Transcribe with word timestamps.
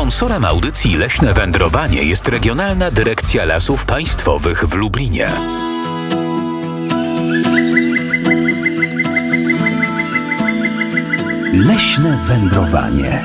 Sponsorem 0.00 0.44
audycji 0.44 0.96
Leśne 0.96 1.32
Wędrowanie 1.32 2.02
jest 2.02 2.28
Regionalna 2.28 2.90
Dyrekcja 2.90 3.44
Lasów 3.44 3.86
Państwowych 3.86 4.64
w 4.64 4.74
Lublinie. 4.74 5.28
Leśne 11.52 12.18
wędrowanie. 12.26 13.24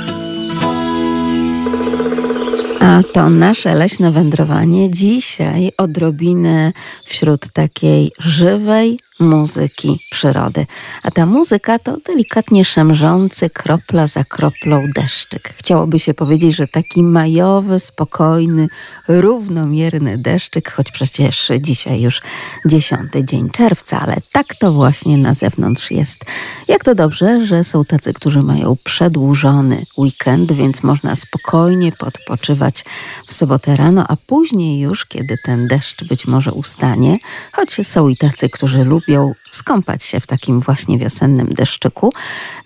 A 2.79 3.01
to 3.13 3.29
nasze 3.29 3.75
leśne 3.75 4.11
wędrowanie 4.11 4.91
dzisiaj 4.91 5.71
odrobinę 5.77 6.73
wśród 7.05 7.51
takiej 7.53 8.11
żywej, 8.19 8.99
muzyki 9.19 9.99
przyrody. 10.11 10.65
A 11.03 11.11
ta 11.11 11.25
muzyka 11.25 11.79
to 11.79 11.97
delikatnie 11.97 12.65
szemrzący, 12.65 13.49
kropla 13.49 14.07
za 14.07 14.23
kroplą 14.23 14.87
deszczyk. 14.95 15.53
Chciałoby 15.57 15.99
się 15.99 16.13
powiedzieć, 16.13 16.55
że 16.55 16.67
taki 16.67 17.03
majowy, 17.03 17.79
spokojny, 17.79 18.67
równomierny 19.07 20.17
deszczyk, 20.17 20.71
choć 20.71 20.91
przecież 20.91 21.51
dzisiaj 21.59 22.01
już 22.01 22.21
dziesiąty 22.65 23.23
dzień 23.25 23.49
czerwca, 23.49 23.99
ale 23.99 24.15
tak 24.33 24.55
to 24.55 24.71
właśnie 24.71 25.17
na 25.17 25.33
zewnątrz 25.33 25.91
jest. 25.91 26.25
Jak 26.67 26.83
to 26.83 26.95
dobrze, 26.95 27.45
że 27.45 27.63
są 27.63 27.85
tacy, 27.85 28.13
którzy 28.13 28.41
mają 28.41 28.75
przedłużony 28.83 29.85
weekend, 29.97 30.51
więc 30.51 30.83
można 30.83 31.15
spokojnie 31.15 31.91
podpoczywać 31.91 32.85
w 33.27 33.33
sobotę 33.33 33.75
rano, 33.75 34.05
a 34.07 34.15
później 34.15 34.79
już, 34.79 35.05
kiedy 35.05 35.35
ten 35.45 35.67
deszcz 35.67 36.03
być 36.03 36.27
może 36.27 36.51
ustanie, 36.51 37.17
choć 37.51 37.87
są 37.87 38.07
i 38.07 38.17
tacy, 38.17 38.49
którzy 38.49 38.83
lubią 38.83 39.04
lubią 39.07 39.33
skąpać 39.51 40.03
się 40.03 40.19
w 40.19 40.27
takim 40.27 40.59
właśnie 40.59 40.97
wiosennym 40.97 41.47
deszczyku, 41.47 42.13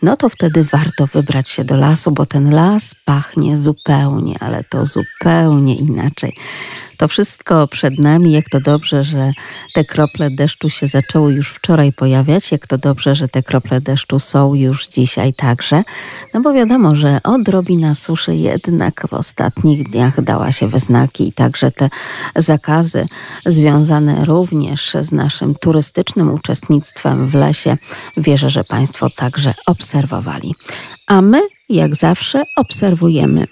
no 0.02 0.16
to 0.16 0.30
wtedy 0.30 0.64
warto 0.64 1.08
wybrać 1.08 1.50
się 1.50 1.64
do 1.64 1.76
lasu, 1.76 2.12
bo 2.12 2.26
ten 2.26 2.52
las 2.52 2.96
pachnie 3.06 3.58
zupełnie, 3.58 4.36
ale 4.40 4.64
to 4.64 4.86
zupełnie 4.86 5.76
inaczej. 5.76 6.34
To 7.00 7.08
wszystko 7.08 7.68
przed 7.68 8.00
nami, 8.00 8.32
jak 8.32 8.50
to 8.50 8.60
dobrze, 8.60 9.04
że 9.04 9.32
te 9.74 9.86
krople 9.86 10.30
deszczu 10.32 10.70
się 10.70 10.88
zaczęły 10.88 11.34
już 11.34 11.50
wczoraj 11.50 11.94
pojawiać, 11.94 12.52
jak 12.52 12.68
to 12.68 12.78
dobrze, 12.78 13.16
że 13.16 13.28
te 13.28 13.44
krople 13.44 13.82
deszczu 13.82 14.20
są 14.20 14.54
już 14.54 14.88
dzisiaj 14.88 15.34
także. 15.34 15.84
No 16.34 16.42
bo 16.42 16.54
wiadomo, 16.54 16.96
że 16.96 17.20
odrobina 17.24 17.96
suszy 17.96 18.36
jednak 18.36 19.08
w 19.10 19.14
ostatnich 19.14 19.90
dniach 19.90 20.22
dała 20.22 20.52
się 20.52 20.68
we 20.68 20.80
znaki 20.80 21.28
i 21.28 21.34
także 21.34 21.72
te 21.72 21.90
zakazy 22.36 23.06
związane 23.46 24.26
również 24.26 24.98
z 25.02 25.12
naszym 25.12 25.56
turystycznym 25.56 26.34
uczestnictwem 26.34 27.28
w 27.28 27.34
lesie, 27.34 27.78
wierzę, 28.18 28.50
że 28.50 28.64
Państwo 28.64 29.10
także 29.10 29.54
obserwowali. 29.66 30.56
A 31.08 31.22
my, 31.22 31.42
jak 31.70 31.96
zawsze, 31.96 32.44
obserwujemy 32.56 33.48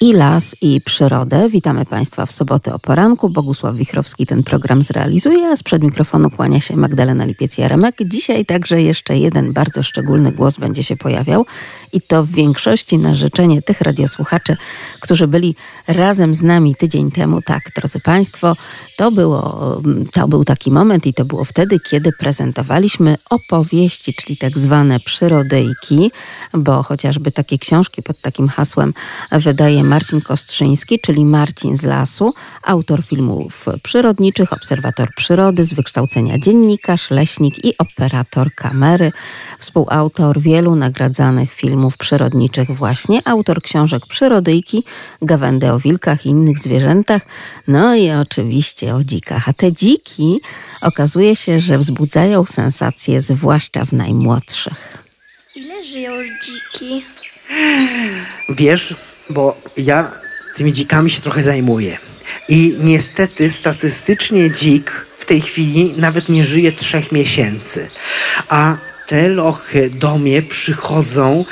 i 0.00 0.12
las, 0.12 0.56
i 0.60 0.80
przyrodę. 0.80 1.48
Witamy 1.50 1.86
Państwa 1.86 2.26
w 2.26 2.32
sobotę 2.32 2.74
o 2.74 2.78
poranku. 2.78 3.30
Bogusław 3.30 3.76
Wichrowski 3.76 4.26
ten 4.26 4.42
program 4.42 4.82
zrealizuje, 4.82 5.48
a 5.48 5.56
sprzed 5.56 5.82
mikrofonu 5.82 6.30
kłania 6.30 6.60
się 6.60 6.76
Magdalena 6.76 7.26
Lipiec-Jaremek. 7.26 7.92
Dzisiaj 8.04 8.46
także 8.46 8.82
jeszcze 8.82 9.18
jeden 9.18 9.52
bardzo 9.52 9.82
szczególny 9.82 10.32
głos 10.32 10.56
będzie 10.56 10.82
się 10.82 10.96
pojawiał 10.96 11.46
i 11.92 12.00
to 12.00 12.24
w 12.24 12.30
większości 12.30 12.98
na 12.98 13.14
życzenie 13.14 13.62
tych 13.62 13.80
radiosłuchaczy, 13.80 14.56
którzy 15.00 15.26
byli 15.26 15.54
razem 15.86 16.34
z 16.34 16.42
nami 16.42 16.74
tydzień 16.74 17.10
temu. 17.10 17.42
Tak, 17.42 17.62
drodzy 17.76 18.00
Państwo, 18.00 18.56
to, 18.96 19.10
było, 19.10 19.80
to 20.12 20.28
był 20.28 20.44
taki 20.44 20.70
moment 20.70 21.06
i 21.06 21.14
to 21.14 21.24
było 21.24 21.44
wtedy, 21.44 21.78
kiedy 21.90 22.12
prezentowaliśmy 22.12 23.16
opowieści, 23.30 24.14
czyli 24.14 24.36
tak 24.36 24.58
zwane 24.58 25.00
przyrodyjki, 25.00 26.10
bo 26.54 26.82
chociażby 26.82 27.32
takie 27.32 27.58
książki 27.58 28.02
pod 28.02 28.20
takim 28.20 28.48
hasłem 28.48 28.94
wydaje 29.32 29.87
Marcin 29.88 30.20
Kostrzyński, 30.20 31.00
czyli 31.00 31.24
Marcin 31.24 31.76
z 31.76 31.82
Lasu, 31.82 32.34
autor 32.62 33.04
filmów 33.04 33.66
przyrodniczych, 33.82 34.52
obserwator 34.52 35.08
przyrody, 35.16 35.64
z 35.64 35.72
wykształcenia 35.72 36.38
dziennikarz, 36.38 37.10
leśnik 37.10 37.64
i 37.64 37.78
operator 37.78 38.54
kamery, 38.54 39.12
współautor 39.58 40.40
wielu 40.40 40.74
nagradzanych 40.74 41.52
filmów 41.52 41.96
przyrodniczych 41.96 42.70
właśnie, 42.70 43.20
autor 43.24 43.62
książek 43.62 44.06
Przyrodyjki, 44.06 44.84
Gawędy 45.22 45.72
o 45.72 45.78
wilkach 45.78 46.26
i 46.26 46.28
innych 46.28 46.58
zwierzętach, 46.58 47.22
no 47.68 47.94
i 47.94 48.10
oczywiście 48.10 48.94
o 48.94 49.04
dzikach. 49.04 49.48
A 49.48 49.52
te 49.52 49.72
dziki 49.72 50.40
okazuje 50.80 51.36
się, 51.36 51.60
że 51.60 51.78
wzbudzają 51.78 52.44
sensacje 52.44 53.20
zwłaszcza 53.20 53.84
w 53.84 53.92
najmłodszych. 53.92 55.04
Ile 55.54 55.84
żyją 55.84 56.12
dziki? 56.42 57.02
Wiesz, 58.48 58.94
bo 59.30 59.60
ja 59.76 60.10
tymi 60.56 60.72
dzikami 60.72 61.10
się 61.10 61.20
trochę 61.20 61.42
zajmuję. 61.42 61.98
I 62.48 62.76
niestety 62.80 63.50
statystycznie 63.50 64.50
dzik 64.50 64.90
w 65.18 65.24
tej 65.24 65.40
chwili 65.40 65.94
nawet 65.96 66.28
nie 66.28 66.44
żyje 66.44 66.72
trzech 66.72 67.12
miesięcy. 67.12 67.90
A 68.48 68.76
te 69.06 69.28
lochy 69.28 69.90
do 69.90 70.18
mnie 70.18 70.42
przychodzą 70.42 71.44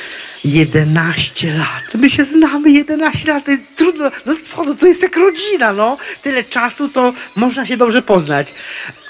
11 0.44 1.54
lat. 1.54 1.94
My 1.94 2.10
się 2.10 2.24
znamy 2.24 2.70
11 2.70 3.32
lat, 3.32 3.44
trudno. 3.76 4.10
No 4.26 4.34
co, 4.44 4.64
no 4.64 4.74
to 4.74 4.86
jest 4.86 5.02
jak 5.02 5.16
rodzina, 5.16 5.72
no. 5.72 5.96
Tyle 6.22 6.44
czasu 6.44 6.88
to 6.88 7.12
można 7.36 7.66
się 7.66 7.76
dobrze 7.76 8.02
poznać. 8.02 8.48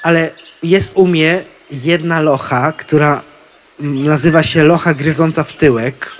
Ale 0.02 0.30
jest 0.62 0.92
u 0.94 1.06
mnie 1.06 1.44
jedna 1.70 2.20
locha, 2.20 2.72
która 2.72 3.22
nazywa 3.80 4.42
się 4.42 4.62
locha 4.62 4.94
gryząca 4.94 5.44
w 5.44 5.52
tyłek 5.52 6.12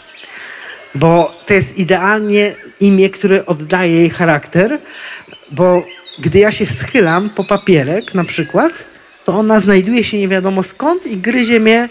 bo 0.97 1.35
to 1.47 1.55
jest 1.55 1.79
idealnie 1.79 2.55
imię, 2.81 3.11
które 3.11 3.47
oddaje 3.47 3.93
jej 3.93 4.11
charakter, 4.11 4.79
bo 5.53 5.85
gdy 6.19 6.39
ja 6.39 6.53
się 6.53 6.67
schylam 6.67 7.31
po 7.37 7.45
papierek 7.45 8.15
na 8.15 8.25
przykład, 8.25 8.73
to 9.25 9.33
ona 9.33 9.61
znajduje 9.61 10.05
się 10.05 10.19
nie 10.19 10.29
wiadomo 10.29 10.63
skąd 10.63 11.07
i 11.07 11.17
gryzie 11.17 11.61
mnie 11.61 11.89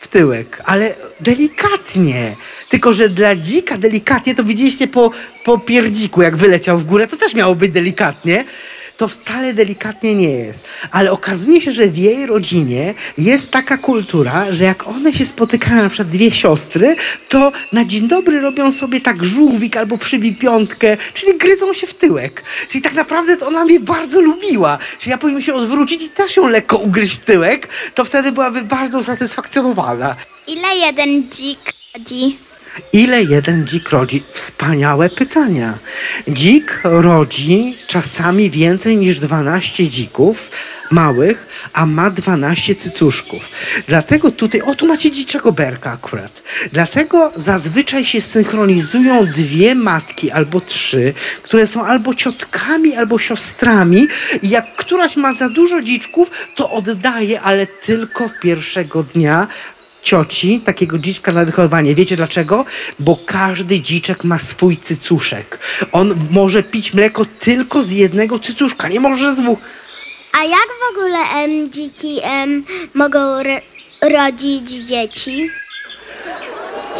w 0.00 0.08
tyłek, 0.08 0.62
ale 0.64 0.94
delikatnie. 1.20 2.36
Tylko, 2.70 2.92
że 2.92 3.08
dla 3.08 3.36
dzika 3.36 3.78
delikatnie, 3.78 4.34
to 4.34 4.44
widzieliście 4.44 4.88
po, 4.88 5.10
po 5.44 5.58
pierdziku, 5.58 6.22
jak 6.22 6.36
wyleciał 6.36 6.78
w 6.78 6.84
górę, 6.84 7.06
to 7.06 7.16
też 7.16 7.34
miało 7.34 7.54
być 7.54 7.72
delikatnie 7.72 8.44
to 8.96 9.08
wcale 9.08 9.54
delikatnie 9.54 10.14
nie 10.14 10.30
jest. 10.30 10.64
Ale 10.90 11.12
okazuje 11.12 11.60
się, 11.60 11.72
że 11.72 11.88
w 11.88 11.98
jej 11.98 12.26
rodzinie 12.26 12.94
jest 13.18 13.50
taka 13.50 13.78
kultura, 13.78 14.52
że 14.52 14.64
jak 14.64 14.86
one 14.88 15.14
się 15.14 15.24
spotykają, 15.24 15.82
na 15.82 15.88
przykład 15.88 16.08
dwie 16.08 16.30
siostry, 16.30 16.96
to 17.28 17.52
na 17.72 17.84
dzień 17.84 18.08
dobry 18.08 18.40
robią 18.40 18.72
sobie 18.72 19.00
tak 19.00 19.24
żółwik 19.24 19.76
albo 19.76 19.98
przybij 19.98 20.34
piątkę, 20.34 20.96
czyli 21.14 21.38
gryzą 21.38 21.72
się 21.72 21.86
w 21.86 21.94
tyłek. 21.94 22.42
Czyli 22.68 22.82
tak 22.82 22.94
naprawdę 22.94 23.36
to 23.36 23.46
ona 23.46 23.64
mnie 23.64 23.80
bardzo 23.80 24.20
lubiła. 24.20 24.78
Czyli 24.98 25.10
ja 25.10 25.18
powinien 25.18 25.42
się 25.42 25.54
odwrócić 25.54 26.02
i 26.02 26.08
też 26.08 26.36
ją 26.36 26.48
lekko 26.48 26.78
ugryźć 26.78 27.14
w 27.14 27.24
tyłek, 27.24 27.68
to 27.94 28.04
wtedy 28.04 28.32
byłaby 28.32 28.62
bardzo 28.62 28.98
usatysfakcjonowana. 28.98 30.16
Ile 30.46 30.76
jeden 30.76 31.22
dzik 31.30 31.58
rodzi? 31.94 32.45
Ile 32.92 33.22
jeden 33.22 33.66
dzik 33.66 33.90
rodzi? 33.90 34.22
Wspaniałe 34.32 35.10
pytania. 35.10 35.78
Dzik 36.28 36.80
rodzi 36.84 37.76
czasami 37.86 38.50
więcej 38.50 38.96
niż 38.96 39.18
12 39.18 39.88
dzików 39.88 40.50
małych, 40.90 41.46
a 41.72 41.86
ma 41.86 42.10
12 42.10 42.74
cycuszków. 42.74 43.48
Dlatego 43.88 44.30
tutaj, 44.30 44.60
o 44.62 44.74
tu 44.74 44.86
macie 44.86 45.10
dziczego 45.10 45.52
berka 45.52 45.90
akurat. 45.90 46.42
Dlatego 46.72 47.32
zazwyczaj 47.36 48.04
się 48.04 48.20
synchronizują 48.20 49.26
dwie 49.26 49.74
matki 49.74 50.30
albo 50.30 50.60
trzy, 50.60 51.14
które 51.42 51.66
są 51.66 51.86
albo 51.86 52.14
ciotkami, 52.14 52.96
albo 52.96 53.18
siostrami 53.18 54.08
i 54.42 54.48
jak 54.48 54.76
któraś 54.76 55.16
ma 55.16 55.32
za 55.32 55.48
dużo 55.48 55.82
dziczków, 55.82 56.30
to 56.54 56.70
oddaje, 56.70 57.40
ale 57.40 57.66
tylko 57.66 58.30
pierwszego 58.42 59.02
dnia 59.02 59.46
cioci 60.06 60.60
takiego 60.60 60.98
dziczka 60.98 61.32
na 61.32 61.44
wychowanie. 61.44 61.94
Wiecie 61.94 62.16
dlaczego? 62.16 62.64
Bo 62.98 63.18
każdy 63.26 63.80
dziczek 63.80 64.24
ma 64.24 64.38
swój 64.38 64.76
cycuszek. 64.76 65.58
On 65.92 66.14
może 66.30 66.62
pić 66.62 66.94
mleko 66.94 67.24
tylko 67.40 67.84
z 67.84 67.90
jednego 67.90 68.38
cycuszka, 68.38 68.88
nie 68.88 69.00
może 69.00 69.34
z 69.34 69.36
dwóch. 69.36 69.58
A 70.40 70.44
jak 70.44 70.68
w 70.82 70.90
ogóle 70.92 71.18
em, 71.18 71.70
dziki 71.70 72.20
em, 72.22 72.64
mogą 72.94 73.18
rodzić 74.02 74.70
dzieci? 74.70 75.50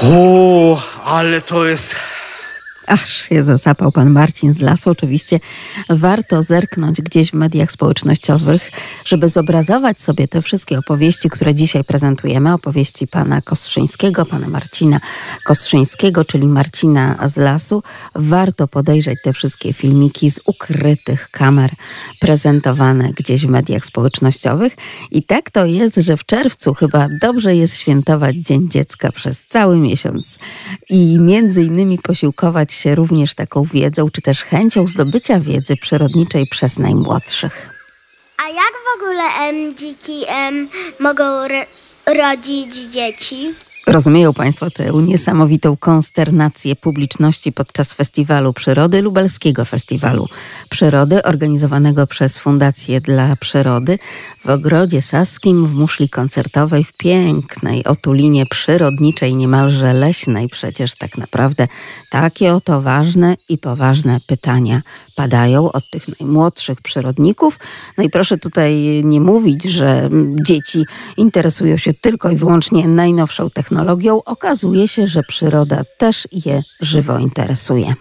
O, 0.02 0.82
ale 1.04 1.40
to 1.40 1.66
jest 1.66 1.96
Ach, 2.86 3.08
się 3.08 3.42
zasapał 3.42 3.92
pan 3.92 4.10
Marcin 4.10 4.52
z 4.52 4.60
lasu. 4.60 4.90
Oczywiście 4.90 5.40
warto 5.88 6.42
zerknąć 6.42 7.02
gdzieś 7.02 7.30
w 7.30 7.34
mediach 7.34 7.72
społecznościowych, 7.72 8.70
żeby 9.04 9.28
zobrazować 9.28 10.00
sobie 10.00 10.28
te 10.28 10.42
wszystkie 10.42 10.78
opowieści, 10.78 11.30
które 11.30 11.54
dzisiaj 11.54 11.84
prezentujemy. 11.84 12.52
Opowieści 12.52 13.06
pana 13.06 13.42
Kostrzyńskiego, 13.42 14.26
pana 14.26 14.48
Marcina 14.48 15.00
Kostrzyńskiego, 15.44 16.24
czyli 16.24 16.46
Marcina 16.46 17.28
z 17.28 17.36
lasu. 17.36 17.82
Warto 18.14 18.68
podejrzeć 18.68 19.18
te 19.24 19.32
wszystkie 19.32 19.72
filmiki 19.72 20.30
z 20.30 20.40
ukrytych 20.46 21.30
kamer 21.30 21.70
prezentowane 22.20 23.12
gdzieś 23.12 23.46
w 23.46 23.48
mediach 23.48 23.84
społecznościowych. 23.84 24.76
I 25.10 25.22
tak 25.22 25.50
to 25.50 25.66
jest, 25.66 25.96
że 25.96 26.16
w 26.16 26.24
czerwcu 26.24 26.74
chyba 26.74 27.08
dobrze 27.20 27.56
jest 27.56 27.76
świętować 27.76 28.36
Dzień 28.36 28.70
Dziecka 28.70 29.12
przez 29.12 29.46
cały 29.46 29.76
miesiąc 29.78 30.38
i 30.90 31.18
między 31.18 31.62
innymi 31.62 31.98
posiłkować 31.98 32.75
się 32.76 32.94
również 32.94 33.34
taką 33.34 33.62
wiedzą, 33.64 34.06
czy 34.11 34.23
też 34.23 34.43
chęcią 34.44 34.87
zdobycia 34.87 35.40
wiedzy 35.40 35.76
przyrodniczej 35.76 36.46
przez 36.46 36.78
najmłodszych. 36.78 37.69
A 38.44 38.49
jak 38.49 38.73
w 38.73 39.00
ogóle 39.02 39.23
em, 39.40 39.75
dziki 39.76 40.25
em, 40.26 40.69
mogą 41.00 41.49
ro- 41.49 41.67
rodzić 42.06 42.75
dzieci? 42.76 43.55
Rozumieją 43.86 44.34
Państwo 44.34 44.70
tę 44.70 44.92
niesamowitą 44.92 45.76
konsternację 45.76 46.76
publiczności 46.76 47.52
podczas 47.52 47.92
Festiwalu 47.92 48.52
Przyrody, 48.52 49.02
Lubelskiego 49.02 49.64
Festiwalu 49.64 50.28
Przyrody, 50.70 51.22
organizowanego 51.22 52.06
przez 52.06 52.38
Fundację 52.38 53.00
dla 53.00 53.36
Przyrody 53.36 53.98
w 54.44 54.48
Ogrodzie 54.48 55.02
Saskim 55.02 55.66
w 55.66 55.74
muszli 55.74 56.08
koncertowej 56.08 56.84
w 56.84 56.92
pięknej 56.92 57.84
otulinie 57.84 58.46
przyrodniczej, 58.46 59.36
niemalże 59.36 59.92
leśnej. 59.92 60.48
Przecież 60.48 60.94
tak 60.96 61.18
naprawdę 61.18 61.68
takie 62.10 62.54
oto 62.54 62.82
ważne 62.82 63.36
i 63.48 63.58
poważne 63.58 64.20
pytania 64.26 64.80
padają 65.16 65.72
od 65.72 65.90
tych 65.90 66.20
najmłodszych 66.20 66.80
przyrodników. 66.82 67.58
No 67.98 68.04
i 68.04 68.10
proszę 68.10 68.38
tutaj 68.38 69.02
nie 69.04 69.20
mówić, 69.20 69.64
że 69.64 70.10
dzieci 70.46 70.84
interesują 71.16 71.76
się 71.76 71.94
tylko 71.94 72.30
i 72.30 72.36
wyłącznie 72.36 72.88
najnowszą 72.88 73.50
technologią. 73.50 74.22
Okazuje 74.24 74.88
się, 74.88 75.08
że 75.08 75.22
przyroda 75.22 75.82
też 75.98 76.28
je 76.32 76.62
żywo 76.80 77.18
interesuje. 77.18 77.94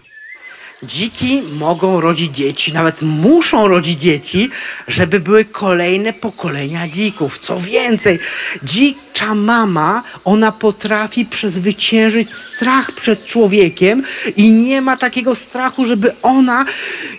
Dziki 0.82 1.42
mogą 1.52 2.00
rodzić 2.00 2.36
dzieci, 2.36 2.72
nawet 2.72 3.02
muszą 3.02 3.68
rodzić 3.68 4.00
dzieci, 4.00 4.50
żeby 4.88 5.20
były 5.20 5.44
kolejne 5.44 6.12
pokolenia 6.12 6.88
dzików. 6.88 7.38
Co 7.38 7.60
więcej, 7.60 8.18
dzicza 8.62 9.34
mama, 9.34 10.02
ona 10.24 10.52
potrafi 10.52 11.24
przezwyciężyć 11.24 12.34
strach 12.34 12.92
przed 12.92 13.26
człowiekiem 13.26 14.02
i 14.36 14.50
nie 14.50 14.80
ma 14.80 14.96
takiego 14.96 15.34
strachu, 15.34 15.84
żeby 15.84 16.12
ona 16.22 16.64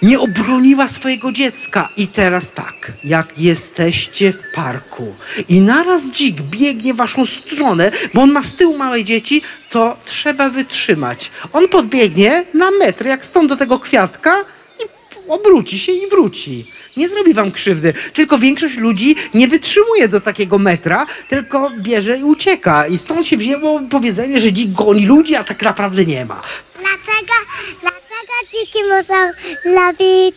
nie 0.02 0.20
obroniła 0.20 0.88
swojego 0.88 1.32
dziecka. 1.32 1.90
I 1.98 2.08
teraz 2.08 2.52
tak, 2.52 2.92
jak 3.04 3.40
jesteście 3.40 4.34
w 4.34 4.40
parku 4.56 5.16
i 5.50 5.62
naraz 5.62 6.12
dzik 6.12 6.42
biegnie 6.42 6.94
w 6.94 6.98
waszą 6.98 7.26
stronę, 7.26 7.92
bo 8.14 8.22
on 8.22 8.32
ma 8.32 8.44
z 8.44 8.54
tyłu 8.54 8.78
małe 8.78 9.04
dzieci, 9.04 9.42
to 9.70 9.98
trzeba 10.06 10.50
wytrzymać. 10.50 11.32
On 11.54 11.68
podbiegnie 11.68 12.46
na 12.54 12.72
metr, 12.72 13.06
jak 13.06 13.26
stąd 13.26 13.50
do 13.50 13.56
tego 13.56 13.80
kwiatka 13.80 14.46
i 14.80 14.84
obróci 15.32 15.80
się 15.80 15.92
i 15.92 16.08
wróci. 16.08 16.72
Nie 16.98 17.10
zrobi 17.10 17.34
wam 17.34 17.52
krzywdy. 17.52 17.94
Tylko 18.14 18.38
większość 18.38 18.78
ludzi 18.78 19.16
nie 19.34 19.48
wytrzymuje 19.48 20.08
do 20.08 20.22
takiego 20.22 20.58
metra, 20.58 21.06
tylko 21.30 21.72
bierze 21.80 22.18
i 22.18 22.24
ucieka. 22.24 22.88
I 22.88 22.98
stąd 22.98 23.28
się 23.28 23.38
wzięło 23.38 23.82
powiedzenie, 23.90 24.40
że 24.40 24.52
dzik 24.52 24.72
goni 24.72 25.06
ludzi, 25.06 25.36
a 25.36 25.44
tak 25.44 25.62
naprawdę 25.62 26.06
nie 26.06 26.26
ma. 26.26 26.42
Dlaczego, 26.74 27.34
dlaczego 27.82 28.34
dziki 28.52 28.80
muszą 28.84 29.32
lubić, 29.66 30.36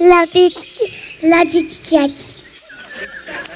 lubić, 0.00 0.58
rodzić 1.32 1.74
dzieci? 1.74 2.40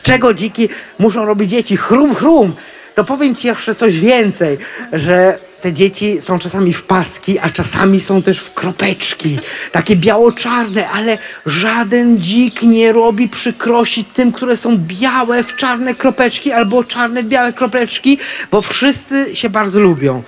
czego 0.05 0.35
dziki 0.35 0.69
muszą 0.99 1.25
robić 1.25 1.51
dzieci? 1.51 1.77
Chrum, 1.77 2.15
chrum. 2.15 2.53
To 2.95 3.05
powiem 3.05 3.35
ci 3.35 3.47
jeszcze 3.47 3.75
coś 3.75 3.99
więcej, 3.99 4.59
że 4.93 5.39
te 5.61 5.73
dzieci 5.73 6.17
są 6.23 6.39
czasami 6.39 6.73
w 6.73 6.83
paski, 6.83 7.39
a 7.39 7.51
czasami 7.51 8.01
są 8.01 8.23
też 8.23 8.39
w 8.39 8.55
kropeczki. 8.55 9.39
Takie 9.73 9.97
biało-czarne, 9.97 10.89
ale 10.91 11.19
żaden 11.47 12.19
dzik 12.19 12.63
nie 12.63 12.93
robi 12.93 13.29
przykrości 13.29 14.05
tym, 14.05 14.33
które 14.33 14.57
są 14.57 14.77
białe 14.79 15.45
w 15.45 15.57
czarne 15.57 15.95
kropeczki 15.95 16.53
albo 16.53 16.85
czarne 16.85 17.23
w 17.23 17.27
białe 17.27 17.53
kropeczki, 17.53 18.19
bo 18.51 18.63
wszyscy 18.63 19.37
się 19.37 19.51
bardzo 19.51 19.81
lubią. 19.81 20.23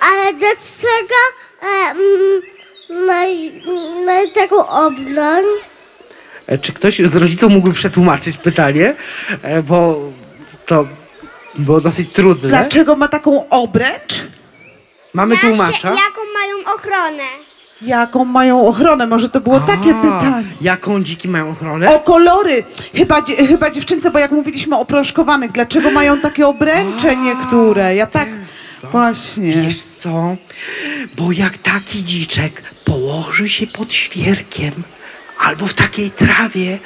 Ale 0.00 0.32
dlaczego 0.32 1.14
e, 1.62 1.94
mają 3.06 3.50
mają 4.06 4.30
taką 4.30 4.66
obroń? 4.68 5.44
E, 6.46 6.58
Czy 6.58 6.72
ktoś 6.72 6.98
z 6.98 7.16
rodziców 7.16 7.52
mógłby 7.52 7.72
przetłumaczyć 7.74 8.36
pytanie? 8.36 8.94
E, 9.42 9.62
Bo 9.62 10.00
to 10.66 10.86
było 11.54 11.80
dosyć 11.80 12.12
trudne. 12.12 12.48
Dlaczego 12.48 12.96
ma 12.96 13.08
taką 13.08 13.48
obręcz? 13.48 14.14
Mamy 15.14 15.38
tłumacza. 15.38 15.88
Jaką 15.88 16.20
mają 16.34 16.74
ochronę? 16.74 17.22
Jaką 17.82 18.24
mają 18.24 18.66
ochronę? 18.66 19.06
Może 19.06 19.28
to 19.28 19.40
było 19.40 19.60
takie 19.60 19.90
A, 19.90 20.02
pytanie. 20.02 20.44
Jaką 20.60 21.02
dziki 21.02 21.28
mają 21.28 21.50
ochronę? 21.50 21.94
O 21.94 22.00
kolory! 22.00 22.64
Chyba, 22.94 23.22
dzie- 23.22 23.46
chyba 23.46 23.70
dziewczynce, 23.70 24.10
bo 24.10 24.18
jak 24.18 24.30
mówiliśmy 24.30 24.76
o 24.76 24.84
proszkowanych, 24.84 25.52
dlaczego 25.52 25.90
mają 25.90 26.18
takie 26.18 26.46
obręcze 26.46 27.16
niektóre? 27.16 27.94
Ja 27.96 28.06
tak... 28.06 28.28
Właśnie. 28.92 29.52
Wiesz 29.52 29.82
co? 29.82 30.36
Bo 31.18 31.32
jak 31.32 31.58
taki 31.58 32.04
dziczek 32.04 32.62
położy 32.84 33.48
się 33.48 33.66
pod 33.66 33.92
świerkiem 33.92 34.72
albo 35.38 35.66
w 35.66 35.74
takiej 35.74 36.10
trawie, 36.10 36.78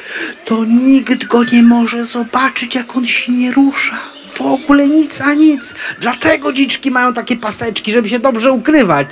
to 0.45 0.65
nikt 0.65 1.25
go 1.25 1.45
nie 1.45 1.63
może 1.63 2.05
zobaczyć, 2.05 2.75
jak 2.75 2.97
on 2.97 3.07
się 3.07 3.33
nie 3.33 3.53
rusza. 3.53 3.97
W 4.37 4.41
ogóle 4.41 4.87
nic 4.87 5.21
a 5.21 5.35
nic. 5.35 5.75
Dlatego 6.01 6.53
dziczki 6.53 6.91
mają 6.91 7.15
takie 7.15 7.37
paseczki, 7.37 7.93
żeby 7.93 8.09
się 8.09 8.19
dobrze 8.19 8.53
ukrywać. 8.53 9.09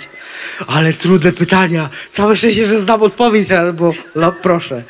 Ale 0.67 0.93
trudne 0.93 1.33
pytania. 1.33 1.89
Całe 2.11 2.37
szczęście, 2.37 2.67
że 2.67 2.81
znam 2.81 3.03
odpowiedź, 3.03 3.53
albo 3.53 3.93
no 4.15 4.33
proszę. 4.33 4.83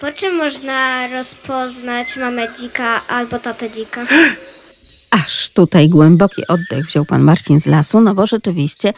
Po 0.00 0.12
czym 0.12 0.36
można 0.36 1.08
rozpoznać 1.08 2.16
mamę 2.16 2.48
dzika 2.58 3.00
albo 3.08 3.38
tatę 3.38 3.70
dzika? 3.70 4.06
Aż 5.14 5.50
tutaj 5.50 5.88
głęboki 5.88 6.46
oddech 6.48 6.86
wziął 6.86 7.04
pan 7.04 7.22
Marcin 7.22 7.60
z 7.60 7.66
lasu, 7.66 8.00
no 8.00 8.14
bo 8.14 8.26
rzeczywiście 8.26 8.92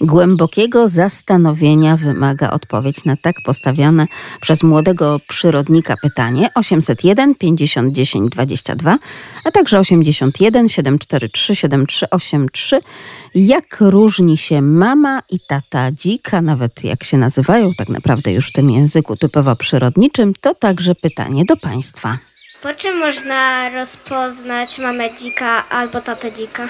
głębokiego 0.00 0.88
zastanowienia 0.88 1.96
wymaga 1.96 2.50
odpowiedź 2.50 3.04
na 3.04 3.16
tak 3.16 3.36
postawione 3.44 4.06
przez 4.40 4.62
młodego 4.62 5.20
przyrodnika 5.28 5.96
pytanie 6.02 6.48
801 6.54 7.34
50 7.34 7.92
10 7.92 8.30
22, 8.30 8.98
a 9.44 9.50
także 9.50 9.80
81 9.80 10.68
743 10.68 11.56
7383. 11.56 12.80
Jak 13.34 13.76
różni 13.80 14.38
się 14.38 14.62
mama 14.62 15.22
i 15.30 15.40
tata 15.40 15.92
dzika, 15.92 16.42
nawet 16.42 16.84
jak 16.84 17.04
się 17.04 17.18
nazywają 17.18 17.74
tak 17.74 17.88
naprawdę 17.88 18.32
już 18.32 18.48
w 18.48 18.52
tym 18.52 18.70
języku 18.70 19.16
typowo 19.16 19.56
przyrodniczym, 19.56 20.32
to 20.40 20.54
także 20.54 20.94
pytanie 20.94 21.44
do 21.44 21.56
państwa. 21.56 22.29
Po 22.62 22.74
czym 22.74 22.98
można 22.98 23.68
rozpoznać 23.68 24.78
mamę 24.78 25.10
dzika 25.18 25.68
albo 25.68 26.00
tatę 26.00 26.32
dzika? 26.32 26.68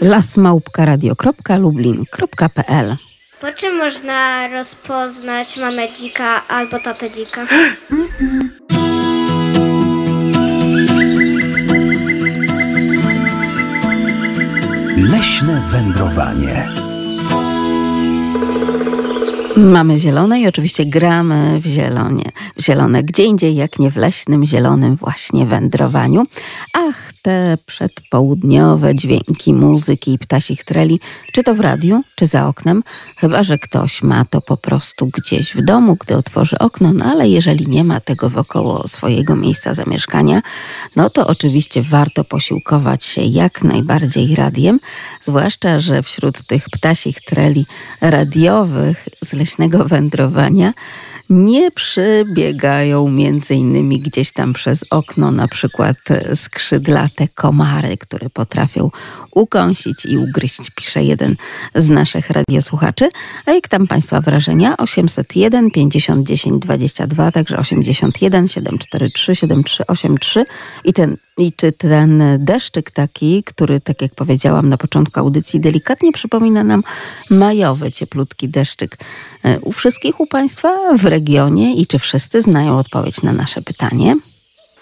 lasmałpkaradio.lublin.pl 0.00 2.96
Po 3.40 3.52
czym 3.52 3.76
można 3.76 4.48
rozpoznać 4.48 5.56
mamę 5.56 5.92
dzika 5.92 6.42
albo 6.48 6.78
tatę 6.78 7.10
dzika? 7.10 7.46
Leśne 14.96 15.62
wędrowanie. 15.70 16.68
Mamy 19.58 19.98
zielone 19.98 20.40
i 20.40 20.46
oczywiście 20.46 20.84
gramy 20.84 21.60
w 21.60 21.66
zielonie. 21.66 22.32
W 22.56 22.64
zielone 22.64 23.02
gdzie 23.02 23.24
indziej, 23.24 23.54
jak 23.54 23.78
nie 23.78 23.90
w 23.90 23.96
leśnym, 23.96 24.46
zielonym 24.46 24.96
właśnie 24.96 25.46
wędrowaniu. 25.46 26.22
Ach, 26.74 27.07
te 27.28 27.58
przedpołudniowe 27.66 28.94
dźwięki 28.94 29.54
muzyki 29.54 30.12
i 30.12 30.18
ptasich 30.18 30.64
treli, 30.64 31.00
czy 31.32 31.42
to 31.42 31.54
w 31.54 31.60
radiu, 31.60 32.02
czy 32.16 32.26
za 32.26 32.46
oknem, 32.46 32.82
chyba 33.16 33.42
że 33.42 33.58
ktoś 33.58 34.02
ma 34.02 34.24
to 34.24 34.40
po 34.40 34.56
prostu 34.56 35.06
gdzieś 35.06 35.54
w 35.54 35.62
domu, 35.62 35.96
gdy 36.00 36.16
otworzy 36.16 36.58
okno, 36.58 36.92
no 36.92 37.04
ale 37.04 37.28
jeżeli 37.28 37.66
nie 37.66 37.84
ma 37.84 38.00
tego 38.00 38.30
wokoło 38.30 38.88
swojego 38.88 39.36
miejsca 39.36 39.74
zamieszkania, 39.74 40.42
no 40.96 41.10
to 41.10 41.26
oczywiście 41.26 41.82
warto 41.82 42.24
posiłkować 42.24 43.04
się 43.04 43.22
jak 43.22 43.64
najbardziej 43.64 44.34
radiem, 44.34 44.80
zwłaszcza, 45.22 45.80
że 45.80 46.02
wśród 46.02 46.46
tych 46.46 46.70
ptasich 46.70 47.20
treli 47.20 47.66
radiowych 48.00 49.08
z 49.24 49.32
leśnego 49.32 49.84
wędrowania 49.84 50.72
nie 51.30 51.70
przybiegają 51.70 53.08
między 53.08 53.54
innymi 53.54 54.00
gdzieś 54.00 54.32
tam 54.32 54.52
przez 54.52 54.84
okno 54.90 55.30
na 55.30 55.48
przykład 55.48 55.96
skrzydlate 56.34 57.28
komary, 57.28 57.96
które 57.96 58.30
potrafią 58.30 58.90
ukąsić 59.34 60.06
i 60.06 60.18
ugryźć, 60.18 60.70
pisze 60.74 61.02
jeden 61.02 61.36
z 61.74 61.88
naszych 61.88 62.30
radiosłuchaczy. 62.30 63.08
A 63.46 63.52
jak 63.52 63.68
tam 63.68 63.86
Państwa 63.86 64.20
wrażenia? 64.20 64.76
801 64.76 65.70
50 65.70 66.26
10 66.26 66.62
22, 66.62 67.32
także 67.32 67.58
81 67.58 68.48
743 68.48 69.34
7383 69.34 70.44
i 70.84 70.92
ten 70.92 71.16
i 71.38 71.52
czy 71.52 71.72
ten 71.72 72.22
deszczyk 72.38 72.90
taki, 72.90 73.44
który, 73.44 73.80
tak 73.80 74.02
jak 74.02 74.14
powiedziałam 74.14 74.68
na 74.68 74.76
początku 74.76 75.20
audycji, 75.20 75.60
delikatnie 75.60 76.12
przypomina 76.12 76.64
nam 76.64 76.82
majowy, 77.30 77.92
cieplutki 77.92 78.48
deszczyk 78.48 78.98
e, 79.42 79.60
u 79.60 79.72
wszystkich 79.72 80.20
u 80.20 80.26
Państwa 80.26 80.96
w 80.96 81.04
regionie 81.04 81.74
i 81.74 81.86
czy 81.86 81.98
wszyscy 81.98 82.40
znają 82.40 82.78
odpowiedź 82.78 83.22
na 83.22 83.32
nasze 83.32 83.62
pytanie? 83.62 84.16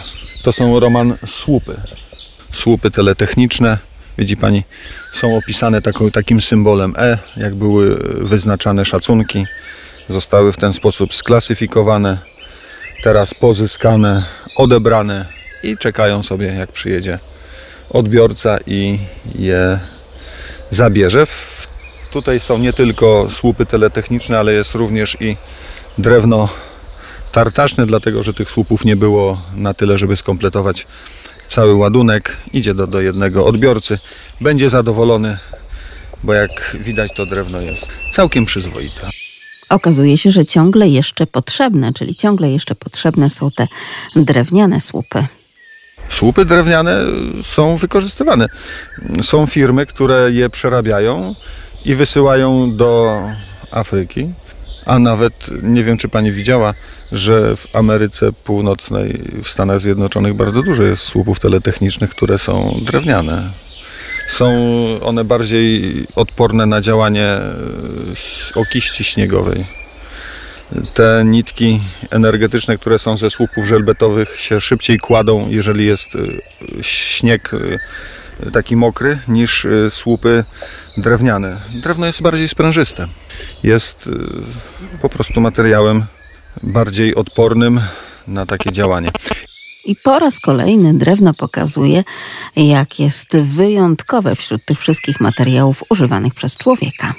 To 0.42 0.52
są 0.52 0.80
Roman 0.80 1.18
słupy. 1.26 1.80
Słupy 2.52 2.90
teletechniczne, 2.90 3.78
widzi 4.18 4.36
Pani, 4.36 4.64
są 5.12 5.36
opisane 5.36 5.82
taką, 5.82 6.10
takim 6.10 6.42
symbolem 6.42 6.94
E, 6.98 7.18
jak 7.36 7.54
były 7.54 7.94
wyznaczane 8.04 8.84
szacunki. 8.84 9.46
Zostały 10.08 10.52
w 10.52 10.56
ten 10.56 10.72
sposób 10.72 11.14
sklasyfikowane, 11.14 12.18
teraz 13.02 13.34
pozyskane, 13.34 14.24
odebrane 14.56 15.26
i 15.62 15.78
czekają 15.78 16.22
sobie, 16.22 16.46
jak 16.46 16.72
przyjedzie 16.72 17.18
odbiorca 17.90 18.58
i 18.66 18.98
je 19.38 19.78
zabierze. 20.70 21.26
Tutaj 22.12 22.40
są 22.40 22.58
nie 22.58 22.72
tylko 22.72 23.28
słupy 23.30 23.66
teletechniczne, 23.66 24.38
ale 24.38 24.52
jest 24.52 24.74
również 24.74 25.16
i 25.20 25.36
drewno 25.98 26.48
tartaczne, 27.32 27.86
dlatego 27.86 28.22
że 28.22 28.34
tych 28.34 28.50
słupów 28.50 28.84
nie 28.84 28.96
było 28.96 29.42
na 29.54 29.74
tyle, 29.74 29.98
żeby 29.98 30.16
skompletować 30.16 30.86
cały 31.46 31.74
ładunek. 31.74 32.36
Idzie 32.52 32.74
do, 32.74 32.86
do 32.86 33.00
jednego 33.00 33.46
odbiorcy, 33.46 33.98
będzie 34.40 34.70
zadowolony, 34.70 35.38
bo 36.24 36.34
jak 36.34 36.76
widać 36.80 37.12
to 37.14 37.26
drewno 37.26 37.60
jest 37.60 37.88
całkiem 38.12 38.44
przyzwoite. 38.46 39.10
Okazuje 39.68 40.18
się, 40.18 40.30
że 40.30 40.44
ciągle 40.44 40.88
jeszcze 40.88 41.26
potrzebne, 41.26 41.92
czyli 41.92 42.16
ciągle 42.16 42.50
jeszcze 42.50 42.74
potrzebne 42.74 43.30
są 43.30 43.50
te 43.50 43.68
drewniane 44.16 44.80
słupy. 44.80 45.26
Słupy 46.10 46.44
drewniane 46.44 47.04
są 47.42 47.76
wykorzystywane. 47.76 48.48
Są 49.22 49.46
firmy, 49.46 49.86
które 49.86 50.30
je 50.32 50.50
przerabiają 50.50 51.34
i 51.84 51.94
wysyłają 51.94 52.76
do 52.76 53.22
Afryki. 53.70 54.30
A 54.86 54.98
nawet 54.98 55.34
nie 55.62 55.84
wiem, 55.84 55.98
czy 55.98 56.08
pani 56.08 56.32
widziała, 56.32 56.74
że 57.12 57.56
w 57.56 57.76
Ameryce 57.76 58.32
Północnej, 58.32 59.20
w 59.42 59.48
Stanach 59.48 59.80
Zjednoczonych 59.80 60.34
bardzo 60.34 60.62
dużo 60.62 60.82
jest 60.82 61.02
słupów 61.02 61.40
teletechnicznych, 61.40 62.10
które 62.10 62.38
są 62.38 62.74
drewniane. 62.82 63.42
Są 64.28 64.52
one 65.02 65.24
bardziej 65.24 65.94
odporne 66.16 66.66
na 66.66 66.80
działanie 66.80 67.24
e, 67.24 67.50
okiści 68.54 69.04
śniegowej. 69.04 69.64
Te 70.94 71.22
nitki 71.24 71.80
energetyczne, 72.10 72.76
które 72.76 72.98
są 72.98 73.16
ze 73.16 73.30
słupów 73.30 73.66
żelbetowych, 73.66 74.40
się 74.40 74.60
szybciej 74.60 74.98
kładą, 74.98 75.46
jeżeli 75.50 75.86
jest 75.86 76.14
y, 76.14 76.40
śnieg 76.82 77.54
y, 77.54 77.78
taki 78.52 78.76
mokry, 78.76 79.18
niż 79.28 79.64
y, 79.64 79.90
słupy 79.90 80.44
drewniane. 80.96 81.56
Drewno 81.74 82.06
jest 82.06 82.22
bardziej 82.22 82.48
sprężyste. 82.48 83.08
Jest 83.62 84.06
y, 84.06 84.10
po 85.02 85.08
prostu 85.08 85.40
materiałem 85.40 86.04
bardziej 86.62 87.14
odpornym 87.14 87.80
na 88.28 88.46
takie 88.46 88.72
działanie. 88.72 89.10
I 89.84 89.96
po 89.96 90.18
raz 90.18 90.40
kolejny 90.40 90.94
drewno 90.94 91.34
pokazuje, 91.34 92.04
jak 92.56 93.00
jest 93.00 93.36
wyjątkowe 93.36 94.36
wśród 94.36 94.64
tych 94.64 94.80
wszystkich 94.80 95.20
materiałów 95.20 95.82
używanych 95.90 96.34
przez 96.34 96.56
człowieka. 96.56 97.14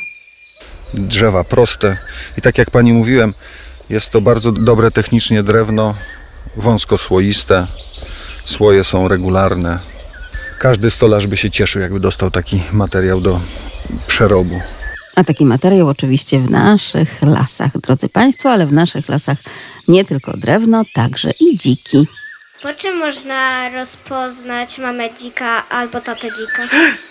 drzewa 0.94 1.44
proste. 1.44 1.98
I 2.38 2.42
tak 2.42 2.58
jak 2.58 2.72
pani 2.72 2.94
mówiłem, 2.94 3.34
jest 3.90 4.10
to 4.10 4.22
bardzo 4.22 4.52
dobre 4.52 4.92
technicznie 4.92 5.44
drewno, 5.44 5.96
wąskosłoiste, 6.56 7.68
słoje 8.46 8.84
są 8.84 9.08
regularne. 9.08 9.80
Każdy 10.60 10.92
stolarz 10.92 11.28
by 11.28 11.38
się 11.38 11.50
cieszył, 11.50 11.82
jakby 11.82 12.00
dostał 12.00 12.32
taki 12.32 12.62
materiał 12.72 13.22
do 13.22 13.40
przerobu. 14.08 14.62
A 15.16 15.24
taki 15.24 15.46
materiał 15.46 15.88
oczywiście 15.88 16.40
w 16.40 16.52
naszych 16.52 17.22
lasach, 17.22 17.78
drodzy 17.78 18.10
Państwo, 18.10 18.52
ale 18.52 18.66
w 18.66 18.74
naszych 18.74 19.10
lasach 19.10 19.38
nie 19.88 20.06
tylko 20.06 20.38
drewno, 20.38 20.84
także 20.94 21.32
i 21.40 21.58
dziki. 21.58 22.08
Po 22.62 22.74
czym 22.74 23.00
można 23.00 23.70
rozpoznać 23.70 24.78
mamę 24.78 25.10
dzika 25.20 25.70
albo 25.70 26.02
tatę 26.02 26.28
dzika? 26.28 26.64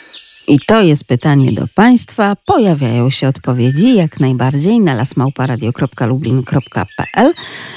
I 0.49 0.61
to 0.61 0.83
jest 0.83 1.05
pytanie 1.05 1.53
do 1.53 1.65
Państwa. 1.75 2.37
Pojawiają 2.47 3.11
się 3.11 3.29
odpowiedzi 3.29 3.95
jak 3.95 4.21
najbardziej 4.21 4.81
na 4.81 4.95
lasmałparadio.lublin.pl 4.95 7.33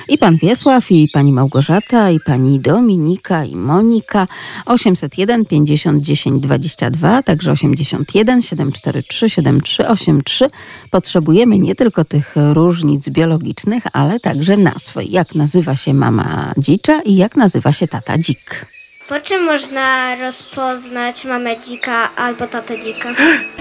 i 0.09 0.17
pan 0.17 0.37
Wiesław, 0.37 0.91
i 0.91 1.09
pani 1.13 1.33
Małgorzata, 1.33 2.11
i 2.11 2.19
pani 2.19 2.59
Dominika, 2.59 3.45
i 3.45 3.55
Monika. 3.55 4.27
801 4.65 5.45
50 5.45 6.03
10 6.03 6.43
22, 6.43 7.23
także 7.23 7.51
81 7.51 8.41
743 8.41 9.29
7383. 9.29 10.47
Potrzebujemy 10.91 11.57
nie 11.57 11.75
tylko 11.75 12.05
tych 12.05 12.35
różnic 12.53 13.09
biologicznych, 13.09 13.83
ale 13.93 14.19
także 14.19 14.57
nazw. 14.57 14.95
Jak 15.09 15.35
nazywa 15.35 15.75
się 15.75 15.93
mama 15.93 16.53
dzicza 16.57 17.01
i 17.01 17.15
jak 17.15 17.35
nazywa 17.35 17.71
się 17.71 17.87
tata 17.87 18.17
dzik. 18.17 18.80
Po 19.11 19.19
czym 19.19 19.45
można 19.45 20.15
rozpoznać 20.15 21.25
mamę 21.25 21.49
dzika 21.67 22.09
albo 22.17 22.47
tatę 22.47 22.81
dzika? 22.83 23.09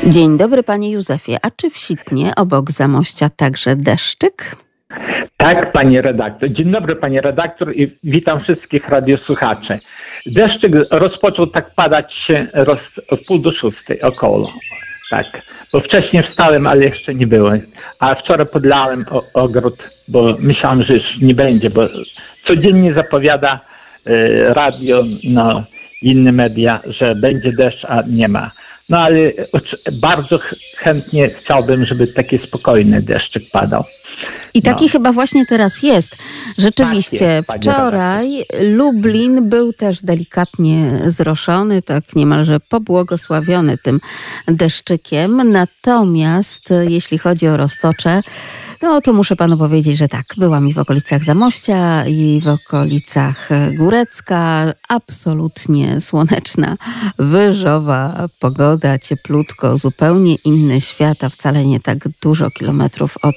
Dzień 0.06 0.36
dobry 0.36 0.62
panie 0.62 0.90
Józefie. 0.90 1.36
A 1.42 1.50
czy 1.56 1.70
w 1.70 1.76
Sitnie 1.76 2.32
obok 2.36 2.70
Zamościa 2.70 3.28
także 3.36 3.76
deszczyk? 3.76 4.56
Tak, 5.36 5.72
pani 5.72 6.00
redaktor. 6.00 6.52
Dzień 6.52 6.70
dobry, 6.70 6.96
pani 6.96 7.20
redaktor 7.20 7.72
i 7.76 7.86
witam 8.04 8.40
wszystkich 8.40 8.88
radiosłuchaczy. 8.88 9.78
Deszczyk 10.26 10.72
rozpoczął 10.90 11.46
tak 11.46 11.74
padać 11.76 12.14
się 12.14 12.46
roz, 12.54 13.00
o 13.10 13.16
pół 13.16 13.38
do 13.38 13.52
szóstej 13.52 14.02
około. 14.02 14.52
Tak, 15.10 15.26
bo 15.72 15.80
wcześniej 15.80 16.22
wstałem, 16.22 16.66
ale 16.66 16.84
jeszcze 16.84 17.14
nie 17.14 17.26
było. 17.26 17.50
A 18.00 18.14
wczoraj 18.14 18.46
podlałem 18.52 19.04
o, 19.10 19.22
ogród, 19.34 19.90
bo 20.08 20.36
myślałem, 20.38 20.82
że 20.82 20.94
już 20.94 21.20
nie 21.22 21.34
będzie, 21.34 21.70
bo 21.70 21.82
codziennie 22.46 22.94
zapowiada 22.94 23.60
radio, 24.52 25.04
no, 25.24 25.62
inne 26.02 26.32
media, 26.32 26.80
że 26.86 27.14
będzie 27.14 27.52
deszcz, 27.52 27.84
a 27.84 28.02
nie 28.08 28.28
ma. 28.28 28.50
No 28.88 28.98
ale 28.98 29.18
bardzo 30.00 30.38
ch- 30.38 30.54
chętnie 30.76 31.28
chciałbym, 31.28 31.84
żeby 31.86 32.06
taki 32.06 32.38
spokojny 32.38 33.02
deszczyk 33.02 33.42
padał. 33.52 33.84
I 34.54 34.62
taki 34.62 34.88
chyba 34.88 35.12
właśnie 35.12 35.46
teraz 35.46 35.82
jest. 35.82 36.16
Rzeczywiście, 36.58 37.42
Tak 37.46 37.56
jest, 37.56 37.70
wczoraj 37.70 38.44
Lublin 38.60 39.48
był 39.48 39.72
też 39.72 40.02
delikatnie 40.02 41.00
zroszony, 41.06 41.82
tak 41.82 42.16
niemalże 42.16 42.58
pobłogosławiony 42.68 43.78
tym 43.78 44.00
deszczykiem. 44.48 45.52
Natomiast 45.52 46.70
e, 46.70 46.86
jeśli 46.90 47.18
chodzi 47.18 47.48
o 47.48 47.56
roztocze, 47.56 48.22
no 48.82 49.00
to 49.00 49.12
muszę 49.12 49.36
panu 49.36 49.56
powiedzieć, 49.56 49.98
że 49.98 50.08
tak, 50.08 50.26
byłam 50.36 50.68
i 50.68 50.74
w 50.74 50.78
okolicach 50.78 51.24
Zamościa, 51.24 52.06
i 52.06 52.40
w 52.44 52.48
okolicach 52.48 53.52
e, 53.52 53.72
Górecka. 53.72 54.72
Absolutnie 54.88 56.00
słoneczna, 56.00 56.76
wyżowa 57.18 58.28
pogoda, 58.38 58.98
cieplutko, 58.98 59.76
zupełnie 59.76 60.34
inny 60.44 60.80
świat, 60.80 61.24
a 61.24 61.28
wcale 61.28 61.64
nie 61.64 61.80
tak 61.80 62.08
dużo 62.22 62.50
kilometrów 62.50 63.16
od 63.22 63.36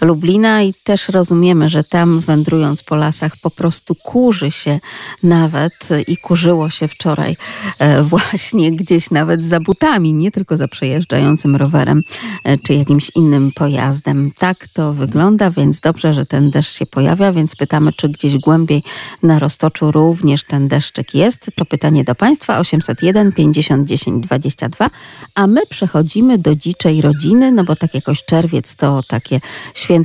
Lublina 0.00 0.15
i 0.64 0.74
też 0.84 1.08
rozumiemy, 1.08 1.68
że 1.68 1.84
tam 1.84 2.20
wędrując 2.20 2.82
po 2.82 2.96
lasach 2.96 3.36
po 3.36 3.50
prostu 3.50 3.94
kurzy 3.94 4.50
się 4.50 4.80
nawet 5.22 5.88
i 6.06 6.16
kurzyło 6.16 6.70
się 6.70 6.88
wczoraj 6.88 7.36
e, 7.78 8.02
właśnie 8.12 8.72
gdzieś 8.72 9.10
nawet 9.10 9.44
za 9.44 9.60
butami, 9.60 10.12
nie 10.12 10.30
tylko 10.30 10.56
za 10.56 10.68
przejeżdżającym 10.68 11.56
rowerem 11.56 12.02
e, 12.44 12.58
czy 12.58 12.74
jakimś 12.74 13.10
innym 13.14 13.52
pojazdem. 13.52 14.32
Tak 14.38 14.68
to 14.68 14.92
wygląda, 14.92 15.50
więc 15.50 15.80
dobrze, 15.80 16.14
że 16.14 16.26
ten 16.26 16.50
deszcz 16.50 16.78
się 16.78 16.86
pojawia, 16.86 17.32
więc 17.32 17.56
pytamy, 17.56 17.92
czy 17.92 18.08
gdzieś 18.08 18.38
głębiej 18.38 18.82
na 19.22 19.38
roztoczu 19.38 19.92
również 19.92 20.44
ten 20.44 20.68
deszczyk 20.68 21.14
jest. 21.14 21.50
To 21.54 21.64
pytanie 21.64 22.04
do 22.04 22.14
Państwa 22.14 22.58
801 22.58 23.32
50 23.32 23.88
10 23.88 24.26
22, 24.26 24.90
a 25.34 25.46
my 25.46 25.66
przechodzimy 25.66 26.38
do 26.38 26.56
dziczej 26.56 27.00
rodziny, 27.00 27.52
no 27.52 27.64
bo 27.64 27.76
tak 27.76 27.94
jakoś 27.94 28.24
czerwiec 28.24 28.76
to 28.76 29.02
takie 29.08 29.40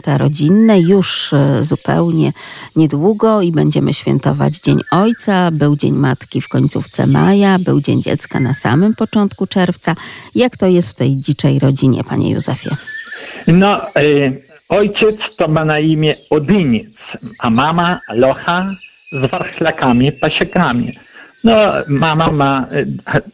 święta 0.01 0.17
rodzinne, 0.17 0.79
już 0.79 1.34
e, 1.34 1.63
zupełnie 1.63 2.31
niedługo 2.75 3.41
i 3.41 3.51
będziemy 3.51 3.93
świętować 3.93 4.60
Dzień 4.60 4.79
Ojca, 4.91 5.51
był 5.51 5.75
Dzień 5.75 5.93
Matki 5.93 6.41
w 6.41 6.50
końcówce 6.50 7.08
maja, 7.08 7.60
był 7.60 7.81
Dzień 7.81 8.01
Dziecka 8.01 8.39
na 8.39 8.53
samym 8.53 8.96
początku 8.96 9.48
czerwca. 9.48 9.96
Jak 10.36 10.58
to 10.58 10.67
jest 10.67 10.89
w 10.89 10.93
tej 10.93 11.15
dziczej 11.15 11.60
rodzinie, 11.60 12.03
Panie 12.03 12.31
Józefie? 12.31 12.70
No, 13.48 13.81
y, 13.98 14.41
ojciec 14.70 15.17
to 15.38 15.48
ma 15.48 15.65
na 15.65 15.79
imię 15.79 16.15
Odyniec, 16.29 16.98
a 17.39 17.50
mama 17.50 17.98
Locha 18.13 18.75
z 19.12 19.31
warchlakami, 19.31 20.12
pasiekami. 20.12 20.98
No, 21.43 21.53
mama 21.88 22.31
ma 22.31 22.65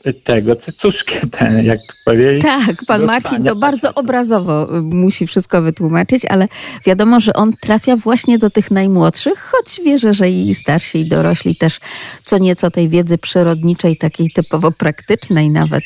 y, 0.06 0.14
tego, 0.14 0.56
cycuszki, 0.56 1.14
ten, 1.32 1.64
jak 1.64 1.80
powiedzieć. 2.06 2.42
Tak, 2.42 2.86
pan 2.88 3.06
Marcin 3.06 3.44
to 3.44 3.56
bardzo 3.56 3.94
obrazowo 3.94 4.78
y, 4.78 4.82
musi 4.82 5.28
wszystko 5.28 5.62
wytłumaczyć, 5.62 6.26
ale 6.26 6.48
wiadomo, 6.86 7.20
że 7.20 7.34
on 7.34 7.54
trafia 7.54 7.96
właśnie 7.96 8.38
do 8.38 8.50
tych 8.50 8.72
najmłodszych, 8.72 9.40
choć 9.40 9.82
wierzę, 9.86 10.14
że 10.14 10.30
i 10.30 10.56
starsi, 10.56 11.00
i 11.00 11.08
dorośli 11.08 11.56
też 11.56 11.80
co 12.24 12.38
nieco 12.38 12.72
tej 12.72 12.90
wiedzy 12.90 13.18
przyrodniczej, 13.18 13.98
takiej 13.98 14.32
typowo 14.32 14.72
praktycznej 14.72 15.50
nawet 15.50 15.84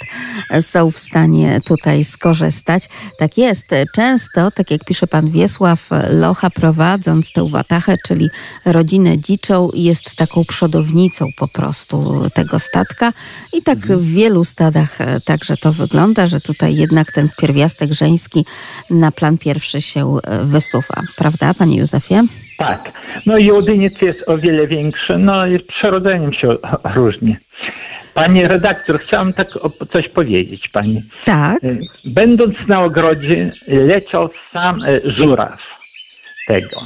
e, 0.49 0.61
są 0.61 0.91
w 0.91 0.99
stanie 0.99 1.61
tutaj 1.65 2.03
skorzystać. 2.03 2.89
Tak 3.19 3.37
jest. 3.37 3.67
Często, 3.95 4.51
tak 4.51 4.71
jak 4.71 4.85
pisze 4.85 5.07
pan 5.07 5.29
Wiesław 5.29 5.89
Locha, 6.09 6.49
prowadząc 6.49 7.31
tę 7.31 7.49
watachę, 7.49 7.95
czyli 8.07 8.29
rodzinę 8.65 9.19
dziczą, 9.19 9.69
jest 9.73 10.15
taką 10.15 10.45
przodownicą 10.45 11.25
po 11.37 11.47
prostu 11.47 12.10
tego 12.33 12.59
statka 12.59 13.11
i 13.53 13.61
tak 13.61 13.79
w 13.79 14.13
wielu 14.13 14.43
stadach 14.43 15.01
e, 15.01 15.19
także 15.25 15.57
to 15.57 15.73
wygląda, 15.73 16.27
że 16.27 16.41
tutaj 16.41 16.75
jednak 16.75 17.11
ten 17.11 17.29
pierwiastek 17.37 17.93
żeński 17.93 18.45
na 18.89 19.11
plan 19.11 19.37
pierwszy 19.37 19.81
się 19.81 20.15
e, 20.23 20.45
wysuwa. 20.45 21.01
Prawda, 21.17 21.53
panie 21.53 21.77
Józefie? 21.77 22.15
Tak. 22.57 22.91
No 23.25 23.37
i 23.37 23.51
odyniec 23.51 23.93
jest 24.01 24.29
o 24.29 24.37
wiele 24.37 24.67
większy, 24.67 25.15
no 25.19 25.47
i 25.47 25.59
przyrodzeniem 25.59 26.33
się 26.33 26.47
różni. 26.95 27.37
Pani 28.13 28.47
redaktor, 28.47 28.99
chciałam 28.99 29.33
tak 29.33 29.47
o- 29.61 29.85
coś 29.85 30.13
powiedzieć 30.13 30.67
pani. 30.69 31.03
Tak. 31.25 31.63
Y, 31.63 31.79
Będąc 32.15 32.55
na 32.67 32.83
ogrodzie, 32.83 33.53
leciał 33.67 34.29
sam 34.45 34.83
e, 34.83 35.11
żuraw 35.11 35.59
tego. 36.47 36.83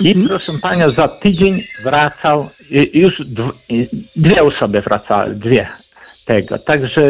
I 0.00 0.14
proszę 0.14 0.52
panią, 0.62 0.90
za 0.90 1.08
tydzień 1.08 1.64
wracał, 1.82 2.48
y, 2.72 2.90
już 2.94 3.20
y, 3.20 3.26
dwie 4.16 4.42
osoby 4.42 4.80
wracały, 4.80 5.34
dwie 5.34 5.68
tego. 6.24 6.58
Także 6.58 7.06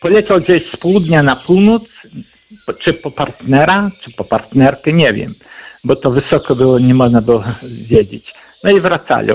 poleciał 0.00 0.40
gdzieś 0.40 0.70
z 0.70 0.76
południa 0.76 1.22
na 1.22 1.36
północ, 1.36 2.06
czy 2.78 2.92
po 2.92 3.10
partnera, 3.10 3.90
czy 4.02 4.12
po 4.12 4.24
partnerkę, 4.24 4.92
nie 4.92 5.12
wiem, 5.12 5.34
bo 5.84 5.96
to 5.96 6.10
wysoko 6.10 6.56
było, 6.56 6.78
nie 6.78 6.94
można 6.94 7.22
było 7.22 7.44
wiedzieć. 7.90 8.34
No 8.64 8.70
i 8.70 8.80
wracali 8.80 9.28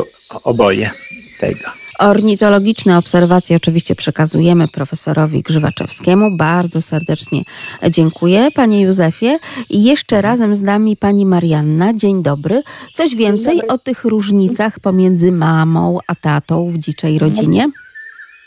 oboje 0.43 0.91
tego. 1.39 1.69
Ornitologiczne 1.99 2.97
obserwacje 2.97 3.55
oczywiście 3.55 3.95
przekazujemy 3.95 4.67
profesorowi 4.67 5.41
Grzywaczewskiemu. 5.41 6.31
Bardzo 6.31 6.81
serdecznie 6.81 7.41
dziękuję, 7.89 8.47
panie 8.55 8.81
Józefie. 8.81 9.37
I 9.69 9.83
jeszcze 9.83 10.21
razem 10.21 10.55
z 10.55 10.61
nami 10.61 10.97
pani 10.97 11.25
Marianna. 11.25 11.93
Dzień 11.93 12.23
dobry. 12.23 12.63
Coś 12.93 13.15
więcej 13.15 13.67
o 13.67 13.77
tych 13.77 14.05
różnicach 14.05 14.79
pomiędzy 14.79 15.31
mamą 15.31 15.97
a 16.07 16.15
tatą 16.15 16.67
w 16.67 16.77
dziczej 16.77 17.19
rodzinie? 17.19 17.67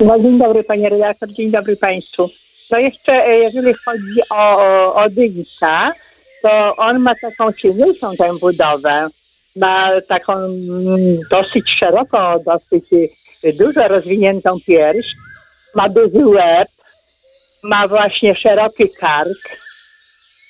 No, 0.01 0.19
dzień 0.19 0.39
dobry 0.39 0.65
panie 0.65 0.89
redaktor, 0.89 1.29
dzień 1.33 1.51
dobry 1.51 1.77
państwu. 1.77 2.29
No 2.71 2.79
jeszcze 2.79 3.13
e, 3.13 3.39
jeżeli 3.39 3.75
chodzi 3.85 4.21
o, 4.31 4.59
o, 4.59 4.95
o 4.95 5.11
Dyńca, 5.11 5.93
to 6.43 6.77
on 6.77 6.99
ma 6.99 7.13
taką 7.23 7.53
silniejszą 7.53 8.17
tę 8.17 8.33
budowę. 8.41 9.09
Ma 9.57 9.91
taką 10.09 10.33
mm, 10.33 11.19
dosyć 11.31 11.65
szeroką, 11.79 12.19
dosyć 12.47 12.85
y, 13.45 13.53
dużo 13.53 13.89
rozwiniętą 13.89 14.57
pierś, 14.67 15.07
ma 15.75 15.89
duży 15.89 16.27
łeb, 16.27 16.69
ma 17.63 17.89
właśnie 17.89 18.35
szeroki 18.35 18.85
kark. 19.01 19.57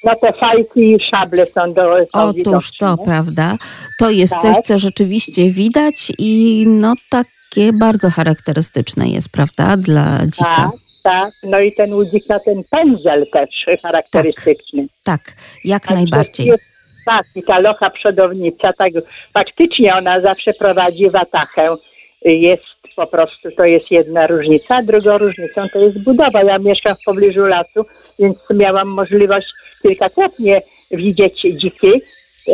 No 0.04 0.12
te 0.20 0.32
fajki 0.32 0.92
i 0.92 0.98
szable 1.10 1.46
są 1.46 1.74
do 1.74 1.84
są 1.84 2.06
Otóż 2.12 2.34
widoczne. 2.36 2.78
to, 2.96 3.04
prawda? 3.04 3.56
To 3.98 4.10
jest 4.10 4.32
Tak. 4.32 4.42
coś, 4.42 4.56
co 4.56 4.78
rzeczywiście 4.78 5.50
widać 5.50 6.12
i 6.18 6.64
no 6.66 6.94
takie 7.10 7.72
bardzo 7.72 8.10
charakterystyczne 8.10 9.08
jest, 9.08 9.28
prawda, 9.28 9.76
dla 9.76 10.18
dzika. 10.26 10.44
Tak, 10.56 10.70
tak. 11.02 11.32
No 11.42 11.60
i 11.60 11.72
ten 11.72 11.92
udzik 11.94 12.28
na 12.28 12.40
ten 12.40 12.62
pędzel 12.70 13.26
też 13.32 13.80
charakterystyczny. 13.82 14.86
Tak, 15.04 15.20
jak 15.64 15.82
Także 15.82 16.02
najbardziej. 16.02 16.46
Jest, 16.46 16.64
tak, 17.04 17.22
i 17.34 17.42
ta 17.42 17.58
locha 17.58 17.90
przodownica, 17.90 18.72
tak, 18.72 18.92
faktycznie 19.32 19.94
ona 19.94 20.20
zawsze 20.20 20.52
prowadzi 20.52 21.10
watachę. 21.10 21.76
Jest 22.24 22.64
po 22.96 23.06
prostu, 23.06 23.50
to 23.56 23.64
jest 23.64 23.90
jedna 23.90 24.26
różnica, 24.26 24.78
drugą 24.82 25.18
różnicą 25.18 25.68
to 25.72 25.78
jest 25.78 26.04
budowa. 26.04 26.42
Ja 26.42 26.56
mieszkam 26.64 26.94
w 26.94 27.04
pobliżu 27.04 27.46
lasu, 27.46 27.86
więc 28.18 28.44
miałam 28.54 28.88
możliwość 28.88 29.46
kilkakrotnie 29.82 30.62
widzieć 30.90 31.40
dziki, 31.40 32.02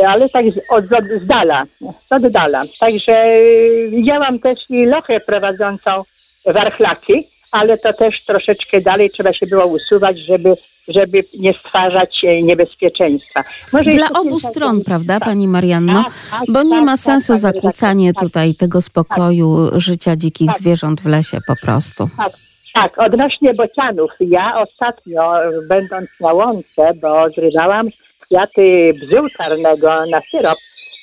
ale 0.07 0.29
tak 0.29 0.45
z, 0.45 0.59
od, 0.69 0.85
z 1.23 1.27
dala, 1.27 1.63
od 2.09 2.27
dala. 2.27 2.63
Także 2.79 3.35
y, 3.37 3.89
widziałam 3.89 4.39
też 4.39 4.59
i 4.69 4.85
lochę 4.85 5.19
prowadzącą 5.19 6.03
warchlaki, 6.45 7.23
ale 7.51 7.77
to 7.77 7.93
też 7.93 8.25
troszeczkę 8.25 8.81
dalej 8.81 9.09
trzeba 9.09 9.33
się 9.33 9.47
było 9.47 9.65
usuwać, 9.65 10.19
żeby, 10.19 10.55
żeby 10.87 11.21
nie 11.39 11.53
stwarzać 11.53 12.23
e, 12.23 12.41
niebezpieczeństwa. 12.41 13.43
Może 13.73 13.91
Dla 13.91 14.09
obu 14.09 14.39
stron, 14.39 14.83
prawda, 14.83 15.19
tak. 15.19 15.29
pani 15.29 15.47
Marianno? 15.47 16.03
Tak, 16.03 16.13
tak, 16.31 16.41
Bo 16.47 16.63
nie 16.63 16.75
tak, 16.75 16.85
ma 16.85 16.91
tak, 16.91 16.99
sensu 16.99 17.33
tak, 17.33 17.41
zakłócanie 17.41 18.13
tutaj 18.13 18.55
tego 18.55 18.81
spokoju 18.81 19.69
życia 19.75 20.15
dzikich 20.15 20.51
zwierząt 20.51 21.01
w 21.01 21.05
lesie 21.05 21.37
po 21.47 21.55
prostu. 21.55 22.09
Tak, 22.17 22.33
tak, 22.73 22.99
odnośnie 22.99 23.53
bocianów. 23.53 24.11
Ja 24.19 24.61
ostatnio, 24.61 25.33
będąc 25.69 26.09
na 26.21 26.33
łące, 26.33 26.93
bo 27.01 27.29
zrywałam 27.29 27.87
kwiaty 28.31 28.93
bzył 29.05 29.29
czarnego 29.37 30.05
na 30.05 30.21
syrop, 30.31 30.57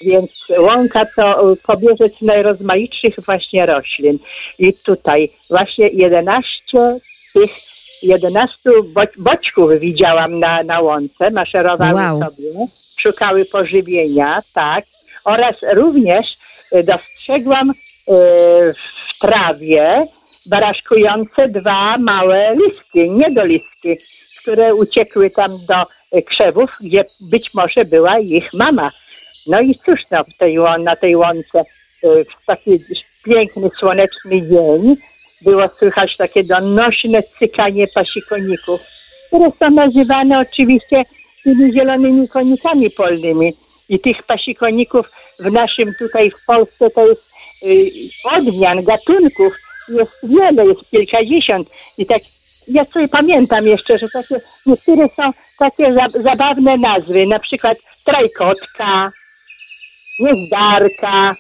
więc 0.07 0.49
łąka 0.59 1.07
to 1.17 1.53
e, 1.53 1.57
pobieżec 1.57 2.13
najrozmaitszych 2.23 3.15
właśnie 3.27 3.67
roślin. 3.67 4.19
I 4.59 4.75
tutaj 4.75 5.31
właśnie 5.51 5.89
11 5.89 6.99
tych 7.35 7.68
11 8.03 8.71
bo, 8.95 9.03
boćków 9.19 9.71
widziałam 9.81 10.39
na, 10.39 10.63
na 10.63 10.81
łące, 10.81 11.31
maszerowały 11.31 11.95
Wow. 11.95 12.19
sobie, 12.19 12.67
szukały 12.99 13.45
pożywienia, 13.45 14.43
tak. 14.55 14.85
Oraz 15.25 15.57
również 15.75 16.37
e, 16.73 16.83
dostrzegłam 16.83 17.71
e, 17.71 17.75
w 18.75 19.19
trawie 19.21 19.99
baraszkujące 20.47 21.49
dwa 21.49 21.97
małe 22.01 22.57
listki, 22.57 23.11
niedolistki, 23.11 23.97
które 24.41 24.75
uciekły 24.75 25.31
tam 25.31 25.51
do 25.69 25.83
e, 26.13 26.23
krzewów, 26.23 26.71
gdzie 26.81 27.05
być 27.21 27.55
może 27.55 27.85
była 27.85 28.19
ich 28.19 28.53
mama. 28.55 28.93
No 29.47 29.61
i 29.61 29.75
cóż, 29.87 30.01
no, 30.11 30.25
w 30.25 30.37
tej, 30.37 30.59
na 30.79 30.97
tej 30.97 31.17
łące 31.17 31.65
w 32.03 32.47
taki 32.47 32.85
piękny, 33.25 33.71
słoneczny 33.79 34.43
dzień 34.43 34.97
było 35.43 35.69
słychać 35.69 36.17
takie 36.17 36.45
donośne 36.45 37.23
cykanie 37.39 37.87
pasikoników, 37.95 38.81
które 39.27 39.51
są 39.59 39.71
nazywane 39.71 40.39
oczywiście 40.39 41.05
tymi 41.45 41.73
zielonymi 41.73 42.29
konikami 42.29 42.91
polnymi. 42.91 43.53
I 43.89 43.99
tych 44.01 44.23
pasikoników 44.23 45.11
w 45.41 45.53
naszym 45.53 45.95
tutaj 45.99 46.31
w 46.31 46.45
Polsce 46.47 46.91
to 46.91 47.09
jest 47.09 47.31
y, 47.63 47.91
odmian, 48.25 48.85
gatunków 48.85 49.53
jest 49.89 50.13
wiele, 50.23 50.67
jest 50.67 50.91
kilkadziesiąt. 50.91 51.69
I 51.99 52.07
tak 52.07 52.23
ja 52.69 52.85
sobie 52.85 53.09
pamiętam 53.09 53.67
jeszcze, 53.67 53.99
że 53.99 54.09
takie, 54.09 54.35
niektóre 54.67 55.09
są 55.11 55.31
takie 55.59 55.95
za, 55.95 56.23
zabawne 56.23 56.77
nazwy, 56.77 57.27
na 57.27 57.39
przykład 57.39 57.79
trajkotka, 58.05 59.11
niezdarka, 60.21 61.35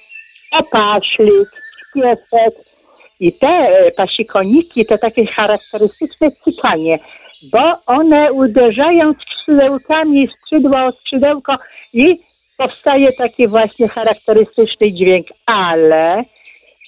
opaszlik, 0.52 1.48
piesek. 1.94 2.77
I 3.20 3.32
te 3.32 3.48
e, 3.48 3.90
pasikoniki 3.96 4.86
to 4.86 4.98
takie 4.98 5.26
charakterystyczne 5.26 6.30
cykanie, 6.30 6.98
bo 7.42 7.62
one 7.86 8.32
uderzają 8.32 9.12
skrzydełkami 9.12 10.28
skrzydło 10.38 10.84
o 10.84 10.92
skrzydełko 10.92 11.54
i 11.94 12.16
powstaje 12.58 13.12
taki 13.12 13.48
właśnie 13.48 13.88
charakterystyczny 13.88 14.92
dźwięk, 14.92 15.26
ale 15.46 16.20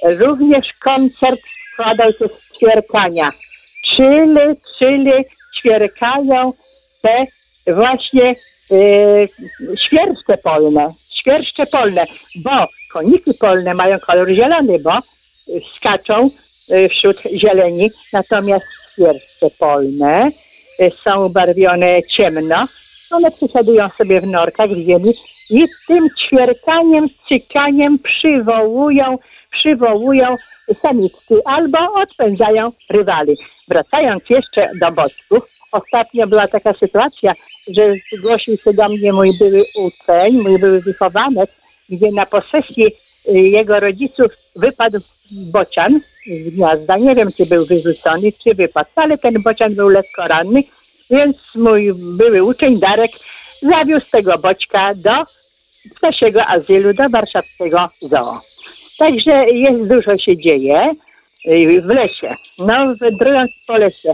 również 0.02 0.72
koncert 0.72 1.40
składał 1.72 2.12
się 2.12 2.28
z 2.28 2.58
ćwierkania. 2.58 3.32
Czyli, 3.84 4.56
czyli 4.78 5.12
ćwierkają 5.58 6.52
te 7.02 7.26
właśnie 7.74 8.32
yy, 8.70 9.28
świerszcze 9.86 10.38
polne, 10.44 10.88
świerszcze 11.20 11.66
polne, 11.66 12.04
bo 12.44 12.66
koniki 12.92 13.34
polne 13.34 13.74
mają 13.74 13.98
kolor 13.98 14.30
zielony, 14.30 14.78
bo 14.78 14.96
skaczą 15.76 16.30
y, 16.70 16.88
wśród 16.88 17.16
zieleni, 17.34 17.90
natomiast 18.12 18.66
świerszcze 18.92 19.50
polne 19.58 20.30
y, 20.80 20.90
są 21.04 21.26
ubarwione 21.26 22.02
ciemno, 22.02 22.66
one 23.10 23.30
przysiadują 23.30 23.88
sobie 23.88 24.20
w 24.20 24.26
norkach 24.26 24.70
w 24.70 24.84
ziemi 24.84 25.14
i 25.50 25.64
tym 25.88 26.08
ćwierkaniem, 26.18 27.06
cykaniem 27.28 27.98
przywołują, 27.98 29.16
przywołują 29.50 30.36
samiczki 30.82 31.34
albo 31.44 31.78
odpędzają 32.02 32.72
rywali. 32.90 33.36
Wracając 33.68 34.22
jeszcze 34.30 34.70
do 34.80 34.92
boczków, 34.92 35.50
ostatnio 35.72 36.26
była 36.26 36.48
taka 36.48 36.72
sytuacja, 36.72 37.34
że 37.74 37.94
zgłosił 38.12 38.56
się 38.56 38.72
do 38.72 38.88
mnie 38.88 39.12
mój 39.12 39.38
były 39.38 39.64
uczeń, 39.76 40.42
mój 40.42 40.58
były 40.58 40.80
wychowanek, 40.80 41.50
gdzie 41.88 42.12
na 42.12 42.26
posesji 42.26 42.86
y, 42.86 43.32
jego 43.32 43.80
rodziców 43.80 44.32
wypadł 44.56 45.00
bocian 45.32 46.00
z 46.26 46.48
gniazda. 46.54 46.96
Nie 46.96 47.14
wiem, 47.14 47.28
czy 47.36 47.46
był 47.46 47.66
wyrzucony, 47.66 48.32
czy 48.44 48.54
wypadł, 48.54 48.90
ale 48.94 49.18
ten 49.18 49.42
bocian 49.42 49.74
był 49.74 49.88
lekko 49.88 50.28
ranny, 50.28 50.62
więc 51.10 51.54
mój 51.54 51.92
były 52.18 52.42
uczeń 52.42 52.80
Darek 52.80 53.10
zawiózł 53.62 54.06
tego 54.10 54.38
boćka 54.38 54.94
do 54.94 55.14
ptasiego 55.96 56.46
azylu, 56.46 56.94
do 56.94 57.08
warszawskiego 57.08 57.88
zoo. 58.00 58.40
Także 58.98 59.50
jest 59.50 59.88
dużo 59.94 60.16
się 60.16 60.36
dzieje 60.36 60.88
y, 61.46 61.82
w 61.82 61.88
lesie. 61.88 62.34
No, 62.58 62.94
wędrując 63.00 63.50
po 63.66 63.78
lesie. 63.78 64.12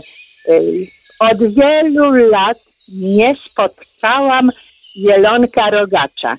y, 0.49 0.87
Od 1.19 1.53
wielu 1.55 2.11
lat 2.11 2.57
nie 2.93 3.35
spotkałam 3.45 4.51
jelonka 4.95 5.69
rogacza. 5.69 6.37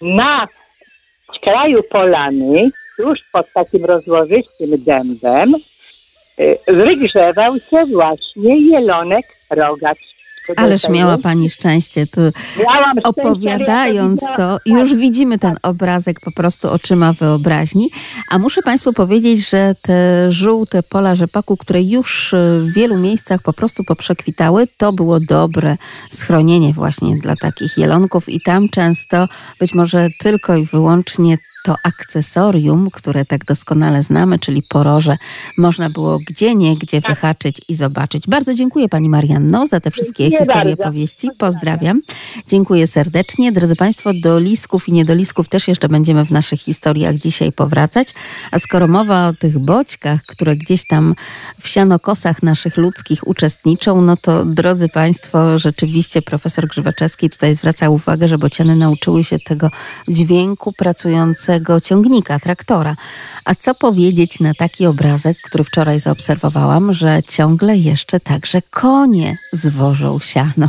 Na 0.00 0.48
skraju 1.36 1.82
polany, 1.82 2.70
tuż 2.96 3.18
pod 3.32 3.52
takim 3.52 3.84
rozłożystym 3.84 4.84
dębem, 4.86 5.54
y, 6.40 6.58
wygrzewał 6.68 7.56
się 7.70 7.84
właśnie 7.92 8.70
jelonek 8.70 9.26
rogacz. 9.50 10.16
Ależ 10.56 10.88
miała 10.88 11.18
pani 11.18 11.50
szczęście. 11.50 12.06
Tu 12.06 12.20
Miałam 12.20 12.90
szczęście, 12.90 13.08
opowiadając 13.08 14.22
ja 14.22 14.36
to, 14.36 14.58
już 14.66 14.94
widzimy 14.94 15.38
ten 15.38 15.56
obrazek 15.62 16.20
po 16.20 16.32
prostu 16.32 16.70
oczyma 16.70 17.12
wyobraźni. 17.12 17.90
A 18.30 18.38
muszę 18.38 18.62
Państwu 18.62 18.92
powiedzieć, 18.92 19.50
że 19.50 19.74
te 19.82 20.32
żółte 20.32 20.82
pola 20.82 21.14
rzepaku, 21.14 21.56
które 21.56 21.82
już 21.82 22.34
w 22.58 22.72
wielu 22.74 22.98
miejscach 22.98 23.42
po 23.42 23.52
prostu 23.52 23.84
poprzekwitały, 23.84 24.66
to 24.76 24.92
było 24.92 25.20
dobre 25.20 25.76
schronienie 26.10 26.72
właśnie 26.72 27.16
dla 27.16 27.36
takich 27.36 27.78
jelonków 27.78 28.28
i 28.28 28.40
tam 28.40 28.68
często 28.68 29.28
być 29.60 29.74
może 29.74 30.08
tylko 30.20 30.56
i 30.56 30.64
wyłącznie 30.64 31.38
to 31.66 31.74
akcesorium, 31.82 32.90
które 32.90 33.24
tak 33.24 33.44
doskonale 33.44 34.02
znamy, 34.02 34.38
czyli 34.38 34.62
poroże, 34.62 35.16
można 35.58 35.90
było 35.90 36.18
gdzie 36.26 36.54
nie, 36.54 36.76
gdzie 36.76 37.02
Tak. 37.02 37.10
wyhaczyć 37.10 37.56
i 37.68 37.74
zobaczyć. 37.74 38.26
Bardzo 38.28 38.54
dziękuję 38.54 38.88
Pani 38.88 39.08
Marianno 39.08 39.66
za 39.66 39.80
te 39.80 39.90
wszystkie 39.90 40.22
Dziękuję 40.24 40.38
historie, 40.38 40.76
bardzo. 40.76 40.82
opowieści. 40.82 41.28
Pozdrawiam. 41.38 42.00
Dziękuję 42.48 42.86
serdecznie. 42.86 43.52
Drodzy 43.52 43.76
Państwo, 43.76 44.10
do 44.22 44.38
lisków 44.38 44.88
i 44.88 44.92
niedolisków 44.92 45.48
też 45.48 45.68
jeszcze 45.68 45.88
będziemy 45.88 46.24
w 46.24 46.30
naszych 46.30 46.60
historiach 46.60 47.18
dzisiaj 47.18 47.52
powracać. 47.52 48.14
A 48.50 48.58
skoro 48.58 48.88
mowa 48.88 49.28
o 49.28 49.32
tych 49.32 49.58
boćkach, 49.58 50.22
które 50.22 50.56
gdzieś 50.56 50.86
tam 50.86 51.14
w 51.60 51.68
sianokosach 51.68 52.42
naszych 52.42 52.76
ludzkich 52.76 53.26
uczestniczą, 53.28 54.02
no 54.02 54.16
to 54.16 54.44
drodzy 54.44 54.88
Państwo, 54.88 55.58
rzeczywiście 55.58 56.22
profesor 56.22 56.66
Grzywaczewski 56.68 57.30
tutaj 57.30 57.54
zwraca 57.54 57.90
uwagę, 57.90 58.28
że 58.28 58.38
bociany 58.38 58.76
nauczyły 58.76 59.24
się 59.24 59.38
tego 59.38 59.70
dźwięku 60.08 60.72
pracującego 60.72 61.55
ciągnika, 61.84 62.38
traktora. 62.38 62.96
A 63.44 63.54
co 63.54 63.74
powiedzieć 63.74 64.40
na 64.40 64.54
taki 64.54 64.86
obrazek, 64.86 65.36
który 65.42 65.64
wczoraj 65.64 66.00
zaobserwowałam, 66.00 66.92
że 66.92 67.20
ciągle 67.28 67.76
jeszcze 67.76 68.20
także 68.20 68.62
konie 68.70 69.38
zwożą 69.52 70.18
siano. 70.20 70.68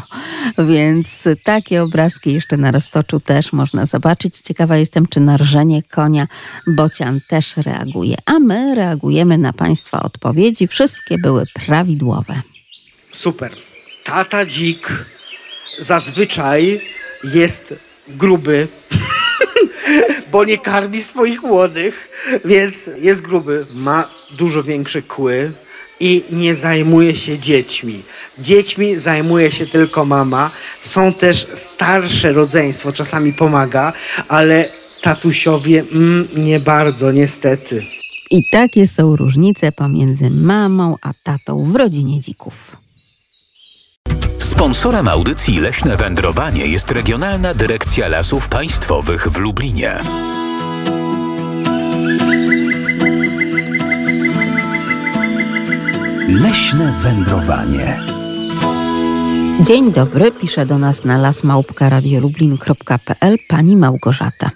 Więc 0.69 1.27
takie 1.43 1.83
obrazki 1.83 2.33
jeszcze 2.33 2.57
na 2.57 2.71
roztoczu 2.71 3.19
też 3.19 3.53
można 3.53 3.85
zobaczyć. 3.85 4.37
Ciekawa 4.37 4.77
jestem, 4.77 5.07
czy 5.07 5.19
na 5.19 5.37
rżenie 5.37 5.83
konia 5.83 6.27
bocian 6.67 7.19
też 7.27 7.57
reaguje. 7.57 8.15
A 8.25 8.39
my 8.39 8.75
reagujemy 8.75 9.37
na 9.37 9.53
Państwa 9.53 10.03
odpowiedzi. 10.03 10.67
Wszystkie 10.67 11.17
były 11.17 11.43
prawidłowe. 11.65 12.41
Super. 13.13 13.51
Tata 14.03 14.45
dzik 14.45 15.05
zazwyczaj 15.79 16.81
jest 17.23 17.75
gruby, 18.07 18.67
bo 20.31 20.43
nie 20.43 20.57
karmi 20.57 21.03
swoich 21.03 21.41
młodych, 21.41 22.09
więc 22.45 22.89
jest 23.01 23.21
gruby, 23.21 23.65
ma 23.75 24.09
dużo 24.37 24.63
większe 24.63 25.01
kły 25.01 25.51
i 25.99 26.23
nie 26.31 26.55
zajmuje 26.55 27.15
się 27.15 27.39
dziećmi. 27.39 28.01
Dziećmi 28.39 28.99
zajmuje 28.99 29.51
się 29.51 29.67
tylko 29.67 30.05
mama. 30.05 30.51
Są 30.79 31.13
też 31.13 31.47
starsze 31.55 32.33
rodzeństwo, 32.33 32.91
czasami 32.91 33.33
pomaga, 33.33 33.93
ale 34.27 34.69
tatusiowie 35.01 35.83
mm, 35.91 36.25
nie 36.37 36.59
bardzo, 36.59 37.11
niestety. 37.11 37.85
I 38.31 38.49
takie 38.51 38.87
są 38.87 39.15
różnice 39.15 39.71
pomiędzy 39.71 40.29
mamą 40.29 40.95
a 41.01 41.11
tatą 41.23 41.63
w 41.63 41.75
rodzinie 41.75 42.19
dzików. 42.19 42.86
Sponsorem 44.57 45.07
audycji 45.07 45.59
Leśne 45.59 45.97
Wędrowanie 45.97 46.67
jest 46.67 46.91
Regionalna 46.91 47.53
Dyrekcja 47.53 48.07
Lasów 48.07 48.49
Państwowych 48.49 49.27
w 49.27 49.37
Lublinie. 49.37 49.99
Leśne 56.29 56.93
wędrowanie. 57.01 57.97
Dzień 59.61 59.91
dobry, 59.91 60.31
pisze 60.31 60.65
do 60.65 60.77
nas 60.77 61.05
na 61.05 61.17
lasmałpka.radiolublin.pl 61.17 63.37
pani 63.47 63.77
Małgorzata. 63.77 64.51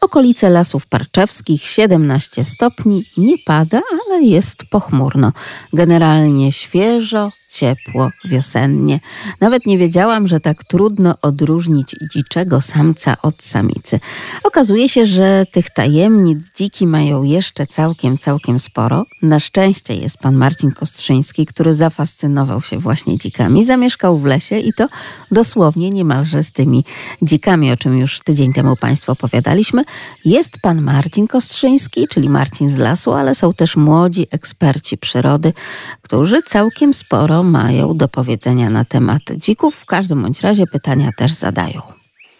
Okolice 0.00 0.50
Lasów 0.50 0.86
Parczewskich 0.86 1.66
17 1.66 2.44
stopni, 2.44 3.04
nie 3.16 3.38
pada, 3.38 3.80
ale 4.06 4.22
jest 4.22 4.64
pochmurno. 4.70 5.32
Generalnie 5.72 6.52
świeżo, 6.52 7.30
ciepło, 7.52 8.10
wiosennie. 8.24 9.00
Nawet 9.40 9.66
nie 9.66 9.78
wiedziałam, 9.78 10.28
że 10.28 10.40
tak 10.40 10.64
trudno 10.64 11.14
odróżnić 11.22 11.96
dziczego 12.12 12.60
samca 12.60 13.16
od 13.22 13.42
samicy. 13.42 14.00
Okazuje 14.44 14.88
się, 14.88 15.06
że 15.06 15.46
tych 15.52 15.70
tajemnic 15.70 16.38
dziki 16.56 16.86
mają 16.86 17.22
jeszcze 17.22 17.66
całkiem, 17.66 18.18
całkiem 18.18 18.58
sporo. 18.58 19.06
Na 19.22 19.40
szczęście 19.40 19.94
jest 19.94 20.18
pan 20.18 20.36
Marcin 20.36 20.70
Kostrzyński, 20.70 21.46
który 21.46 21.74
zafascynował 21.74 22.62
się 22.62 22.78
właśnie 22.78 23.18
dzikami. 23.18 23.64
Zamieszkał 23.64 24.18
w 24.18 24.24
lesie 24.24 24.58
i 24.58 24.72
to 24.72 24.88
dosłownie 25.30 25.90
niemalże 25.90 26.42
z 26.42 26.52
tymi 26.52 26.84
dzikami, 27.22 27.72
o 27.72 27.76
czym 27.76 27.98
już 27.98 28.20
tydzień 28.20 28.52
temu 28.52 28.76
Państwu 28.76 29.12
Jest 30.24 30.52
pan 30.62 30.82
Marcin 30.82 31.26
Kostrzyński, 31.26 32.08
czyli 32.08 32.28
Marcin 32.28 32.70
z 32.70 32.78
lasu, 32.78 33.12
ale 33.12 33.34
są 33.34 33.52
też 33.52 33.76
młodzi 33.76 34.26
eksperci 34.30 34.98
przyrody, 34.98 35.52
którzy 36.02 36.42
całkiem 36.42 36.94
sporo 36.94 37.42
mają 37.42 37.94
do 37.94 38.08
powiedzenia 38.08 38.70
na 38.70 38.84
temat 38.84 39.22
dzików. 39.36 39.76
W 39.76 39.84
każdym 39.84 40.22
bądź 40.22 40.40
razie 40.40 40.66
pytania 40.66 41.10
też 41.16 41.32
zadają. 41.32 41.82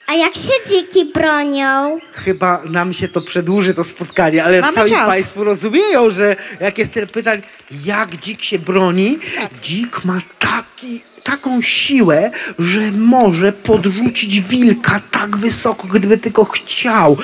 A 0.07 0.14
jak 0.14 0.35
się 0.35 0.53
dziki 0.68 1.12
bronią? 1.12 1.98
Chyba 2.12 2.62
nam 2.64 2.92
się 2.92 3.09
to 3.09 3.20
przedłuży, 3.20 3.75
to 3.75 3.85
spotkanie, 3.85 4.44
ale 4.44 4.61
Mamy 4.61 4.75
sami 4.75 4.90
czas. 4.90 5.09
Państwo 5.09 5.44
rozumieją, 5.44 6.11
że 6.11 6.37
jak 6.61 6.79
jest 6.79 6.92
tyle 6.92 7.07
pytań, 7.07 7.42
jak 7.85 8.16
dzik 8.16 8.42
się 8.42 8.59
broni, 8.59 9.18
dzik 9.62 10.05
ma 10.05 10.20
taki 10.38 11.12
taką 11.22 11.62
siłę, 11.62 12.30
że 12.58 12.92
może 12.92 13.52
podrzucić 13.52 14.40
wilka 14.40 15.00
tak 15.11 15.37
wysoko, 15.37 15.88
gdyby 15.88 16.18
tylko 16.18 16.44
chciał. 16.44 17.16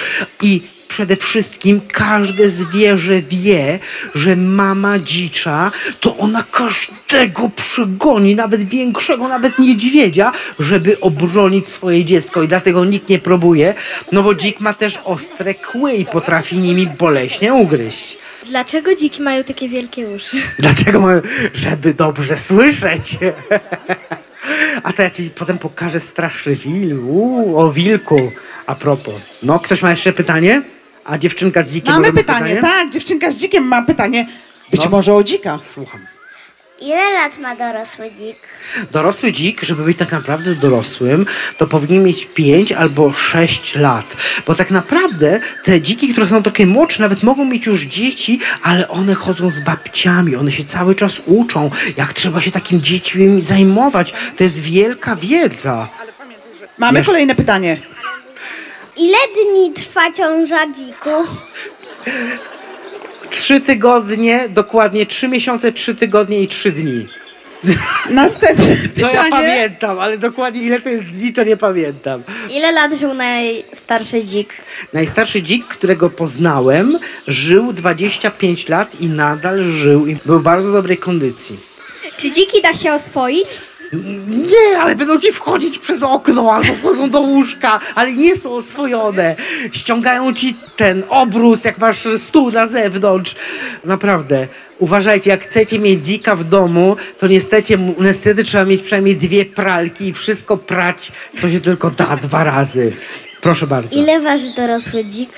I 0.43 0.63
przede 0.89 1.17
wszystkim 1.17 1.81
każde 1.93 2.51
zwierzę 2.51 3.23
wie, 3.23 3.79
że 4.15 4.37
mama 4.37 4.99
dzicza 4.99 5.73
to 6.01 6.17
ona 6.17 6.45
każdego 6.51 7.51
przegoni, 7.57 8.37
nawet 8.37 8.69
większego, 8.69 9.29
nawet 9.29 9.59
niedźwiedzia, 9.59 10.33
żeby 10.59 11.01
obronić 11.01 11.69
swoje 11.69 12.05
dziecko. 12.05 12.43
I 12.43 12.49
dlatego 12.49 12.85
nikt 12.85 13.09
nie 13.09 13.19
próbuje, 13.19 13.75
no 14.13 14.23
bo 14.23 14.35
dzik 14.35 14.61
ma 14.61 14.75
też 14.75 14.99
ostre 15.05 15.55
kły 15.55 15.93
i 15.93 16.05
potrafi 16.05 16.59
nimi 16.59 16.87
boleśnie 16.87 17.55
ugryźć. 17.55 18.19
Dlaczego 18.49 18.95
dziki 18.95 19.23
mają 19.23 19.45
takie 19.45 19.69
wielkie 19.69 20.09
uszy? 20.09 20.37
Dlaczego 20.59 21.01
mają? 21.01 21.21
Żeby 21.55 21.95
dobrze 21.95 22.37
słyszeć. 22.37 23.17
A 24.83 24.93
to 24.93 25.03
ja 25.03 25.11
ci 25.11 25.31
potem 25.31 25.59
pokażę 25.59 26.01
straszny 26.01 26.57
film 26.57 27.09
Uuu, 27.09 27.59
o 27.59 27.73
wilku. 27.73 28.33
A 28.67 28.75
propos. 28.75 29.15
No, 29.43 29.59
ktoś 29.61 29.83
ma 29.83 29.91
jeszcze 29.91 30.13
pytanie? 30.13 30.63
A 31.05 31.19
dziewczynka 31.19 31.63
z 31.63 31.71
dzikiem 31.71 31.95
Mamy 31.95 32.01
może 32.01 32.13
ma 32.13 32.19
pytanie, 32.19 32.57
tak, 32.57 32.91
dziewczynka 32.91 33.31
z 33.31 33.37
dzikiem 33.37 33.65
ma 33.65 33.83
pytanie. 33.83 34.27
Być 34.71 34.85
No. 34.85 34.91
może 34.91 35.15
o 35.15 35.23
dzika. 35.25 35.59
Słucham. 35.65 36.01
Ile 36.81 37.13
lat 37.13 37.39
ma 37.39 37.57
dorosły 37.57 38.11
dzik? 38.11 38.37
Dorosły 38.93 39.33
dzik, 39.33 39.63
żeby 39.63 39.85
być 39.85 39.99
tak 39.99 40.13
naprawdę 40.13 40.55
dorosłym, 40.55 41.27
to 41.59 41.67
powinien 41.67 42.05
mieć 42.05 42.27
5 42.27 42.73
albo 42.73 43.13
6 43.13 43.75
lat. 43.75 44.17
Bo 44.47 44.55
tak 44.55 44.71
naprawdę 44.71 45.41
te 45.65 45.81
dziki, 45.81 46.09
które 46.09 46.27
są 46.27 46.43
takie 46.43 46.67
młodsze, 46.67 47.03
nawet 47.03 47.23
mogą 47.23 47.45
mieć 47.45 47.67
już 47.67 47.83
dzieci, 47.83 48.41
ale 48.63 48.89
one 48.89 49.15
chodzą 49.15 49.51
z 49.51 49.61
babciami, 49.61 50.37
one 50.37 50.53
się 50.53 50.65
cały 50.65 50.95
czas 50.95 51.21
uczą, 51.27 51.71
jak 51.97 52.13
trzeba 52.13 52.41
się 52.41 52.51
takim 52.51 52.81
dziećmi 52.81 53.43
zajmować. 53.43 54.15
To 54.37 54.45
jest 54.45 54.61
wielka 54.61 55.17
wiedza. 55.17 55.89
Mamy 56.79 56.99
Jeszcze- 56.99 57.13
kolejne 57.13 57.35
pytanie. 57.35 57.77
Ile 58.97 59.19
dni 59.35 59.73
trwa 59.73 60.13
ciąża 60.13 60.67
dzików? 60.67 61.27
Trzy 63.31 63.61
tygodnie, 63.61 64.49
dokładnie 64.49 65.07
trzy 65.07 65.29
miesiące, 65.29 65.73
trzy 65.73 65.95
tygodnie 65.95 66.43
i 66.43 66.49
trzy 66.49 66.73
dni. 66.73 67.07
Następne 68.11 68.65
No 68.97 69.03
ja 69.03 69.09
pytanie. 69.09 69.31
pamiętam, 69.31 69.99
ale 69.99 70.19
dokładnie 70.19 70.63
ile 70.63 70.81
to 70.81 70.89
jest 70.89 71.05
dni, 71.05 71.33
to 71.33 71.45
nie 71.45 71.57
pamiętam. 71.57 72.23
Ile 72.51 72.73
lat 72.73 72.93
żył 72.95 73.15
najstarszy 73.15 74.25
dzik? 74.25 74.49
Najstarszy 74.93 75.43
dzik, 75.43 75.67
którego 75.67 76.11
poznałem, 76.11 76.99
żył 77.27 77.73
25 77.73 78.69
lat 78.69 79.01
i 79.01 79.07
nadal 79.07 79.65
żył 79.65 80.07
i 80.07 80.17
był 80.27 80.39
w 80.39 80.43
bardzo 80.43 80.73
dobrej 80.73 80.99
kondycji. 80.99 81.57
Czy 82.17 82.31
dziki 82.31 82.63
da 82.63 82.73
się 82.73 82.93
oswoić? 82.93 83.49
Nie, 84.29 84.81
ale 84.81 84.97
będą 84.97 85.21
ci 85.21 85.33
wchodzić 85.33 85.79
przez 85.79 86.03
okno 86.03 86.53
albo 86.53 86.75
wchodzą 86.75 87.11
do 87.11 87.21
łóżka, 87.21 87.81
ale 87.95 88.13
nie 88.13 88.37
są 88.37 88.53
oswojone. 88.53 89.37
Ściągają 89.73 90.35
ci 90.35 90.57
ten 90.77 91.03
obrus, 91.09 91.65
jak 91.65 91.79
masz 91.79 92.09
stół 92.17 92.51
na 92.51 92.67
zewnątrz. 92.67 93.37
Naprawdę. 93.85 94.49
Uważajcie, 94.79 95.31
jak 95.31 95.43
chcecie 95.43 95.79
mieć 95.79 96.07
dzika 96.07 96.37
w 96.37 96.45
domu, 96.45 96.97
to 97.19 97.27
niestety, 97.27 97.79
niestety 98.01 98.45
trzeba 98.45 98.65
mieć 98.65 98.83
przynajmniej 98.83 99.17
dwie 99.17 99.45
pralki 99.45 100.09
i 100.09 100.15
wszystko 100.15 100.57
prać, 100.57 101.13
co 101.41 101.51
się 101.51 101.61
tylko 101.61 101.91
da 101.91 102.17
dwa 102.17 102.45
razy. 102.45 102.93
Proszę 103.41 103.67
bardzo. 103.67 104.01
Ile 104.01 104.21
waży 104.21 104.51
dorosły 104.57 105.05
dzik? 105.05 105.31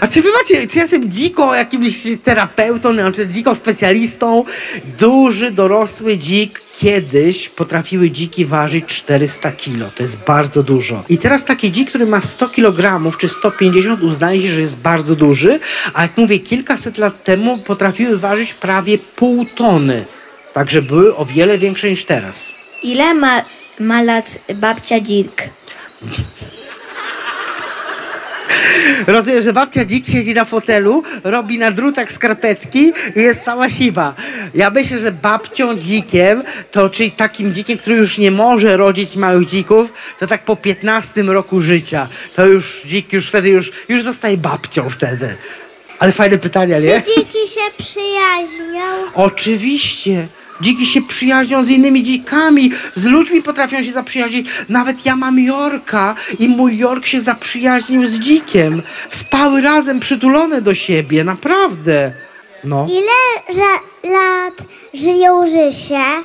A 0.00 0.08
czy 0.08 0.22
wy 0.22 0.28
macie, 0.32 0.66
czy 0.66 0.78
ja 0.78 0.82
jestem 0.84 1.10
dziko 1.10 1.54
jakimś 1.54 1.94
terapeutą, 2.24 2.92
znaczy 2.92 3.28
dziko 3.28 3.54
specjalistą? 3.54 4.44
Duży, 4.98 5.50
dorosły 5.50 6.16
dzik 6.16 6.60
kiedyś 6.76 7.48
potrafiły 7.48 8.10
dziki 8.10 8.46
ważyć 8.46 8.84
400 8.86 9.52
kilo. 9.52 9.86
To 9.96 10.02
jest 10.02 10.24
bardzo 10.24 10.62
dużo. 10.62 11.04
I 11.08 11.18
teraz 11.18 11.44
taki 11.44 11.70
dzik, 11.70 11.88
który 11.88 12.06
ma 12.06 12.20
100 12.20 12.48
kg 12.48 13.00
czy 13.18 13.28
150 13.28 14.02
uznaje 14.02 14.42
się, 14.42 14.48
że 14.48 14.60
jest 14.60 14.78
bardzo 14.78 15.16
duży, 15.16 15.60
a 15.94 16.02
jak 16.02 16.16
mówię, 16.16 16.38
kilkaset 16.38 16.98
lat 16.98 17.24
temu 17.24 17.58
potrafiły 17.58 18.18
ważyć 18.18 18.54
prawie 18.54 18.98
pół 18.98 19.44
tony. 19.44 20.04
Także 20.52 20.82
były 20.82 21.16
o 21.16 21.24
wiele 21.24 21.58
większe 21.58 21.90
niż 21.90 22.04
teraz. 22.04 22.52
Ile 22.82 23.14
ma, 23.14 23.44
ma 23.80 24.02
lat 24.02 24.38
babcia 24.60 25.00
dzik? 25.00 25.48
Rozumiem, 29.06 29.42
że 29.42 29.52
babcia 29.52 29.84
dzik 29.84 30.06
siedzi 30.06 30.34
na 30.34 30.44
fotelu, 30.44 31.02
robi 31.24 31.58
na 31.58 31.70
drutach 31.70 32.12
skarpetki 32.12 32.92
i 33.16 33.20
jest 33.20 33.44
cała 33.44 33.70
siwa. 33.70 34.14
Ja 34.54 34.70
myślę, 34.70 34.98
że 34.98 35.12
babcią 35.12 35.78
dzikiem, 35.78 36.42
to 36.70 36.90
czyli 36.90 37.10
takim 37.10 37.54
dzikiem, 37.54 37.78
który 37.78 37.96
już 37.96 38.18
nie 38.18 38.30
może 38.30 38.76
rodzić 38.76 39.16
małych 39.16 39.48
dzików, 39.48 39.92
to 40.18 40.26
tak 40.26 40.44
po 40.44 40.56
15 40.56 41.22
roku 41.22 41.60
życia. 41.60 42.08
To 42.36 42.46
już 42.46 42.82
dzik 42.86 43.12
już 43.12 43.28
wtedy 43.28 43.48
już, 43.48 43.72
już 43.88 44.02
zostaje 44.02 44.36
babcią 44.36 44.90
wtedy. 44.90 45.36
Ale 45.98 46.12
fajne 46.12 46.38
pytania, 46.38 46.78
nie? 46.78 47.02
dziki 47.02 47.48
się 47.48 47.60
przyjaźnią? 47.78 48.82
Oczywiście. 49.14 50.28
Dziki 50.60 50.86
się 50.86 51.02
przyjaźnią 51.02 51.64
z 51.64 51.68
innymi 51.68 52.02
dzikami, 52.02 52.70
z 52.94 53.04
ludźmi 53.04 53.42
potrafią 53.42 53.84
się 53.84 53.92
zaprzyjaźnić. 53.92 54.48
Nawet 54.68 55.06
ja 55.06 55.16
mam 55.16 55.38
Jorka 55.38 56.14
i 56.38 56.48
mój 56.48 56.78
Jork 56.78 57.06
się 57.06 57.20
zaprzyjaźnił 57.20 58.08
z 58.08 58.18
dzikiem. 58.18 58.82
Spały 59.10 59.60
razem 59.60 60.00
przytulone 60.00 60.62
do 60.62 60.74
siebie, 60.74 61.24
naprawdę. 61.24 62.12
No. 62.64 62.86
Ile 62.90 63.54
że, 63.56 64.08
lat 64.10 64.54
żyją 64.94 65.44
Rysie? 65.44 66.24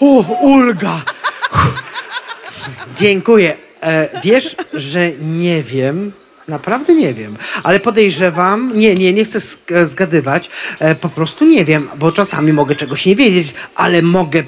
O, 0.00 0.24
ulga! 0.40 1.02
Dziękuję. 2.96 3.56
E, 3.82 4.20
wiesz, 4.24 4.56
że 4.74 5.10
nie 5.20 5.62
wiem. 5.62 6.12
Naprawdę 6.48 6.94
nie 6.94 7.14
wiem, 7.14 7.36
ale 7.62 7.80
podejrzewam, 7.80 8.72
nie, 8.74 8.94
nie, 8.94 9.12
nie 9.12 9.24
chcę 9.24 9.40
zgadywać, 9.86 10.50
e, 10.78 10.94
po 10.94 11.08
prostu 11.08 11.44
nie 11.44 11.64
wiem, 11.64 11.88
bo 11.98 12.12
czasami 12.12 12.52
mogę 12.52 12.74
czegoś 12.76 13.06
nie 13.06 13.16
wiedzieć, 13.16 13.54
ale 13.76 14.02
mogę 14.02 14.42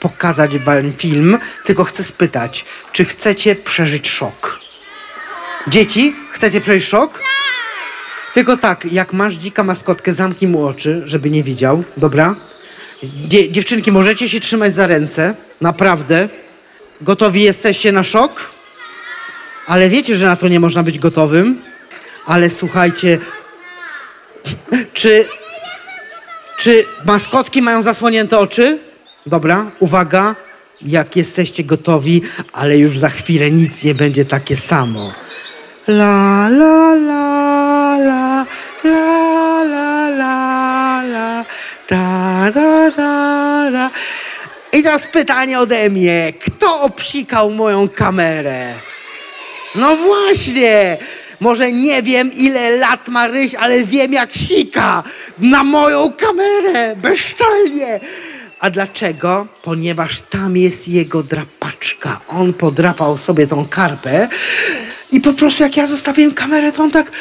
pokazać 0.00 0.58
wam 0.58 0.92
film, 0.92 1.38
tylko 1.64 1.84
chcę 1.84 2.04
spytać, 2.04 2.64
czy 2.92 3.04
chcecie 3.04 3.54
przeżyć 3.56 4.08
szok? 4.08 4.58
Dzieci, 5.68 6.14
chcecie 6.32 6.60
przeżyć 6.60 6.84
szok? 6.84 7.20
Tylko 8.34 8.56
tak, 8.56 8.92
jak 8.92 9.12
masz 9.12 9.34
dzika 9.34 9.62
maskotkę, 9.62 10.14
zamknij 10.14 10.50
mu 10.50 10.66
oczy, 10.66 11.02
żeby 11.04 11.30
nie 11.30 11.42
widział, 11.42 11.84
dobra? 11.96 12.34
Dzie- 13.02 13.52
dziewczynki, 13.52 13.92
możecie 13.92 14.28
się 14.28 14.40
trzymać 14.40 14.74
za 14.74 14.86
ręce, 14.86 15.34
naprawdę. 15.60 16.28
Gotowi 17.00 17.42
jesteście 17.42 17.92
na 17.92 18.04
szok? 18.04 18.50
Ale 19.66 19.88
wiecie, 19.88 20.16
że 20.16 20.26
na 20.26 20.36
to 20.36 20.48
nie 20.48 20.60
można 20.60 20.82
być 20.82 20.98
gotowym. 20.98 21.62
Ale 22.26 22.50
słuchajcie, 22.50 23.18
czy, 24.92 25.24
czy 26.58 26.84
maskotki 27.06 27.62
mają 27.62 27.82
zasłonięte 27.82 28.38
oczy? 28.38 28.78
Dobra, 29.26 29.70
uwaga, 29.78 30.34
jak 30.82 31.16
jesteście 31.16 31.64
gotowi, 31.64 32.22
ale 32.52 32.78
już 32.78 32.98
za 32.98 33.08
chwilę 33.08 33.50
nic 33.50 33.84
nie 33.84 33.94
będzie 33.94 34.24
takie 34.24 34.56
samo. 34.56 35.12
La 35.88 36.48
la 36.48 36.94
la 36.94 37.96
la 37.98 38.46
la 38.84 39.64
la 39.64 40.08
la 40.08 41.02
la 41.02 41.44
da 41.88 42.50
da 42.54 42.90
da 42.90 43.70
da 43.70 43.90
I 44.72 44.82
teraz 44.82 45.06
pytanie 45.06 45.58
ode 45.58 45.90
mnie. 45.90 46.32
Kto 46.44 46.80
obsikał 46.80 47.50
moją 47.50 47.88
kamerę? 47.88 48.74
No 49.74 49.96
właśnie! 49.96 50.98
Może 51.40 51.72
nie 51.72 52.02
wiem 52.02 52.32
ile 52.32 52.70
lat 52.70 53.08
ma 53.08 53.28
Ryś, 53.28 53.54
ale 53.54 53.84
wiem 53.84 54.12
jak 54.12 54.32
sika 54.32 55.02
na 55.38 55.64
moją 55.64 56.12
kamerę, 56.12 56.96
bezczelnie. 56.96 58.00
A 58.60 58.70
dlaczego? 58.70 59.46
Ponieważ 59.62 60.20
tam 60.20 60.56
jest 60.56 60.88
jego 60.88 61.22
drapaczka. 61.22 62.20
On 62.28 62.52
podrapał 62.52 63.18
sobie 63.18 63.46
tą 63.46 63.66
karpę 63.68 64.28
i 65.12 65.20
po 65.20 65.32
prostu 65.32 65.62
jak 65.62 65.76
ja 65.76 65.86
zostawiłem 65.86 66.32
kamerę, 66.34 66.72
to 66.72 66.82
on 66.82 66.90
tak, 66.90 67.12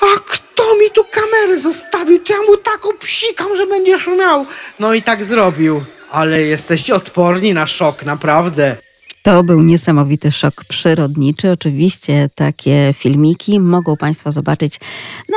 a 0.00 0.20
kto 0.26 0.62
mi 0.76 0.90
tu 0.90 1.04
kamerę 1.04 1.60
zostawił? 1.60 2.18
To 2.18 2.32
ja 2.32 2.42
mu 2.42 2.56
tak 2.56 2.86
obsikam, 2.86 3.56
że 3.56 3.66
będziesz 3.66 4.06
miał. 4.06 4.46
No 4.78 4.94
i 4.94 5.02
tak 5.02 5.24
zrobił. 5.24 5.84
Ale 6.10 6.42
jesteście 6.42 6.94
odporni 6.94 7.54
na 7.54 7.66
szok, 7.66 8.04
naprawdę. 8.04 8.76
To 9.24 9.44
był 9.44 9.62
niesamowity 9.62 10.32
szok 10.32 10.64
przyrodniczy. 10.68 11.50
Oczywiście 11.50 12.30
takie 12.34 12.94
filmiki 12.96 13.60
mogą 13.60 13.96
Państwo 13.96 14.32
zobaczyć 14.32 14.80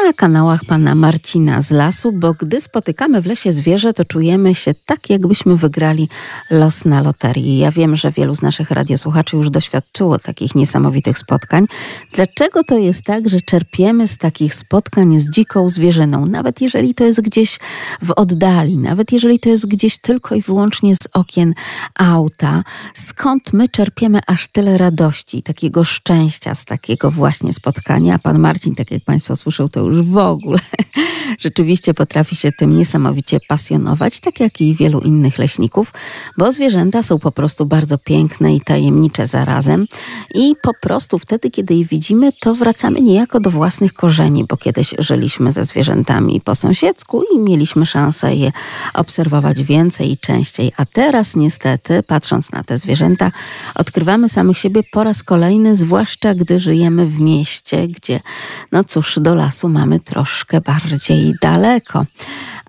na 0.06 0.14
kanałach 0.14 0.66
pana 0.66 0.96
Marcina 0.96 1.62
z 1.62 1.72
lasu, 1.72 2.12
bo 2.12 2.34
gdy 2.34 2.62
spotykamy 2.62 3.22
w 3.22 3.26
lesie 3.26 3.52
zwierzę, 3.52 3.94
to 3.94 4.06
czujemy 4.06 4.56
się 4.56 4.74
tak, 4.86 5.10
jakbyśmy 5.10 5.56
wygrali 5.56 6.10
los 6.50 6.86
na 6.86 7.02
loterii. 7.02 7.58
Ja 7.58 7.72
wiem, 7.72 7.96
że 7.96 8.12
wielu 8.12 8.36
z 8.36 8.42
naszych 8.42 8.72
radiosłuchaczy 8.72 9.36
już 9.36 9.50
doświadczyło 9.50 10.20
takich 10.20 10.56
niesamowitych 10.56 11.18
spotkań. 11.18 11.66
Dlaczego 12.14 12.64
to 12.64 12.78
jest 12.78 13.04
tak, 13.04 13.30
że 13.30 13.42
czerpiemy 13.42 14.08
z 14.08 14.18
takich 14.18 14.56
spotkań 14.56 15.20
z 15.20 15.30
dziką 15.30 15.70
zwierzyną, 15.70 16.26
nawet 16.26 16.62
jeżeli 16.62 16.96
to 16.96 17.04
jest 17.04 17.22
gdzieś 17.22 17.60
w 18.02 18.12
oddali, 18.12 18.78
nawet 18.78 19.12
jeżeli 19.12 19.40
to 19.40 19.50
jest 19.50 19.68
gdzieś 19.68 19.98
tylko 19.98 20.36
i 20.36 20.42
wyłącznie 20.42 20.96
z 20.96 21.08
okien 21.14 21.54
auta? 21.96 22.64
Skąd 22.94 23.54
my 23.54 23.68
czerpiemy 23.78 24.20
aż 24.28 24.48
tyle 24.48 24.78
radości, 24.78 25.44
takiego 25.44 25.84
szczęścia 25.84 26.56
z 26.56 26.66
takiego 26.66 27.12
właśnie 27.12 27.54
spotkania. 27.54 28.20
Pan 28.20 28.40
Marcin, 28.40 28.76
tak 28.76 28.92
jak 28.92 29.04
Państwo 29.04 29.36
słyszą, 29.36 29.70
to 29.70 29.80
już 29.80 30.02
w 30.02 30.18
ogóle 30.18 30.60
rzeczywiście 31.38 31.94
potrafi 31.94 32.36
się 32.36 32.52
tym 32.52 32.74
niesamowicie 32.78 33.40
pasjonować, 33.48 34.20
tak 34.20 34.40
jak 34.40 34.62
i 34.62 34.76
wielu 34.76 35.00
innych 35.00 35.38
leśników, 35.38 35.94
bo 36.38 36.52
zwierzęta 36.52 37.04
są 37.04 37.20
po 37.20 37.32
prostu 37.32 37.66
bardzo 37.66 37.98
piękne 37.98 38.56
i 38.56 38.62
tajemnicze 38.62 39.28
zarazem. 39.28 39.88
I 40.34 40.54
po 40.62 40.72
prostu 40.82 41.20
wtedy, 41.20 41.52
kiedy 41.52 41.74
je 41.74 41.86
widzimy, 41.86 42.32
to 42.42 42.56
wracamy 42.56 43.02
niejako 43.02 43.40
do 43.40 43.52
własnych 43.52 43.94
korzeni, 43.94 44.44
bo 44.44 44.58
kiedyś 44.58 44.94
żyliśmy 45.00 45.52
ze 45.52 45.66
zwierzętami 45.66 46.42
po 46.42 46.56
sąsiedzku 46.56 47.24
i 47.36 47.40
mieliśmy 47.40 47.86
szansę 47.86 48.36
je 48.36 48.52
obserwować 48.94 49.64
więcej 49.64 50.12
i 50.12 50.18
częściej. 50.18 50.72
A 50.78 50.86
teraz 50.86 51.36
niestety, 51.36 52.04
patrząc 52.04 52.52
na 52.52 52.64
te 52.64 52.78
zwierzęta, 52.78 53.32
odkrywamy 53.76 54.30
samych 54.30 54.58
siebie 54.58 54.82
po 54.92 55.04
raz 55.04 55.24
kolejny, 55.24 55.76
zwłaszcza 55.76 56.36
gdy 56.36 56.60
żyjemy 56.60 57.06
w 57.06 57.20
mieście, 57.20 57.88
gdzie, 57.88 58.20
no 58.72 58.84
cóż, 58.84 59.20
do 59.22 59.36
lasu 59.36 59.70
mamy 59.70 60.00
troszkę 60.00 60.62
bardziej 60.62 61.27
daleko. 61.42 62.06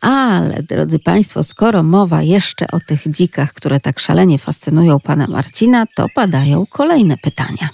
Ale, 0.00 0.62
drodzy 0.62 0.98
Państwo, 0.98 1.42
skoro 1.42 1.82
mowa 1.82 2.22
jeszcze 2.22 2.66
o 2.72 2.80
tych 2.86 3.08
dzikach, 3.08 3.52
które 3.52 3.80
tak 3.80 4.00
szalenie 4.00 4.38
fascynują 4.38 5.00
pana 5.00 5.26
Marcina, 5.26 5.86
to 5.96 6.06
padają 6.14 6.66
kolejne 6.66 7.16
pytania. 7.16 7.68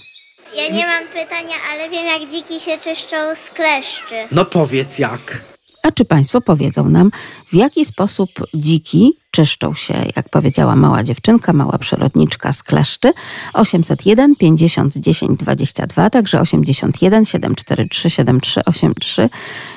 Ja 0.55 0.69
nie 0.73 0.87
mam 0.87 1.07
pytania, 1.07 1.55
ale 1.71 1.89
wiem 1.89 2.05
jak 2.05 2.31
dziki 2.31 2.59
się 2.59 2.77
czyszczą 2.77 3.15
z 3.35 3.49
kleszczy. 3.49 4.15
No 4.31 4.45
powiedz 4.45 4.99
jak. 4.99 5.41
A 5.83 5.91
czy 5.91 6.05
Państwo 6.05 6.41
powiedzą 6.41 6.89
nam, 6.89 7.11
w 7.51 7.53
jaki 7.53 7.85
sposób 7.85 8.29
dziki 8.53 9.19
czyszczą 9.35 9.73
się, 9.73 9.93
jak 10.15 10.29
powiedziała 10.29 10.75
mała 10.75 11.03
dziewczynka, 11.03 11.53
mała 11.53 11.77
przyrodniczka 11.77 12.53
z 12.53 12.63
kleszczy? 12.63 13.13
801 13.53 14.35
50 14.35 14.97
10 14.97 15.39
22, 15.39 16.09
także 16.09 16.41
81 16.41 17.25
743 17.25 18.09
7383. 18.09 19.29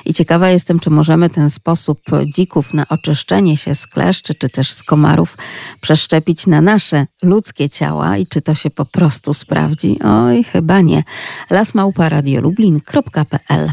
I 0.05 0.13
ciekawa 0.13 0.49
jestem, 0.49 0.79
czy 0.79 0.89
możemy 0.89 1.29
ten 1.29 1.49
sposób 1.49 1.99
dzików 2.35 2.73
na 2.73 2.85
oczyszczenie 2.89 3.57
się 3.57 3.75
z 3.75 3.87
kleszczy, 3.87 4.35
czy 4.35 4.49
też 4.49 4.71
z 4.71 4.83
komarów 4.83 5.37
przeszczepić 5.81 6.47
na 6.47 6.61
nasze 6.61 7.05
ludzkie 7.23 7.69
ciała 7.69 8.17
i 8.17 8.27
czy 8.27 8.41
to 8.41 8.55
się 8.55 8.69
po 8.69 8.85
prostu 8.85 9.33
sprawdzi? 9.33 9.99
Oj, 10.03 10.43
chyba 10.43 10.81
nie. 10.81 11.03
lasmałparadiolublin.pl 11.49 13.71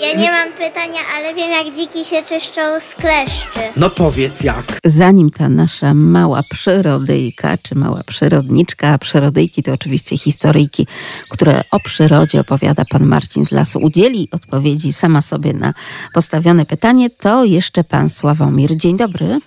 Ja 0.00 0.14
nie 0.18 0.30
mam 0.30 0.52
pytania, 0.52 0.98
ale 1.16 1.34
wiem 1.34 1.50
jak 1.50 1.76
dziki 1.76 2.04
się 2.04 2.22
czyszczą 2.22 2.60
z 2.80 2.94
kleszczy. 2.94 3.60
No 3.76 3.90
powiedz 3.90 4.44
jak. 4.44 4.64
Zanim 4.84 5.30
ta 5.30 5.48
nasza 5.48 5.94
mała 5.94 6.42
przyrodyjka, 6.50 7.58
czy 7.62 7.74
mała 7.74 8.02
przyrodniczka, 8.06 8.88
a 8.88 8.98
przyrodyjki 8.98 9.62
to 9.62 9.72
oczywiście 9.72 10.18
historyjki, 10.18 10.86
które 11.30 11.60
o 11.70 11.80
przyrodzie 11.80 12.40
opowiada 12.40 12.82
pan 12.90 13.06
Marcin 13.06 13.46
z 13.46 13.52
lasu, 13.52 13.78
udzieli 13.78 14.28
odpowiedzi 14.32 14.92
sama 14.92 15.20
sobie 15.20 15.52
na 15.52 15.74
postawione 16.14 16.66
pytanie, 16.66 17.10
to 17.10 17.44
jeszcze 17.44 17.84
pan 17.84 18.08
Sławomir. 18.08 18.76
Dzień 18.76 18.96
dobry. 18.96 19.38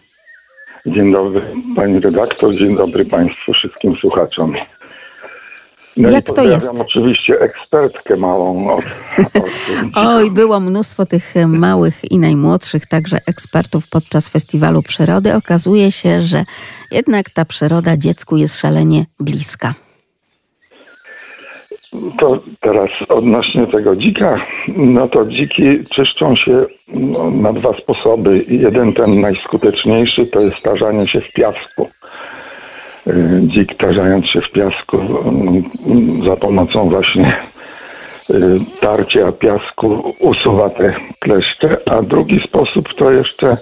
Dzień 0.85 1.11
dobry 1.11 1.41
pani 1.75 1.99
redaktor, 1.99 2.55
dzień 2.55 2.75
dobry 2.75 3.05
państwu 3.05 3.53
wszystkim 3.53 3.95
słuchaczom. 3.95 4.53
No 5.97 6.10
Jak 6.10 6.25
to 6.25 6.43
jest? 6.43 6.82
oczywiście 6.82 7.39
ekspertkę 7.39 8.15
małą 8.15 8.75
od, 8.75 8.84
Oj, 9.95 10.32
było 10.32 10.60
mnóstwo 10.60 11.06
tych 11.06 11.34
małych 11.47 12.12
i 12.12 12.19
najmłodszych, 12.19 12.86
także 12.86 13.17
ekspertów 13.27 13.88
podczas 13.89 14.27
festiwalu 14.27 14.82
przyrody. 14.82 15.34
Okazuje 15.34 15.91
się, 15.91 16.21
że 16.21 16.43
jednak 16.91 17.30
ta 17.30 17.45
przyroda 17.45 17.97
dziecku 17.97 18.38
jest 18.38 18.60
szalenie 18.60 19.06
bliska. 19.19 19.73
To 22.19 22.39
teraz 22.62 22.91
odnośnie 23.10 23.67
tego 23.67 23.95
dzika, 23.95 24.38
no 24.67 25.08
to 25.08 25.25
dziki 25.25 25.63
czyszczą 25.95 26.36
się 26.36 26.65
no, 26.93 27.32
na 27.32 27.54
dwa 27.54 27.73
sposoby. 27.73 28.43
Jeden 28.47 28.93
ten 28.93 29.19
najskuteczniejszy 29.19 30.25
to 30.34 30.41
jest 30.41 30.62
tarzanie 30.63 31.08
się 31.08 31.21
w 31.21 31.32
piasku. 31.32 31.89
Y, 33.15 33.41
Dzik 33.47 33.78
tarzając 33.78 34.26
się 34.26 34.41
w 34.41 34.52
piasku 34.52 34.97
y, 34.97 36.26
za 36.26 36.36
pomocą 36.36 36.89
właśnie 36.89 37.38
y, 38.30 38.58
tarcia 38.82 39.32
piasku 39.32 40.15
usuwa 40.19 40.69
te 40.69 40.95
kleszcze, 41.19 41.78
a 41.86 42.02
drugi 42.02 42.39
sposób 42.39 42.93
to 42.93 43.12
jeszcze 43.12 43.58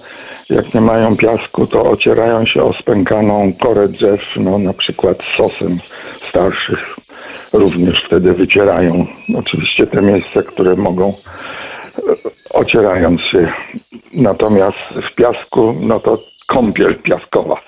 jak 0.50 0.74
nie 0.74 0.80
mają 0.80 1.16
piasku, 1.16 1.66
to 1.66 1.90
ocierają 1.90 2.46
się 2.46 2.62
o 2.62 2.72
spękaną 2.72 3.52
korę 3.60 3.88
drzew, 3.88 4.20
no 4.36 4.58
na 4.58 4.72
przykład 4.72 5.18
sosem 5.36 5.78
starszych. 6.28 6.96
Również 7.52 8.04
wtedy 8.04 8.32
wycierają 8.32 9.02
oczywiście 9.36 9.86
te 9.86 10.02
miejsca, 10.02 10.42
które 10.42 10.76
mogą 10.76 11.08
e, 11.08 11.12
ocierając 12.50 13.20
się. 13.20 13.52
Natomiast 14.14 14.78
w 14.78 15.14
piasku, 15.14 15.74
no 15.80 16.00
to 16.00 16.18
kąpiel 16.46 17.02
piaskowa. 17.02 17.60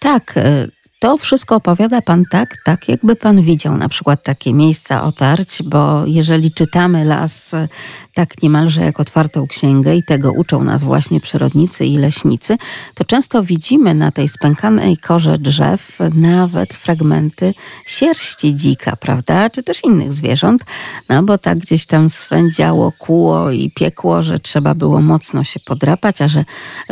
Tak, 0.00 0.36
y, 0.36 0.75
to 0.98 1.16
wszystko 1.16 1.56
opowiada 1.56 2.02
pan 2.02 2.24
tak, 2.30 2.56
tak 2.64 2.88
jakby 2.88 3.16
pan 3.16 3.42
widział 3.42 3.76
na 3.76 3.88
przykład 3.88 4.22
takie 4.22 4.54
miejsca 4.54 5.02
otarć, 5.02 5.62
bo 5.62 6.06
jeżeli 6.06 6.52
czytamy 6.52 7.04
las 7.04 7.54
y, 7.54 7.68
tak 8.14 8.42
niemalże 8.42 8.80
jak 8.80 9.00
otwartą 9.00 9.46
księgę 9.46 9.96
i 9.96 10.02
tego 10.02 10.32
uczą 10.32 10.64
nas 10.64 10.84
właśnie 10.84 11.20
przyrodnicy 11.20 11.86
i 11.86 11.98
leśnicy, 11.98 12.56
to 12.94 13.04
często 13.04 13.42
widzimy 13.42 13.94
na 13.94 14.10
tej 14.10 14.28
spękanej 14.28 14.96
korze 14.96 15.38
drzew 15.38 15.98
nawet 16.14 16.74
fragmenty 16.74 17.54
sierści 17.86 18.54
dzika, 18.54 18.96
prawda? 18.96 19.50
Czy 19.50 19.62
też 19.62 19.84
innych 19.84 20.12
zwierząt, 20.12 20.64
no 21.08 21.22
bo 21.22 21.38
tak 21.38 21.58
gdzieś 21.58 21.86
tam 21.86 22.10
swędziało, 22.10 22.92
kuło 22.98 23.50
i 23.50 23.70
piekło, 23.70 24.22
że 24.22 24.38
trzeba 24.38 24.74
było 24.74 25.00
mocno 25.00 25.44
się 25.44 25.60
podrapać, 25.60 26.22
a 26.22 26.28
że 26.28 26.44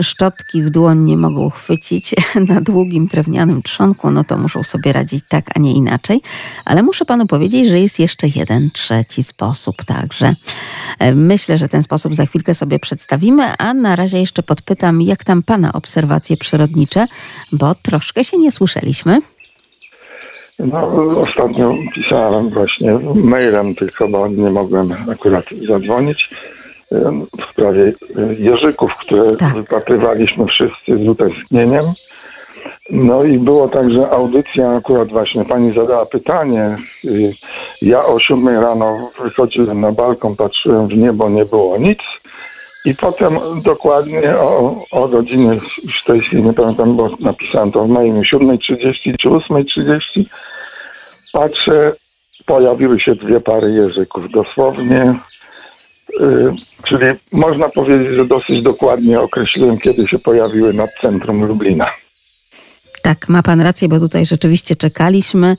szczotki 0.02 0.62
w 0.62 0.70
dłoń 0.70 0.98
nie 0.98 1.16
mogą 1.16 1.50
chwycić 1.50 2.14
na 2.48 2.60
długim 2.60 3.06
drewnianym 3.06 3.62
trzonku, 3.62 3.93
no 4.10 4.24
to 4.24 4.38
muszą 4.38 4.62
sobie 4.62 4.92
radzić 4.92 5.24
tak, 5.28 5.44
a 5.56 5.58
nie 5.58 5.72
inaczej. 5.72 6.20
Ale 6.64 6.82
muszę 6.82 7.04
panu 7.04 7.26
powiedzieć, 7.26 7.68
że 7.68 7.80
jest 7.80 7.98
jeszcze 7.98 8.26
jeden 8.34 8.70
trzeci 8.70 9.22
sposób 9.22 9.76
także. 9.84 10.34
E, 10.98 11.14
Myślę, 11.14 11.58
że 11.58 11.68
ten 11.68 11.82
sposób 11.82 12.14
za 12.14 12.26
chwilkę 12.26 12.54
sobie 12.54 12.78
przedstawimy, 12.78 13.44
a 13.58 13.74
na 13.74 13.96
razie 13.96 14.20
jeszcze 14.20 14.42
podpytam, 14.42 15.02
jak 15.02 15.24
tam 15.24 15.42
pana 15.42 15.72
obserwacje 15.72 16.36
przyrodnicze, 16.36 17.06
bo 17.52 17.74
troszkę 17.74 18.24
się 18.24 18.38
nie 18.38 18.52
słyszeliśmy. 18.52 19.20
No, 20.58 20.86
ostatnio 21.20 21.74
pisałem 21.94 22.50
właśnie 22.50 22.98
mailem, 23.24 23.74
tylko 23.74 24.08
bo 24.08 24.28
nie 24.28 24.50
mogłem 24.50 24.92
akurat 25.12 25.44
zadzwonić 25.68 26.30
em, 26.92 27.22
w 27.24 27.50
sprawie 27.52 27.82
e, 28.16 28.34
jeżyków, 28.34 28.96
które 28.96 29.36
Tak. 29.36 29.54
wypatrywaliśmy 29.54 30.46
wszyscy 30.46 31.04
z 31.04 31.08
utęsknieniem. 31.08 31.84
No 32.90 33.24
i 33.24 33.38
było 33.38 33.68
tak, 33.68 33.90
że 33.90 34.10
audycja, 34.10 34.70
akurat 34.70 35.08
właśnie 35.08 35.44
pani 35.44 35.74
zadała 35.74 36.06
pytanie. 36.06 36.76
y, 37.04 37.32
Ja 37.82 38.04
o 38.04 38.18
siódmej 38.18 38.56
rano 38.56 39.10
wychodziłem 39.22 39.80
na 39.80 39.92
balkon, 39.92 40.36
patrzyłem 40.36 40.88
w 40.88 40.96
niebo, 40.96 41.28
nie 41.28 41.44
było 41.44 41.78
nic. 41.78 41.98
I 42.84 42.94
potem 42.94 43.38
dokładnie 43.64 44.36
o, 44.36 44.84
o 44.90 45.08
godzinie, 45.08 45.60
w 46.02 46.04
tej 46.04 46.20
chwili 46.20 46.42
nie 46.42 46.52
pamiętam, 46.52 46.96
bo 46.96 47.10
napisałem 47.20 47.72
to 47.72 47.84
w 47.84 47.88
mailu, 47.88 48.20
7.30 48.20 49.16
czy 49.20 49.28
8.30, 49.28 50.24
patrzę, 51.32 51.92
pojawiły 52.46 53.00
się 53.00 53.14
dwie 53.14 53.40
pary 53.40 53.70
jeżyków. 53.72 54.30
Dosłownie, 54.30 55.14
y, 56.20 56.52
czyli 56.82 57.06
można 57.32 57.68
powiedzieć, 57.68 58.14
że 58.14 58.24
dosyć 58.24 58.62
dokładnie 58.62 59.20
określiłem, 59.20 59.78
kiedy 59.78 60.08
się 60.08 60.18
pojawiły 60.18 60.72
nad 60.72 60.90
centrum 61.00 61.44
Lublina. 61.44 62.03
Tak, 63.04 63.28
ma 63.28 63.42
pan 63.42 63.60
rację, 63.60 63.88
bo 63.88 64.00
tutaj 64.00 64.26
rzeczywiście 64.26 64.76
czekaliśmy 64.76 65.56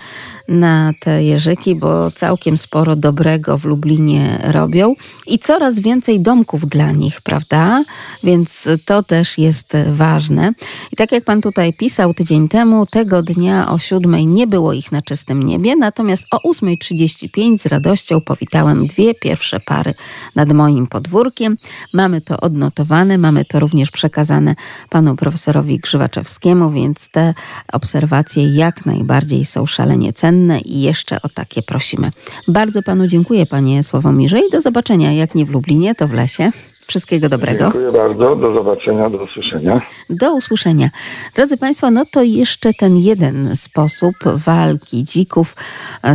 na 0.48 0.92
te 1.00 1.24
jeżyki, 1.24 1.76
bo 1.76 2.12
całkiem 2.12 2.58
sporo 2.58 2.96
dobrego 2.96 3.58
w 3.58 3.66
Lublinie 3.66 4.40
robią 4.44 4.96
i 5.28 5.40
coraz 5.40 5.80
więcej 5.80 6.20
domków 6.20 6.66
dla 6.68 6.92
nich, 6.92 7.22
prawda? 7.22 7.84
Więc 8.24 8.70
to 8.86 9.04
też 9.04 9.38
jest 9.38 9.74
ważne. 9.92 10.52
I 10.92 10.96
tak 10.96 11.12
jak 11.12 11.24
pan 11.24 11.42
tutaj 11.42 11.74
pisał 11.74 12.14
tydzień 12.14 12.50
temu, 12.50 12.86
tego 12.86 13.24
dnia 13.24 13.72
o 13.72 13.80
siódmej 13.80 14.26
nie 14.26 14.48
było 14.48 14.74
ich 14.74 14.92
na 14.92 15.02
czystym 15.02 15.44
niebie, 15.44 15.76
natomiast 15.76 16.28
o 16.32 16.52
8.35 16.52 17.58
z 17.58 17.66
radością 17.66 18.22
powitałem 18.22 18.88
dwie 18.88 19.16
pierwsze 19.16 19.60
pary 19.60 19.94
nad 20.36 20.54
moim 20.54 20.88
podwórkiem. 20.88 21.58
Mamy 21.94 22.22
to 22.22 22.40
odnotowane, 22.40 23.18
mamy 23.18 23.46
to 23.46 23.60
również 23.60 23.92
przekazane 23.92 24.56
panu 24.90 25.16
profesorowi 25.16 25.80
Grzywaczewskiemu, 25.80 26.72
więc 26.72 27.10
te 27.10 27.35
obserwacje 27.74 28.56
jak 28.56 28.86
najbardziej 28.86 29.46
są 29.46 29.66
szalenie 29.66 30.14
cenne 30.14 30.60
i 30.60 30.82
jeszcze 30.82 31.22
o 31.22 31.30
takie 31.30 31.62
prosimy. 31.62 32.12
Bardzo 32.48 32.84
panu 32.84 33.08
dziękuję, 33.08 33.46
panie 33.46 33.84
Sławomirze, 33.84 34.40
i 34.40 34.52
do 34.52 34.62
zobaczenia. 34.62 35.12
Jak 35.12 35.36
nie 35.36 35.46
w 35.46 35.50
Lublinie, 35.50 35.96
to 35.96 36.08
w 36.08 36.14
lesie. 36.14 36.52
Wszystkiego 36.88 37.30
dobrego. 37.30 37.64
Dziękuję 37.64 37.92
bardzo. 37.92 38.36
Do 38.36 38.54
zobaczenia, 38.54 39.10
do 39.10 39.24
usłyszenia. 39.24 39.76
Do 40.10 40.36
usłyszenia. 40.36 40.90
Drodzy 41.36 41.58
Państwo, 41.58 41.92
no 41.92 42.06
to 42.12 42.24
jeszcze 42.24 42.74
ten 42.74 42.98
jeden 42.98 43.56
sposób 43.56 44.16
walki 44.24 45.04
dzików 45.04 45.56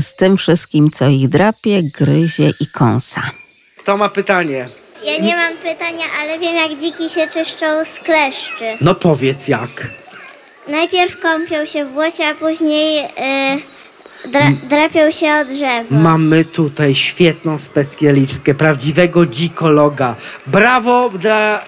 z 0.00 0.16
tym 0.16 0.36
wszystkim, 0.36 0.90
co 0.90 1.08
ich 1.08 1.28
drapie, 1.28 1.82
gryzie 1.98 2.52
i 2.60 2.66
kąsa. 2.66 3.22
Kto 3.78 3.96
ma 3.96 4.08
pytanie? 4.08 4.68
Ja 5.04 5.18
nie 5.18 5.36
mam 5.36 5.56
pytania, 5.56 6.04
ale 6.20 6.38
wiem 6.38 6.54
jak 6.54 6.80
dziki 6.80 7.10
się 7.10 7.28
czyszczą 7.28 7.66
z 7.84 7.98
kleszczy. 7.98 8.64
No 8.80 8.94
powiedz 8.94 9.48
jak. 9.48 9.90
Najpierw 10.70 11.20
kąpią 11.20 11.66
się 11.66 11.84
w 11.84 11.92
błocie, 11.92 12.28
a 12.28 12.34
później 12.34 13.04
y, 13.04 14.28
dra, 14.28 14.52
drapią 14.68 15.10
się 15.10 15.26
o 15.32 15.44
drzewo. 15.44 15.94
Mamy 15.94 16.44
tutaj 16.44 16.94
świetną 16.94 17.58
specjalistkę, 17.58 18.54
prawdziwego 18.54 19.26
dzikologa. 19.26 20.14
Brawo 20.46 21.10
dla 21.10 21.60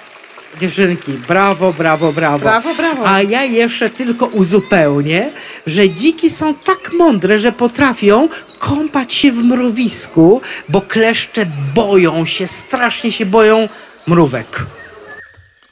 dziewczynki, 0.60 1.12
brawo, 1.12 1.72
brawo, 1.72 2.12
brawo. 2.12 2.38
Brawo, 2.38 2.74
brawo. 2.74 3.08
A 3.08 3.22
ja 3.22 3.44
jeszcze 3.44 3.90
tylko 3.90 4.26
uzupełnię, 4.26 5.32
że 5.66 5.90
dziki 5.90 6.30
są 6.30 6.54
tak 6.54 6.92
mądre, 6.92 7.38
że 7.38 7.52
potrafią 7.52 8.28
kąpać 8.58 9.14
się 9.14 9.32
w 9.32 9.44
mrowisku, 9.44 10.40
bo 10.68 10.80
kleszcze 10.80 11.46
boją 11.74 12.26
się, 12.26 12.46
strasznie 12.46 13.12
się 13.12 13.26
boją 13.26 13.68
mrówek. 14.06 14.66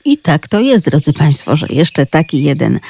I 0.05 0.19
tak 0.19 0.49
to 0.49 0.61
jest, 0.61 0.85
drodzy 0.85 1.13
Państwo, 1.13 1.57
że 1.57 1.67
jeszcze 1.71 2.07
taki 2.07 2.43
jeden 2.43 2.81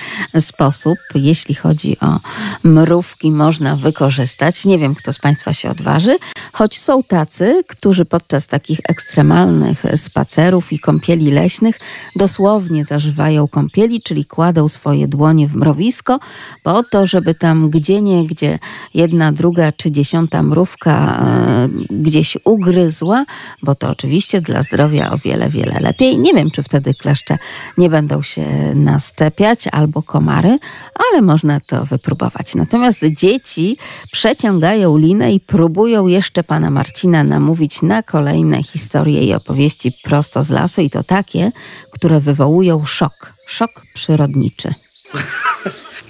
sposób, 0.40 0.98
jeśli 1.14 1.54
chodzi 1.54 1.96
o 2.00 2.20
mrówki, 2.64 3.30
można 3.32 3.76
wykorzystać. 3.76 4.64
Nie 4.64 4.78
wiem, 4.78 4.94
kto 4.94 5.12
z 5.12 5.18
Państwa 5.18 5.52
się 5.52 5.70
odważy, 5.70 6.18
choć 6.52 6.78
są 6.78 7.02
tacy, 7.02 7.62
którzy 7.68 8.04
podczas 8.04 8.46
takich 8.46 8.80
ekstremalnych 8.88 9.82
spacerów 9.96 10.72
i 10.72 10.78
kąpieli 10.78 11.30
leśnych 11.30 11.80
dosłownie 12.16 12.84
zażywają 12.84 13.48
kąpieli, 13.48 14.02
czyli 14.02 14.24
kładą 14.24 14.68
swoje 14.68 15.08
dłonie 15.08 15.48
w 15.48 15.54
mrowisko, 15.54 16.18
po 16.62 16.82
to, 16.82 17.06
żeby 17.06 17.34
tam 17.34 17.70
gdzie 17.70 18.00
nie, 18.00 18.26
gdzie 18.26 18.58
jedna, 18.94 19.32
druga 19.32 19.72
czy 19.72 19.90
dziesiąta 19.90 20.42
mrówka 20.42 21.22
e, 21.22 21.68
gdzieś 21.90 22.36
ugryzła, 22.44 23.24
bo 23.62 23.74
to 23.74 23.90
oczywiście 23.90 24.40
dla 24.40 24.62
zdrowia 24.62 25.10
o 25.10 25.18
wiele, 25.18 25.48
wiele 25.48 25.80
lepiej. 25.80 26.18
Nie 26.18 26.34
wiem, 26.34 26.50
czy 26.50 26.62
wtedy 26.62 26.94
kleszcze 27.00 27.38
nie 27.78 27.88
będą 27.88 28.22
się 28.22 28.46
naszczepiać 28.74 29.68
albo 29.72 30.02
komary, 30.02 30.58
ale 30.94 31.22
można 31.22 31.60
to 31.60 31.84
wypróbować. 31.84 32.54
Natomiast 32.54 33.04
dzieci 33.04 33.76
przeciągają 34.12 34.96
linę 34.96 35.32
i 35.32 35.40
próbują 35.40 36.06
jeszcze 36.06 36.44
pana 36.44 36.70
Marcina 36.70 37.24
namówić 37.24 37.82
na 37.82 38.02
kolejne 38.02 38.62
historie 38.62 39.24
i 39.24 39.34
opowieści 39.34 39.92
prosto 40.02 40.42
z 40.42 40.50
lasu 40.50 40.80
i 40.80 40.90
to 40.90 41.02
takie, 41.02 41.52
które 41.92 42.20
wywołują 42.20 42.86
szok. 42.86 43.32
Szok 43.46 43.70
przyrodniczy. 43.94 44.74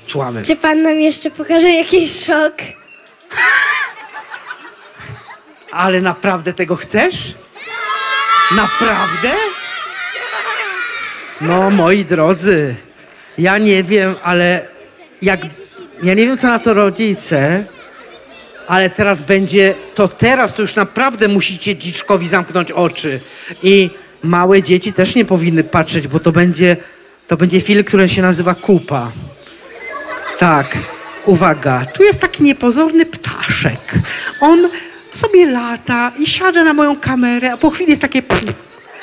Słuchamy. 0.09 0.43
Czy 0.43 0.57
pan 0.57 0.82
nam 0.82 1.01
jeszcze 1.01 1.30
pokaże 1.30 1.70
jakiś 1.70 2.24
szok? 2.24 2.55
Ale 5.72 6.01
naprawdę 6.01 6.53
tego 6.53 6.76
chcesz? 6.76 7.34
Naprawdę? 8.57 9.30
No, 11.41 11.70
moi 11.70 12.05
drodzy, 12.05 12.74
ja 13.38 13.59
nie 13.59 13.84
wiem, 13.84 14.14
ale 14.22 14.66
jak. 15.22 15.41
Ja 16.03 16.14
nie 16.14 16.26
wiem, 16.26 16.38
co 16.38 16.49
na 16.49 16.59
to 16.59 16.74
rodzice, 16.74 17.64
ale 18.68 18.91
teraz 18.91 19.22
będzie. 19.22 19.74
To 19.95 20.09
teraz 20.09 20.55
to 20.55 20.62
już 20.62 20.76
naprawdę 20.76 21.28
musicie 21.28 21.76
dziczkowi 21.76 22.28
zamknąć 22.28 22.72
oczy. 22.72 23.20
I 23.62 23.91
małe 24.22 24.62
dzieci 24.62 24.93
też 24.93 25.14
nie 25.14 25.24
powinny 25.24 25.64
patrzeć, 25.64 26.09
bo 26.09 26.20
to 26.20 26.32
będzie. 26.32 26.76
To 27.28 27.36
będzie 27.36 27.61
film, 27.61 27.84
który 27.84 28.09
się 28.09 28.22
nazywa 28.22 28.55
Kupa. 28.55 29.11
Tak, 30.38 30.78
uwaga, 31.26 31.86
tu 31.86 32.03
jest 32.03 32.20
taki 32.20 32.43
niepozorny 32.43 33.07
ptaszek. 33.07 33.95
On 34.41 34.68
sobie 35.12 35.47
lata 35.47 36.12
i 36.18 36.26
siada 36.26 36.64
na 36.64 36.72
moją 36.72 36.97
kamerę, 36.97 37.53
a 37.53 37.57
po 37.57 37.70
chwili 37.70 37.91
jest 37.91 38.03
takie. 38.03 38.22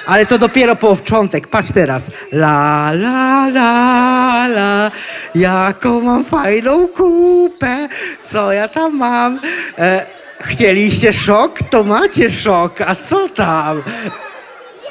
Ale 0.08 0.26
to 0.26 0.38
dopiero 0.38 0.76
początek. 0.76 1.48
Patrz 1.48 1.72
teraz. 1.74 2.12
La, 2.32 2.92
la, 2.94 3.48
la, 3.48 4.48
la. 4.48 4.92
Jaką 5.36 6.02
mam 6.02 6.26
fajną 6.26 6.88
kupę. 6.88 7.88
Co 8.24 8.52
ja 8.52 8.68
tam 8.68 8.98
mam? 8.98 9.40
E, 9.78 10.06
chcieliście 10.40 11.14
szok? 11.14 11.60
To 11.70 11.84
macie 11.84 12.30
szok. 12.30 12.82
A 12.82 12.96
co 12.96 13.30
tam? 13.30 13.84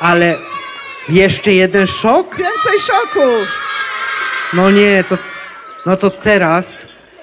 Ale 0.01 0.37
jeszcze 1.09 1.53
jeden 1.53 1.87
szok? 1.87 2.37
Więcej 2.37 2.81
szoku. 2.81 3.29
No 4.53 4.71
nie, 4.71 5.05
to, 5.09 5.19
no 5.87 5.97
to 5.97 6.11
teraz 6.11 6.83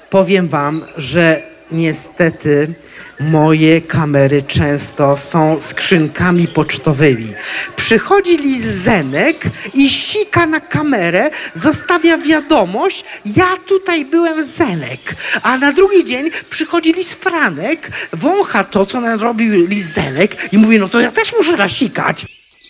powiem 0.09 0.47
wam, 0.47 0.85
że 0.97 1.52
niestety 1.71 2.73
moje 3.19 3.81
kamery 3.81 4.43
często 4.47 5.17
są 5.17 5.61
skrzynkami 5.61 6.47
pocztowymi. 6.47 7.33
Przychodzi 7.75 8.37
lizenek 8.37 9.43
i 9.73 9.89
sika 9.89 10.45
na 10.45 10.59
kamerę, 10.59 11.29
zostawia 11.53 12.17
wiadomość, 12.17 13.05
ja 13.25 13.57
tutaj 13.67 14.05
byłem 14.05 14.45
Zenek. 14.45 15.15
A 15.43 15.57
na 15.57 15.71
drugi 15.73 16.05
dzień 16.05 16.31
przychodzi 16.49 16.93
lis 16.93 17.13
Franek, 17.13 17.91
wącha 18.13 18.63
to, 18.63 18.85
co 18.85 19.01
narobił 19.01 19.67
lizenek 19.67 20.53
i 20.53 20.57
mówi, 20.57 20.79
no 20.79 20.87
to 20.87 20.99
ja 20.99 21.11
też 21.11 21.33
muszę 21.37 21.57
nasikać. 21.57 22.25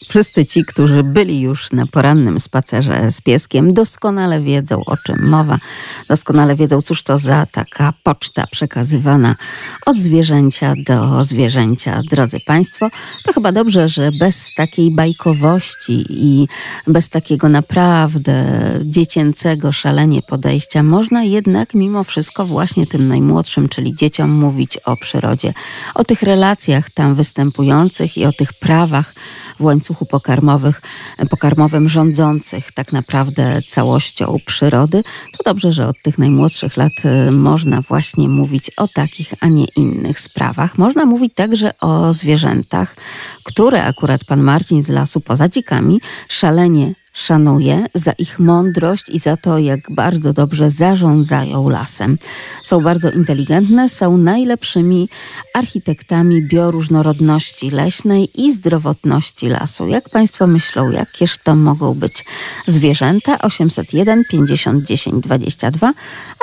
Wszyscy 0.10 0.46
ci, 0.46 0.66
którzy 0.66 1.04
byli 1.04 1.42
już 1.42 1.72
na 1.72 1.88
porannym 1.88 2.40
spacerze 2.40 3.12
z 3.12 3.22
pieskiem, 3.22 3.74
doskonale 3.74 4.42
wiedzą, 4.42 4.86
o 4.86 4.98
czym 4.98 5.30
mowa. 5.30 5.60
Doskonale 6.10 6.56
wiedzą, 6.56 6.82
cóż 6.82 7.04
to 7.04 7.18
za 7.18 7.46
taka 7.46 7.94
poczta 8.04 8.44
przekazywana 8.52 9.36
od 9.86 9.98
zwierzęcia 9.98 10.74
do 10.86 11.24
zwierzęcia. 11.24 12.02
Drodzy 12.10 12.40
Państwo, 12.40 12.90
to 13.24 13.34
chyba 13.34 13.52
dobrze, 13.52 13.90
że 13.90 14.12
bez 14.20 14.50
takiej 14.56 14.96
bajkowości 14.96 16.06
i 16.10 16.48
bez 16.88 17.10
takiego 17.10 17.50
naprawdę 17.50 18.46
dziecięcego 18.86 19.72
szalenie 19.72 20.22
podejścia 20.22 20.84
można 20.84 21.24
jednak 21.24 21.74
mimo 21.74 22.04
wszystko 22.04 22.46
właśnie 22.46 22.88
tym 22.88 23.08
najmłodszym, 23.08 23.70
czyli 23.70 23.96
dzieciom 23.96 24.32
mówić 24.32 24.78
o 24.78 24.98
przyrodzie, 24.98 25.54
o 25.96 26.04
tych 26.04 26.22
relacjach 26.22 26.90
tam 26.90 27.16
występujących 27.16 28.18
i 28.18 28.26
o 28.26 28.32
tych 28.32 28.54
prawach, 28.54 29.14
w 29.60 29.64
łańcuchu 29.64 30.06
pokarmowych, 30.06 30.82
pokarmowym 31.30 31.90
rządzących 31.90 32.72
tak 32.72 32.94
naprawdę 32.94 33.62
całością 33.70 34.38
przyrody, 34.46 35.04
to 35.38 35.44
dobrze, 35.44 35.72
że 35.72 35.88
od 35.88 35.96
tych 36.04 36.18
najmłodszych 36.18 36.78
lat 36.78 36.92
y, 37.28 37.32
można 37.32 37.82
właśnie 37.82 38.30
mówić 38.30 38.72
o 38.78 38.88
takich, 38.88 39.34
a 39.40 39.48
nie 39.48 39.66
innych 39.66 40.20
sprawach. 40.20 40.78
Można 40.78 41.06
mówić 41.06 41.34
także 41.36 41.72
o 41.82 42.14
zwierzętach, 42.14 42.96
które 43.44 43.84
akurat 43.84 44.26
pan 44.26 44.42
Marcin 44.42 44.84
z 44.84 44.90
lasu 44.90 45.22
poza 45.22 45.50
dzikami 45.50 46.02
szalenie 46.30 46.94
szanuje 47.14 47.86
za 47.94 48.12
ich 48.12 48.40
mądrość 48.40 49.10
i 49.10 49.20
za 49.20 49.38
to, 49.38 49.60
jak 49.60 49.92
bardzo 49.92 50.34
dobrze 50.34 50.70
zarządzają 50.70 51.70
lasem. 51.70 52.18
Są 52.64 52.82
bardzo 52.82 53.12
inteligentne, 53.12 53.90
są 53.90 54.18
najlepszymi 54.18 55.10
architektami 55.54 56.48
bioróżnorodności 56.48 57.72
leśnej 57.72 58.42
i 58.42 58.52
zdrowotności 58.52 59.50
lasu. 59.50 59.88
Jak 59.88 60.10
Państwo 60.10 60.48
myślą, 60.48 60.92
jakież 60.92 61.38
to 61.44 61.56
mogą 61.56 61.94
być 61.94 62.26
zwierzęta? 62.68 63.40
801 63.42 64.24
50 64.32 64.86
10 64.86 65.24
22, 65.24 65.94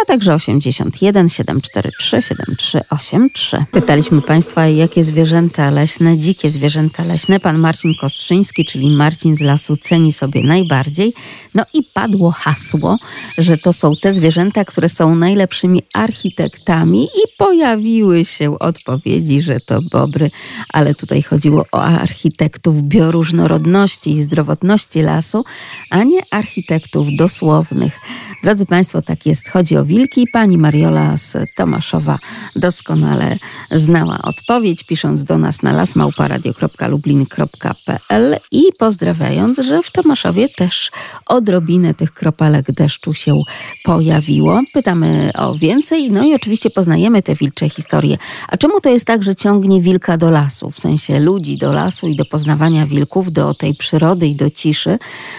a 0.02 0.04
także 0.06 0.34
81 0.34 1.28
743 1.28 2.22
7383. 2.22 3.64
Pytaliśmy 3.72 4.22
Państwa, 4.22 4.66
jakie 4.66 5.04
zwierzęta 5.04 5.70
leśne, 5.70 6.18
dzikie 6.18 6.50
zwierzęta 6.50 7.04
leśne 7.04 7.40
pan 7.40 7.58
Marcin 7.58 7.94
Kostrzyński, 8.00 8.64
czyli 8.64 8.90
Marcin 8.90 9.36
z 9.36 9.40
lasu, 9.40 9.76
ceni 9.76 10.12
sobie 10.12 10.42
najbardziej 10.42 10.59
najbardziej. 10.60 11.14
No 11.54 11.64
i 11.74 11.82
padło 11.94 12.30
hasło, 12.30 12.98
że 13.38 13.58
to 13.58 13.72
są 13.72 13.96
te 13.96 14.14
zwierzęta, 14.14 14.64
które 14.64 14.88
są 14.88 15.14
najlepszymi 15.14 15.82
architektami 15.94 17.04
i 17.04 17.22
pojawiły 17.38 18.24
się 18.24 18.58
odpowiedzi, 18.58 19.40
że 19.40 19.60
to 19.60 19.82
bobry, 19.82 20.30
ale 20.72 20.94
tutaj 20.94 21.22
chodziło 21.22 21.64
o 21.72 21.82
architektów 21.82 22.82
bioróżnorodności 22.82 24.10
i 24.10 24.22
zdrowotności 24.22 25.02
lasu, 25.02 25.44
a 25.90 26.04
nie 26.04 26.20
architektów 26.30 27.06
dosłownych. 27.16 28.00
Drodzy 28.42 28.66
Państwo, 28.66 29.02
tak 29.02 29.26
jest. 29.26 29.48
Chodzi 29.48 29.76
o 29.76 29.84
wilki. 29.84 30.26
Pani 30.32 30.58
Mariola 30.58 31.16
z 31.16 31.36
Tomaszowa 31.56 32.18
doskonale 32.56 33.38
znała 33.70 34.22
odpowiedź, 34.22 34.84
pisząc 34.84 35.24
do 35.24 35.38
nas 35.38 35.62
na 35.62 35.72
lasmałparadio.lublin.pl 35.72 38.36
i 38.52 38.62
pozdrawiając, 38.78 39.58
że 39.58 39.82
w 39.82 39.90
Tomaszowie 39.90 40.48
też 40.56 40.90
odrobinę 41.26 41.94
tych 41.94 42.12
kropelek 42.12 42.72
deszczu 42.72 43.14
się 43.14 43.42
pojawiło. 43.84 44.60
Pytamy 44.72 45.30
o 45.38 45.54
więcej, 45.54 46.10
no 46.10 46.24
i 46.24 46.34
oczywiście 46.34 46.70
poznajemy 46.70 47.22
te 47.22 47.34
wilcze 47.34 47.68
historie. 47.68 48.16
A 48.48 48.56
czemu 48.56 48.80
to 48.80 48.88
jest 48.88 49.04
tak, 49.04 49.22
że 49.22 49.34
ciągnie 49.34 49.80
wilka 49.80 50.16
do 50.16 50.30
lasu, 50.30 50.70
w 50.70 50.80
sensie 50.80 51.20
ludzi 51.20 51.58
do 51.58 51.72
lasu 51.72 52.08
i 52.08 52.16
do 52.16 52.24
poznawania 52.24 52.86
wilków, 52.86 53.32
do 53.32 53.54
tej 53.54 53.74
przyrody 53.74 54.26
i 54.26 54.34
do 54.34 54.50
ciszy? 54.50 54.98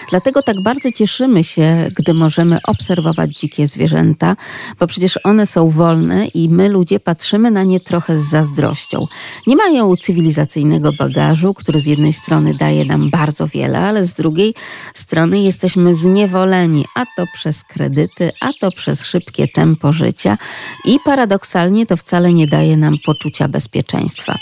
Dlatego 0.10 0.42
tak 0.42 0.62
bardzo 0.64 0.92
cieszymy 0.92 1.44
się, 1.44 1.88
gdy 1.98 2.14
możemy 2.14 2.60
obserwować 2.68 3.32
dzikie 3.40 3.68
zwierzęta, 3.68 4.36
bo 4.80 4.88
przecież 4.88 5.20
one 5.24 5.46
są 5.46 5.70
wolne 5.70 6.28
i 6.28 6.50
my 6.50 6.70
ludzie 6.70 7.00
patrzymy 7.00 7.52
na 7.52 7.64
nie 7.64 7.80
trochę 7.80 8.18
z 8.18 8.30
zazdrością. 8.30 9.06
Nie 9.48 9.56
mają 9.56 9.96
cywilizacyjnego 9.96 10.94
bagażu, 10.94 11.54
który 11.54 11.80
z 11.80 11.86
jednej 11.86 12.14
strony 12.14 12.54
daje 12.54 12.86
nam 12.86 13.10
bardzo 13.10 13.48
wiele, 13.48 13.80
ale 13.80 14.06
z 14.06 14.14
drugiej 14.14 14.54
strony 15.02 15.42
jesteśmy 15.42 15.94
zniewoleni, 15.94 16.86
a 16.96 17.06
to 17.16 17.26
przez 17.34 17.64
kredyty, 17.64 18.32
a 18.40 18.54
to 18.60 18.72
przez 18.72 19.06
szybkie 19.06 19.48
tempo 19.48 19.94
życia 19.94 20.38
i 20.86 21.00
paradoksalnie 21.06 21.86
to 21.86 21.98
wcale 21.98 22.34
nie 22.34 22.48
daje 22.48 22.78
nam 22.78 22.98
poczucia 23.06 23.48
bezpieczeństwa. 23.48 24.38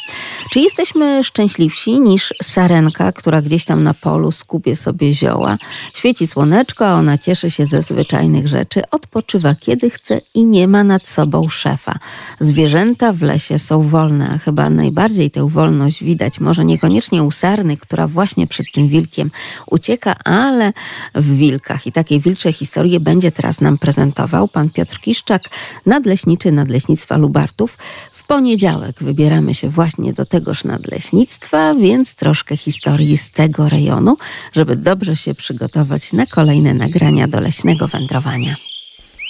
Czy 0.52 0.60
jesteśmy 0.60 1.24
szczęśliwsi 1.24 2.00
niż 2.00 2.34
sarenka, 2.44 3.12
która 3.12 3.42
gdzieś 3.42 3.66
tam 3.66 3.84
na 3.84 3.94
polu 3.94 4.32
skupie 4.32 4.76
sobie 4.76 5.14
zioła, 5.14 5.58
świeci 5.94 6.28
słoneczko, 6.28 6.88
a 6.88 6.94
ona 6.94 7.18
cieszy 7.18 7.52
się 7.52 7.66
ze 7.66 7.82
zwyczajnych 7.82 8.48
rzeczy, 8.48 8.82
odpoczywa 8.92 9.56
kiedy 9.56 9.90
chce 9.90 10.22
i 10.34 10.46
nie 10.46 10.68
ma 10.68 10.84
nad 10.84 11.08
sobą 11.08 11.50
szefa. 11.50 12.00
Zwierzęta 12.40 13.14
w 13.14 13.22
lesie 13.22 13.60
są 13.60 13.82
wolne, 13.82 14.30
a 14.30 14.38
chyba 14.38 14.70
najbardziej 14.70 15.32
tę 15.32 15.50
wolność 15.50 16.04
widać, 16.04 16.40
może 16.40 16.66
niekoniecznie 16.66 17.24
u 17.24 17.32
sarny, 17.32 17.78
która 17.78 18.08
właśnie 18.08 18.48
przed 18.48 18.66
tym 18.74 18.88
wilkiem 18.88 19.32
ucieka, 19.72 20.16
ale 20.50 20.74
w 21.16 21.38
wilkach. 21.38 21.88
I 21.88 21.92
takie 21.92 22.20
wilcze 22.20 22.54
historie 22.54 23.00
będzie 23.00 23.32
teraz 23.32 23.62
nam 23.62 23.78
prezentował 23.78 24.48
pan 24.48 24.70
Piotr 24.70 25.00
Kiszczak, 25.00 25.44
nadleśniczy 25.86 26.52
Nadleśnictwa 26.52 27.18
Lubartów. 27.18 27.78
W 28.12 28.24
poniedziałek 28.24 28.96
wybieramy 29.02 29.54
się 29.54 29.70
właśnie 29.70 30.14
do 30.14 30.26
tegoż 30.26 30.64
nadleśnictwa, 30.64 31.76
więc 31.76 32.16
troszkę 32.16 32.58
historii 32.58 33.18
z 33.18 33.32
tego 33.32 33.70
rejonu, 33.70 34.18
żeby 34.54 34.76
dobrze 34.76 35.16
się 35.16 35.36
przygotować 35.36 36.14
na 36.14 36.26
kolejne 36.26 36.74
nagrania 36.74 37.28
do 37.28 37.40
leśnego 37.40 37.88
wędrowania. 37.88 38.56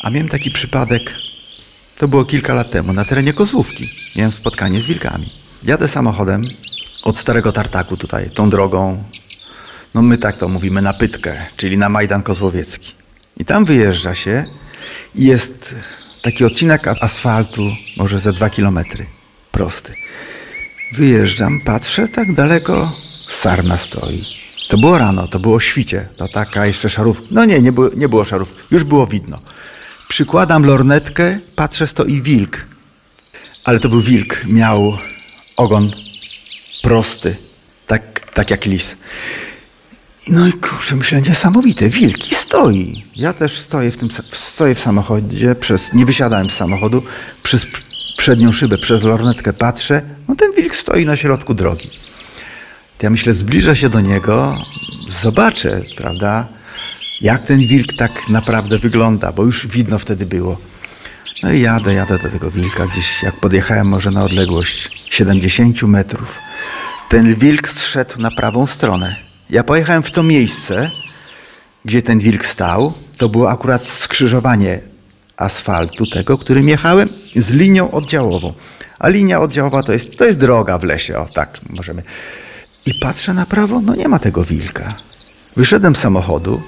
A 0.03 0.09
miałem 0.09 0.29
taki 0.29 0.51
przypadek, 0.51 1.13
to 1.97 2.07
było 2.07 2.25
kilka 2.25 2.53
lat 2.53 2.71
temu, 2.71 2.93
na 2.93 3.05
terenie 3.05 3.33
Kozłówki. 3.33 3.89
Miałem 4.15 4.31
spotkanie 4.31 4.81
z 4.81 4.85
wilkami. 4.85 5.29
Jadę 5.63 5.87
samochodem 5.87 6.43
od 7.03 7.17
Starego 7.17 7.51
Tartaku 7.51 7.97
tutaj, 7.97 8.29
tą 8.29 8.49
drogą, 8.49 9.03
no 9.95 10.01
my 10.01 10.17
tak 10.17 10.37
to 10.37 10.47
mówimy, 10.47 10.81
na 10.81 10.93
Pytkę, 10.93 11.45
czyli 11.57 11.77
na 11.77 11.89
Majdan 11.89 12.23
Kozłowiecki. 12.23 12.93
I 13.37 13.45
tam 13.45 13.65
wyjeżdża 13.65 14.15
się 14.15 14.45
i 15.15 15.25
jest 15.25 15.75
taki 16.21 16.45
odcinek 16.45 16.87
asfaltu, 16.87 17.71
może 17.97 18.19
ze 18.19 18.33
dwa 18.33 18.49
kilometry, 18.49 19.05
prosty. 19.51 19.93
Wyjeżdżam, 20.93 21.61
patrzę, 21.61 22.07
tak 22.07 22.33
daleko 22.33 22.91
sarna 23.29 23.77
stoi. 23.77 24.25
To 24.69 24.77
było 24.77 24.97
rano, 24.97 25.27
to 25.27 25.39
było 25.39 25.59
świcie, 25.59 26.07
to 26.17 26.27
taka 26.27 26.65
jeszcze 26.65 26.89
szarówka. 26.89 27.25
No 27.31 27.45
nie, 27.45 27.61
nie 27.61 27.71
było, 27.71 27.89
nie 27.95 28.09
było 28.09 28.25
szarówki, 28.25 28.61
już 28.71 28.83
było 28.83 29.07
widno. 29.07 29.39
Przykładam 30.07 30.65
lornetkę, 30.65 31.39
patrzę, 31.55 31.87
stoi 31.87 32.21
wilk. 32.21 32.65
Ale 33.63 33.79
to 33.79 33.89
był 33.89 34.01
wilk, 34.01 34.45
miał 34.45 34.97
ogon 35.57 35.91
prosty, 36.81 37.35
tak, 37.87 38.33
tak 38.33 38.51
jak 38.51 38.65
lis. 38.65 38.97
No 40.27 40.47
i 40.47 40.53
kurczę, 40.53 40.95
myślę, 40.95 41.21
niesamowite, 41.21 41.89
wilki 41.89 42.35
stoi. 42.35 43.03
Ja 43.15 43.33
też 43.33 43.59
stoję 43.59 43.91
w 43.91 43.97
tym, 43.97 44.09
stoję 44.33 44.75
w 44.75 44.79
samochodzie, 44.79 45.55
przez, 45.55 45.93
nie 45.93 46.05
wysiadałem 46.05 46.49
z 46.49 46.53
samochodu, 46.53 47.03
przez 47.43 47.67
przednią 48.17 48.53
szybę, 48.53 48.77
przez 48.77 49.03
lornetkę 49.03 49.53
patrzę, 49.53 50.01
no 50.27 50.35
ten 50.35 50.51
wilk 50.51 50.75
stoi 50.75 51.05
na 51.05 51.17
środku 51.17 51.53
drogi. 51.53 51.89
Ja 53.01 53.09
myślę, 53.09 53.33
zbliżę 53.33 53.75
się 53.75 53.89
do 53.89 54.01
niego, 54.01 54.57
zobaczę, 55.07 55.79
prawda, 55.97 56.47
jak 57.21 57.43
ten 57.43 57.59
wilk 57.59 57.93
tak 57.93 58.29
naprawdę 58.29 58.79
wygląda, 58.79 59.31
bo 59.31 59.43
już 59.43 59.67
widno 59.67 59.99
wtedy 59.99 60.25
było. 60.25 60.57
No 61.43 61.51
i 61.51 61.61
jadę, 61.61 61.93
jadę 61.93 62.19
do 62.19 62.29
tego 62.29 62.51
wilka 62.51 62.87
gdzieś, 62.87 63.23
jak 63.23 63.35
podjechałem 63.35 63.87
może 63.87 64.11
na 64.11 64.23
odległość 64.23 64.89
70 65.11 65.83
metrów. 65.83 66.39
Ten 67.09 67.35
wilk 67.35 67.69
zszedł 67.69 68.21
na 68.21 68.31
prawą 68.31 68.67
stronę. 68.67 69.28
Ja 69.49 69.63
pojechałem 69.63 70.03
w 70.03 70.11
to 70.11 70.23
miejsce, 70.23 70.91
gdzie 71.85 72.01
ten 72.01 72.19
wilk 72.19 72.45
stał. 72.45 72.93
To 73.17 73.29
było 73.29 73.51
akurat 73.51 73.83
skrzyżowanie 73.83 74.79
asfaltu 75.37 76.05
tego, 76.07 76.37
którym 76.37 76.69
jechałem, 76.69 77.09
z 77.35 77.51
linią 77.51 77.91
oddziałową. 77.91 78.53
A 78.99 79.09
linia 79.09 79.41
oddziałowa 79.41 79.83
to 79.83 79.93
jest, 79.93 80.17
to 80.17 80.25
jest 80.25 80.39
droga 80.39 80.77
w 80.77 80.83
lesie, 80.83 81.17
o 81.17 81.25
tak 81.25 81.59
możemy. 81.77 82.03
I 82.85 82.93
patrzę 82.93 83.33
na 83.33 83.45
prawo, 83.45 83.81
no 83.81 83.95
nie 83.95 84.07
ma 84.07 84.19
tego 84.19 84.43
wilka. 84.43 84.87
Wyszedłem 85.57 85.95
z 85.95 85.99
samochodu, 85.99 86.61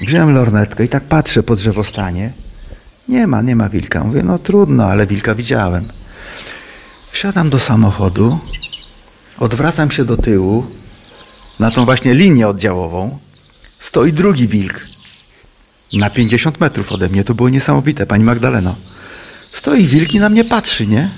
wziąłem 0.00 0.34
lornetkę 0.34 0.84
i 0.84 0.88
tak 0.88 1.04
patrzę 1.04 1.42
po 1.42 1.56
drzewostanie. 1.56 2.30
Nie 3.08 3.26
ma, 3.26 3.42
nie 3.42 3.56
ma 3.56 3.68
wilka. 3.68 4.04
Mówię, 4.04 4.22
no 4.22 4.38
trudno, 4.38 4.84
ale 4.84 5.06
wilka 5.06 5.34
widziałem. 5.34 5.84
Wsiadam 7.12 7.50
do 7.50 7.58
samochodu, 7.58 8.38
odwracam 9.38 9.90
się 9.90 10.04
do 10.04 10.16
tyłu, 10.16 10.66
na 11.58 11.70
tą 11.70 11.84
właśnie 11.84 12.14
linię 12.14 12.48
oddziałową, 12.48 13.18
stoi 13.78 14.12
drugi 14.12 14.48
wilk. 14.48 14.80
Na 15.92 16.10
50 16.10 16.60
metrów 16.60 16.92
ode 16.92 17.08
mnie. 17.08 17.24
To 17.24 17.34
było 17.34 17.48
niesamowite, 17.48 18.06
pani 18.06 18.24
Magdaleno. 18.24 18.74
Stoi 19.52 19.84
wilk 19.84 20.14
i 20.14 20.18
na 20.18 20.28
mnie 20.28 20.44
patrzy, 20.44 20.86
nie? 20.86 21.10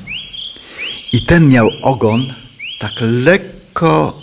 I 1.12 1.22
ten 1.22 1.48
miał 1.48 1.70
ogon 1.82 2.34
tak 2.78 2.92
lekko 3.00 4.20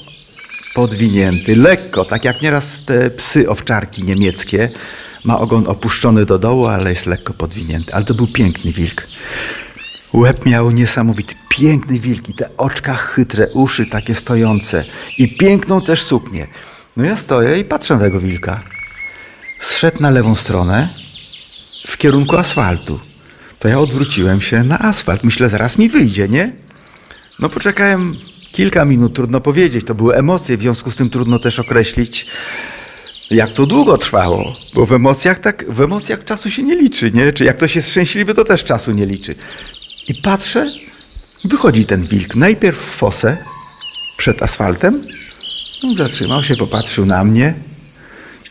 podwinięty, 0.75 1.55
lekko, 1.55 2.05
tak 2.05 2.25
jak 2.25 2.41
nieraz 2.41 2.81
te 2.85 3.09
psy 3.09 3.49
owczarki 3.49 4.03
niemieckie. 4.03 4.69
Ma 5.23 5.39
ogon 5.39 5.67
opuszczony 5.67 6.25
do 6.25 6.39
dołu, 6.39 6.65
ale 6.67 6.89
jest 6.89 7.05
lekko 7.05 7.33
podwinięty. 7.33 7.93
Ale 7.93 8.05
to 8.05 8.13
był 8.13 8.27
piękny 8.27 8.71
wilk. 8.71 9.07
Łeb 10.13 10.45
miał 10.45 10.71
niesamowity, 10.71 11.35
piękny 11.55 11.99
wilk 11.99 12.29
i 12.29 12.33
te 12.33 12.49
oczka 12.57 12.93
chytre, 12.95 13.47
uszy 13.53 13.85
takie 13.85 14.15
stojące 14.15 14.85
i 15.17 15.37
piękną 15.37 15.81
też 15.81 16.03
suknię. 16.03 16.47
No 16.97 17.05
ja 17.05 17.17
stoję 17.17 17.59
i 17.59 17.63
patrzę 17.63 17.93
na 17.93 17.99
tego 17.99 18.19
wilka. 18.19 18.63
Zszedł 19.59 20.01
na 20.01 20.09
lewą 20.09 20.35
stronę 20.35 20.89
w 21.87 21.97
kierunku 21.97 22.37
asfaltu. 22.37 22.99
To 23.59 23.67
ja 23.67 23.79
odwróciłem 23.79 24.41
się 24.41 24.63
na 24.63 24.79
asfalt. 24.79 25.23
Myślę, 25.23 25.49
zaraz 25.49 25.77
mi 25.77 25.89
wyjdzie, 25.89 26.27
nie? 26.27 26.53
No 27.39 27.49
poczekałem 27.49 28.15
kilka 28.51 28.85
minut, 28.85 29.15
trudno 29.15 29.41
powiedzieć. 29.41 29.85
To 29.85 29.95
były 29.95 30.15
emocje, 30.15 30.57
w 30.57 30.61
związku 30.61 30.91
z 30.91 30.95
tym 30.95 31.09
trudno 31.09 31.39
też 31.39 31.59
określić, 31.59 32.27
jak 33.31 33.53
to 33.53 33.65
długo 33.65 33.97
trwało. 33.97 34.53
Bo 34.73 34.85
w 34.85 34.93
emocjach 34.93 35.39
tak, 35.39 35.65
w 35.73 35.81
emocjach 35.81 36.25
czasu 36.25 36.49
się 36.49 36.63
nie 36.63 36.75
liczy, 36.75 37.11
nie? 37.11 37.33
Czy 37.33 37.45
jak 37.45 37.57
ktoś 37.57 37.75
jest 37.75 37.89
szczęśliwy, 37.89 38.33
to 38.33 38.43
też 38.43 38.63
czasu 38.63 38.91
nie 38.91 39.05
liczy. 39.05 39.35
I 40.07 40.15
patrzę, 40.15 40.71
wychodzi 41.47 41.85
ten 41.85 42.01
wilk. 42.01 42.35
Najpierw 42.35 42.77
w 42.77 42.95
fosę 42.95 43.37
przed 44.17 44.43
asfaltem. 44.43 45.01
No, 45.83 45.95
zatrzymał 45.95 46.43
się, 46.43 46.55
popatrzył 46.55 47.05
na 47.05 47.23
mnie. 47.23 47.53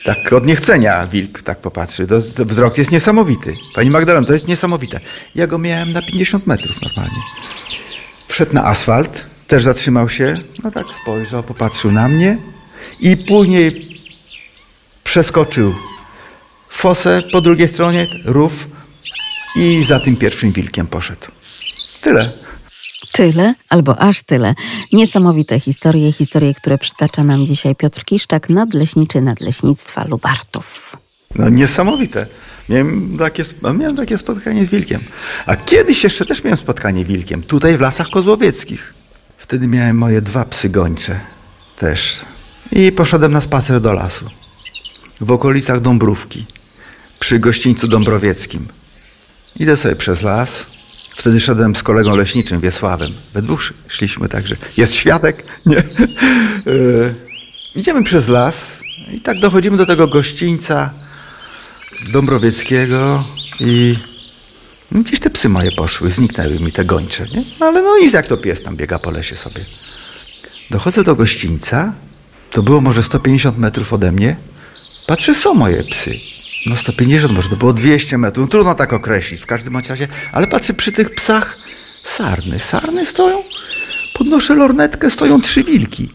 Tak 0.04 0.32
od 0.32 0.46
niechcenia 0.46 1.06
wilk 1.06 1.42
tak 1.42 1.60
popatrzy. 1.60 2.06
To, 2.06 2.20
to 2.36 2.44
wzrok 2.44 2.78
jest 2.78 2.90
niesamowity. 2.90 3.54
Pani 3.74 3.90
Magdalena, 3.90 4.26
to 4.26 4.32
jest 4.32 4.48
niesamowite. 4.48 5.00
Ja 5.34 5.46
go 5.46 5.58
miałem 5.58 5.92
na 5.92 6.02
50 6.02 6.46
metrów 6.46 6.82
normalnie. 6.82 7.22
Wszedł 8.28 8.54
na 8.54 8.64
asfalt, 8.64 9.26
też 9.46 9.62
zatrzymał 9.62 10.08
się. 10.08 10.34
No 10.64 10.70
tak 10.70 10.86
spojrzał, 11.02 11.42
popatrzył 11.42 11.92
na 11.92 12.08
mnie. 12.08 12.38
I 13.00 13.16
później 13.16 13.86
przeskoczył 15.04 15.74
fosę 16.70 17.22
po 17.32 17.40
drugiej 17.40 17.68
stronie, 17.68 18.06
rów 18.24 18.68
i 19.56 19.84
za 19.84 20.00
tym 20.00 20.16
pierwszym 20.16 20.52
wilkiem 20.52 20.86
poszedł. 20.86 21.26
Tyle. 22.02 22.43
Tyle 23.14 23.54
albo 23.68 23.98
aż 23.98 24.22
tyle. 24.22 24.54
Niesamowite 24.92 25.60
historie, 25.60 26.12
historie, 26.12 26.54
które 26.54 26.78
przytacza 26.78 27.24
nam 27.24 27.46
dzisiaj 27.46 27.74
Piotr 27.76 28.04
Kiszczak, 28.04 28.48
nadleśniczy 28.50 29.20
Nadleśnictwa 29.20 30.04
Lubartów. 30.04 30.96
No 31.34 31.48
niesamowite. 31.48 32.26
Miałem 32.68 33.18
takie, 33.18 33.44
miałem 33.62 33.96
takie 33.96 34.18
spotkanie 34.18 34.66
z 34.66 34.70
wilkiem. 34.70 35.00
A 35.46 35.56
kiedyś 35.56 36.04
jeszcze 36.04 36.24
też 36.24 36.44
miałem 36.44 36.58
spotkanie 36.58 37.04
wilkiem. 37.04 37.42
Tutaj 37.42 37.76
w 37.76 37.80
Lasach 37.80 38.10
Kozłowieckich. 38.10 38.94
Wtedy 39.38 39.66
miałem 39.66 39.98
moje 39.98 40.22
dwa 40.22 40.44
psy 40.44 40.68
gończe 40.68 41.20
też. 41.78 42.16
I 42.72 42.92
poszedłem 42.92 43.32
na 43.32 43.40
spacer 43.40 43.80
do 43.80 43.92
lasu. 43.92 44.24
W 45.20 45.30
okolicach 45.30 45.80
Dąbrówki. 45.80 46.44
Przy 47.20 47.38
gościńcu 47.38 47.88
Dąbrowieckim. 47.88 48.68
Idę 49.56 49.76
sobie 49.76 49.96
przez 49.96 50.22
las. 50.22 50.73
Wtedy 51.14 51.40
szedłem 51.40 51.76
z 51.76 51.82
kolegą 51.82 52.16
leśniczym, 52.16 52.60
Wiesławem. 52.60 53.12
We 53.34 53.42
dwóch 53.42 53.72
szliśmy 53.88 54.28
także. 54.28 54.56
Jest 54.76 54.94
świadek? 54.94 55.46
Nie. 55.66 55.84
Yy, 56.66 57.14
idziemy 57.74 58.04
przez 58.04 58.28
las 58.28 58.80
i 59.12 59.20
tak 59.20 59.38
dochodzimy 59.40 59.76
do 59.76 59.86
tego 59.86 60.08
gościńca 60.08 60.90
Dąbrowieckiego 62.12 63.24
i 63.60 63.96
gdzieś 64.92 65.20
te 65.20 65.30
psy 65.30 65.48
moje 65.48 65.72
poszły, 65.72 66.10
zniknęły 66.10 66.60
mi 66.60 66.72
te 66.72 66.84
gończe, 66.84 67.26
nie? 67.34 67.44
No 67.60 67.66
ale 67.66 67.82
no 67.82 67.98
nic 67.98 68.12
jak 68.12 68.26
to 68.26 68.36
pies 68.36 68.62
tam 68.62 68.76
biega 68.76 68.98
po 68.98 69.10
lesie 69.10 69.36
sobie. 69.36 69.64
Dochodzę 70.70 71.04
do 71.04 71.14
gościńca, 71.14 71.94
to 72.50 72.62
było 72.62 72.80
może 72.80 73.02
150 73.02 73.58
metrów 73.58 73.92
ode 73.92 74.12
mnie. 74.12 74.36
Patrzę, 75.06 75.34
są 75.34 75.54
moje 75.54 75.84
psy. 75.84 76.33
No 76.66 76.76
150, 76.76 77.32
może 77.32 77.48
to 77.48 77.56
było 77.56 77.72
200 77.72 78.18
metrów, 78.18 78.46
no, 78.46 78.50
trudno 78.50 78.74
tak 78.74 78.92
określić 78.92 79.42
w 79.42 79.46
każdym 79.46 79.76
razie, 79.76 80.08
ale 80.32 80.46
patrzę 80.46 80.74
przy 80.74 80.92
tych 80.92 81.14
psach 81.14 81.58
sarny. 82.04 82.60
Sarny 82.60 83.06
stoją, 83.06 83.42
podnoszę 84.14 84.54
lornetkę, 84.54 85.10
stoją 85.10 85.40
trzy 85.40 85.64
wilki. 85.64 86.10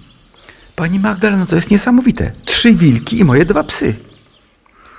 Pani 0.75 0.99
Magdaleno, 0.99 1.45
to 1.45 1.55
jest 1.55 1.71
niesamowite. 1.71 2.31
Trzy 2.45 2.73
wilki 2.73 3.19
i 3.19 3.25
moje 3.25 3.45
dwa 3.45 3.63
psy. 3.63 3.95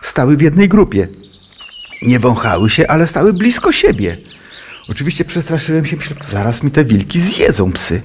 Stały 0.02 0.36
w 0.36 0.40
jednej 0.40 0.68
grupie. 0.68 1.08
Nie 2.02 2.20
wąchały 2.20 2.70
się, 2.70 2.86
ale 2.86 3.06
stały 3.06 3.32
blisko 3.32 3.72
siebie. 3.72 4.16
Oczywiście 4.88 5.24
przestraszyłem 5.24 5.86
się, 5.86 5.96
myślę, 5.96 6.16
zaraz 6.30 6.62
mi 6.62 6.70
te 6.70 6.84
wilki 6.84 7.20
zjedzą 7.20 7.72
psy. 7.72 8.02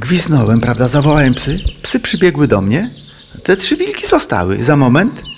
Gwiznąłem, 0.00 0.60
prawda, 0.60 0.88
zawołałem 0.88 1.34
psy. 1.34 1.58
Psy 1.82 2.00
przybiegły 2.00 2.48
do 2.48 2.60
mnie. 2.60 2.90
Te 3.44 3.56
trzy 3.56 3.76
wilki 3.76 4.06
zostały. 4.06 4.64
Za 4.64 4.76
moment 4.76 5.33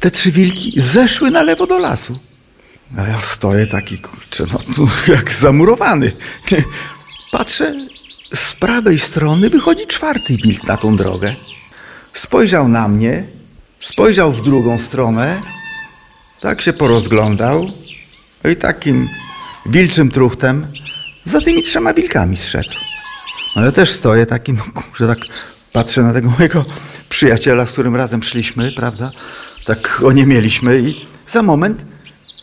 te 0.00 0.10
trzy 0.10 0.30
wilki 0.30 0.80
zeszły 0.80 1.30
na 1.30 1.42
lewo 1.42 1.66
do 1.66 1.78
lasu. 1.78 2.18
A 2.98 3.08
ja 3.08 3.20
stoję 3.20 3.66
taki, 3.66 3.98
kurczę, 3.98 4.44
no, 4.52 4.86
jak 5.14 5.32
zamurowany. 5.32 6.12
Patrzę, 7.32 7.74
z 8.34 8.52
prawej 8.52 8.98
strony 8.98 9.50
wychodzi 9.50 9.86
czwarty 9.86 10.36
wilk 10.36 10.64
na 10.64 10.76
tą 10.76 10.96
drogę. 10.96 11.34
Spojrzał 12.12 12.68
na 12.68 12.88
mnie, 12.88 13.26
spojrzał 13.80 14.32
w 14.32 14.42
drugą 14.42 14.78
stronę, 14.78 15.40
tak 16.40 16.62
się 16.62 16.72
porozglądał 16.72 17.70
i 18.52 18.56
takim 18.56 19.08
wilczym 19.66 20.10
truchtem 20.10 20.66
za 21.24 21.40
tymi 21.40 21.62
trzema 21.62 21.94
wilkami 21.94 22.36
zszedł. 22.36 22.70
No 23.56 23.64
ja 23.64 23.72
też 23.72 23.92
stoję 23.92 24.26
taki, 24.26 24.52
no 24.52 24.62
kurczę, 24.74 25.06
tak 25.06 25.18
patrzę 25.72 26.02
na 26.02 26.12
tego 26.12 26.30
mojego 26.30 26.64
przyjaciela, 27.08 27.66
z 27.66 27.72
którym 27.72 27.96
razem 27.96 28.22
szliśmy, 28.22 28.72
prawda? 28.72 29.10
Tak 29.66 30.02
o 30.04 30.12
nie 30.12 30.26
mieliśmy 30.26 30.80
i 30.80 31.06
za 31.28 31.42
moment 31.42 31.84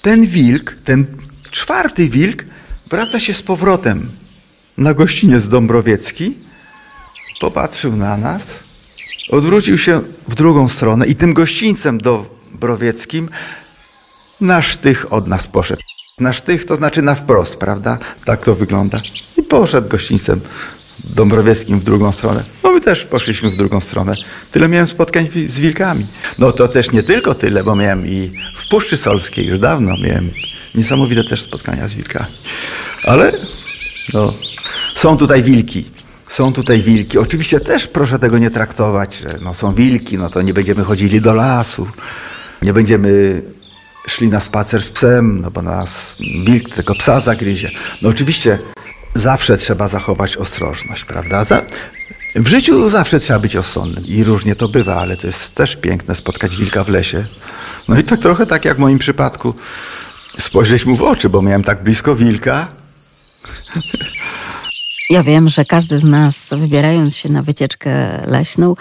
ten 0.01 0.25
wilk, 0.25 0.75
ten 0.83 1.05
czwarty 1.51 2.09
wilk 2.09 2.45
wraca 2.89 3.19
się 3.19 3.33
z 3.33 3.41
powrotem 3.41 4.11
na 4.77 4.93
gościniec 4.93 5.47
Dąbrowiecki, 5.47 6.37
popatrzył 7.39 7.95
na 7.95 8.17
nas, 8.17 8.43
odwrócił 9.29 9.77
się 9.77 10.01
w 10.27 10.35
drugą 10.35 10.69
stronę 10.69 11.07
i 11.07 11.15
tym 11.15 11.33
gościńcem 11.33 11.97
Dąbrowieckim 11.97 13.29
na 14.41 14.61
sztych 14.61 15.13
od 15.13 15.27
nas 15.27 15.47
poszedł. 15.47 15.81
Na 16.19 16.33
sztych 16.33 16.65
to 16.65 16.75
znaczy 16.75 17.01
na 17.01 17.15
wprost, 17.15 17.55
prawda? 17.55 17.97
Tak 18.25 18.45
to 18.45 18.55
wygląda. 18.55 19.01
I 19.37 19.43
poszedł 19.43 19.89
gościńcem 19.89 20.41
Dąbrowieckim 20.99 21.79
w 21.79 21.83
drugą 21.83 22.11
stronę. 22.11 22.43
No 22.63 22.71
my 22.71 22.81
też 22.81 23.05
poszliśmy 23.05 23.49
w 23.49 23.57
drugą 23.57 23.79
stronę. 23.79 24.13
Tyle 24.51 24.69
miałem 24.69 24.87
spotkań 24.87 25.29
z 25.49 25.59
wilkami. 25.59 26.05
No 26.39 26.51
to 26.51 26.67
też 26.67 26.91
nie 26.91 27.03
tylko 27.03 27.35
tyle, 27.35 27.63
bo 27.63 27.75
miałem 27.75 28.07
i 28.07 28.31
w 28.55 28.69
Puszczy 28.69 28.97
Solskiej 28.97 29.45
już 29.45 29.59
dawno 29.59 29.97
miałem 29.97 30.31
niesamowite 30.75 31.23
też 31.23 31.41
spotkania 31.41 31.87
z 31.87 31.93
wilkami. 31.93 32.25
Ale 33.03 33.31
no, 34.13 34.33
są 34.95 35.17
tutaj 35.17 35.43
wilki. 35.43 35.85
Są 36.29 36.53
tutaj 36.53 36.81
wilki. 36.81 37.17
Oczywiście 37.17 37.59
też 37.59 37.87
proszę 37.87 38.19
tego 38.19 38.37
nie 38.37 38.49
traktować, 38.49 39.17
że 39.17 39.37
no, 39.41 39.53
są 39.53 39.73
wilki, 39.73 40.17
no 40.17 40.29
to 40.29 40.41
nie 40.41 40.53
będziemy 40.53 40.83
chodzili 40.83 41.21
do 41.21 41.33
lasu. 41.33 41.87
Nie 42.61 42.73
będziemy 42.73 43.41
szli 44.07 44.27
na 44.27 44.39
spacer 44.39 44.81
z 44.81 44.91
psem, 44.91 45.41
no 45.41 45.51
bo 45.51 45.61
nas 45.61 46.15
wilk 46.45 46.69
tylko 46.69 46.95
psa 46.95 47.19
zagryzie. 47.19 47.71
No 48.01 48.09
oczywiście 48.09 48.59
zawsze 49.15 49.57
trzeba 49.57 49.87
zachować 49.87 50.37
ostrożność, 50.37 51.05
prawda? 51.05 51.43
Za, 51.43 51.61
w 52.35 52.47
życiu 52.47 52.89
zawsze 52.89 53.19
trzeba 53.19 53.39
być 53.39 53.55
osądnym 53.55 54.05
i 54.07 54.23
różnie 54.23 54.55
to 54.55 54.67
bywa, 54.67 54.95
ale 54.95 55.17
to 55.17 55.27
jest 55.27 55.55
też 55.55 55.75
piękne 55.75 56.15
spotkać 56.15 56.57
wilka 56.57 56.83
w 56.83 56.89
lesie. 56.89 57.25
No 57.89 57.99
i 57.99 58.03
tak 58.03 58.19
trochę 58.19 58.45
tak 58.45 58.65
jak 58.65 58.77
w 58.77 58.79
moim 58.79 58.99
przypadku 58.99 59.55
spojrzeć 60.39 60.85
mu 60.85 60.95
w 60.95 61.01
oczy, 61.01 61.29
bo 61.29 61.41
miałem 61.41 61.63
tak 61.63 61.83
blisko 61.83 62.15
wilka. 62.15 62.67
Ja 65.09 65.23
wiem, 65.23 65.49
że 65.49 65.65
każdy 65.65 65.99
z 65.99 66.03
nas, 66.03 66.49
wybierając 66.57 67.15
się 67.15 67.29
na 67.29 67.41
wycieczkę 67.41 68.23
leśną, 68.27 68.75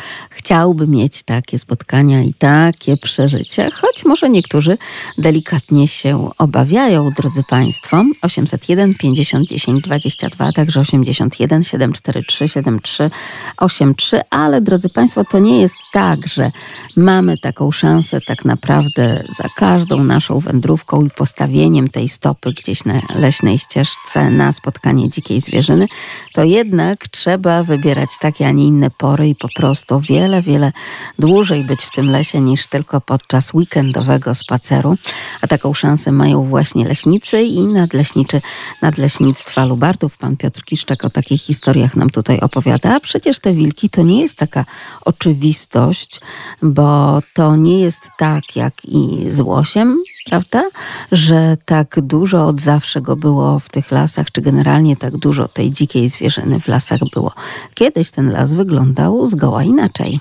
chciałby 0.45 0.89
mieć 0.89 1.23
takie 1.23 1.59
spotkania 1.59 2.23
i 2.23 2.35
takie 2.35 2.97
przeżycie, 2.97 3.71
choć 3.71 4.05
może 4.05 4.31
niektórzy 4.31 4.79
delikatnie 5.19 5.89
się 5.89 6.31
obawiają, 6.39 7.11
drodzy 7.17 7.43
Państwo. 7.43 8.05
801 8.23 8.95
50 8.95 9.49
10 9.49 9.85
22, 9.85 10.53
także 10.53 10.81
81 10.81 11.65
743 11.65 12.49
7383, 12.49 14.21
ale 14.31 14.61
drodzy 14.61 14.89
Państwo, 14.89 15.25
to 15.25 15.39
nie 15.39 15.61
jest 15.61 15.75
tak, 15.93 16.27
że 16.27 16.51
mamy 16.97 17.39
taką 17.39 17.71
szansę 17.71 18.21
tak 18.21 18.45
naprawdę 18.45 19.23
za 19.39 19.49
każdą 19.57 20.05
naszą 20.05 20.41
wędrówką 20.41 21.05
i 21.05 21.11
postawieniem 21.11 21.89
tej 21.89 22.09
stopy 22.09 22.53
gdzieś 22.53 22.85
na 22.85 23.01
leśnej 23.15 23.59
ścieżce 23.59 24.31
na 24.31 24.53
spotkanie 24.53 25.09
dzikiej 25.11 25.41
zwierzyny, 25.41 25.87
to 26.33 26.45
jednak 26.45 27.09
trzeba 27.09 27.63
wybierać 27.63 28.11
takie, 28.21 28.47
a 28.47 28.51
nie 28.51 28.65
inne 28.65 28.91
pory 28.91 29.29
i 29.29 29.35
po 29.35 29.49
prostu 29.57 30.01
wiele, 30.01 30.32
wiele 30.41 30.73
dłużej 31.19 31.65
być 31.65 31.85
w 31.85 31.91
tym 31.91 32.11
lesie 32.11 32.41
niż 32.41 32.67
tylko 32.67 33.01
podczas 33.01 33.55
weekendowego 33.55 34.35
spaceru. 34.35 34.97
A 35.41 35.47
taką 35.47 35.75
szansę 35.75 36.13
mają 36.13 36.45
właśnie 36.45 36.89
leśnicy 36.89 37.43
i 37.43 37.65
nadleśniczy 37.65 38.41
Nadleśnictwa 38.83 39.65
Lubartów. 39.65 40.17
Pan 40.17 40.37
Piotr 40.37 40.65
Kiszczak 40.65 41.05
o 41.05 41.11
takich 41.11 41.43
historiach 41.43 41.97
nam 41.97 42.11
tutaj 42.11 42.41
opowiada. 42.41 42.97
A 42.97 43.01
przecież 43.01 43.39
te 43.39 43.53
wilki 43.53 43.91
to 43.91 44.03
nie 44.03 44.21
jest 44.21 44.35
taka 44.37 44.65
oczywistość, 45.05 46.21
bo 46.63 47.21
to 47.35 47.57
nie 47.57 47.81
jest 47.81 48.01
tak 48.19 48.57
jak 48.57 48.73
i 48.85 49.27
z 49.29 49.41
łosiem, 49.41 49.99
prawda? 50.25 50.65
Że 51.13 51.57
tak 51.65 52.01
dużo 52.01 52.47
od 52.47 52.61
zawsze 52.61 53.01
go 53.01 53.17
było 53.17 53.59
w 53.59 53.69
tych 53.69 53.91
lasach, 53.91 54.31
czy 54.33 54.41
generalnie 54.41 54.97
tak 54.97 55.17
dużo 55.17 55.49
tej 55.49 55.73
dzikiej 55.73 56.09
zwierzyny 56.09 56.61
w 56.61 56.69
lasach 56.69 57.01
było. 57.15 57.33
Kiedyś 57.75 58.11
ten 58.11 58.33
las 58.33 58.53
wyglądał 58.53 59.27
zgoła 59.27 59.65
inaczej. 59.65 60.21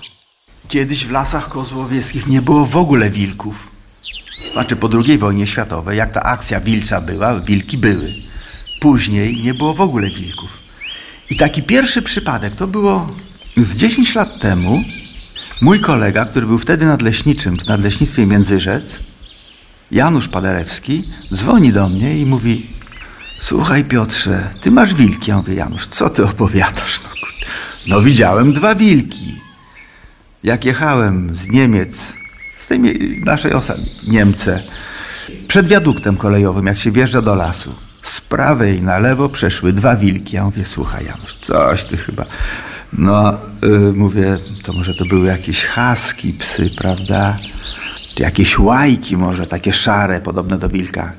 Kiedyś 0.68 1.06
w 1.06 1.10
lasach 1.10 1.48
kozłowieckich 1.48 2.26
nie 2.26 2.42
było 2.42 2.66
w 2.66 2.76
ogóle 2.76 3.10
wilków. 3.10 3.68
Znaczy 4.52 4.76
po 4.76 4.88
II 5.04 5.18
wojnie 5.18 5.46
światowej, 5.46 5.98
jak 5.98 6.12
ta 6.12 6.22
akcja 6.22 6.60
wilcza 6.60 7.00
była, 7.00 7.40
wilki 7.40 7.78
były. 7.78 8.14
Później 8.80 9.42
nie 9.42 9.54
było 9.54 9.74
w 9.74 9.80
ogóle 9.80 10.10
wilków. 10.10 10.58
I 11.30 11.36
taki 11.36 11.62
pierwszy 11.62 12.02
przypadek 12.02 12.54
to 12.56 12.66
było 12.66 13.08
z 13.56 13.76
10 13.76 14.14
lat 14.14 14.40
temu. 14.40 14.82
Mój 15.60 15.80
kolega, 15.80 16.24
który 16.24 16.46
był 16.46 16.58
wtedy 16.58 16.86
nadleśniczym 16.86 17.56
w 17.56 17.66
Nadleśnictwie 17.66 18.26
Międzyrzec, 18.26 19.00
Janusz 19.92 20.28
Paderewski, 20.28 21.04
dzwoni 21.34 21.72
do 21.72 21.88
mnie 21.88 22.18
i 22.18 22.26
mówi 22.26 22.66
Słuchaj 23.40 23.84
Piotrze, 23.84 24.50
ty 24.62 24.70
masz 24.70 24.94
wilki. 24.94 25.30
Ja 25.30 25.36
mówię, 25.36 25.54
Janusz, 25.54 25.86
co 25.86 26.10
ty 26.10 26.24
opowiadasz? 26.24 27.00
No, 27.02 27.10
no 27.86 28.02
widziałem 28.02 28.52
dwa 28.52 28.74
wilki. 28.74 29.40
Jak 30.44 30.64
jechałem 30.64 31.34
z 31.36 31.48
Niemiec, 31.48 32.12
z 32.58 32.66
tej 32.66 32.80
naszej 33.24 33.52
osady, 33.52 33.82
Niemce, 34.08 34.62
przed 35.48 35.68
wiaduktem 35.68 36.16
kolejowym, 36.16 36.66
jak 36.66 36.78
się 36.78 36.90
wjeżdża 36.90 37.22
do 37.22 37.34
lasu, 37.34 37.74
z 38.02 38.20
prawej 38.20 38.82
na 38.82 38.98
lewo 38.98 39.28
przeszły 39.28 39.72
dwa 39.72 39.96
wilki. 39.96 40.36
Ja 40.36 40.44
mówię, 40.44 40.64
słuchaj 40.64 41.04
Janusz, 41.04 41.34
coś 41.34 41.84
ty 41.84 41.96
chyba... 41.96 42.24
No, 42.92 43.38
yy, 43.62 43.92
mówię, 43.92 44.38
to 44.62 44.72
może 44.72 44.94
to 44.94 45.04
były 45.04 45.26
jakieś 45.26 45.64
haski, 45.64 46.32
psy, 46.32 46.70
prawda? 46.78 47.32
Jakieś 48.18 48.58
łajki 48.58 49.16
może, 49.16 49.46
takie 49.46 49.72
szare, 49.72 50.20
podobne 50.20 50.58
do 50.58 50.68
wilka. 50.68 51.12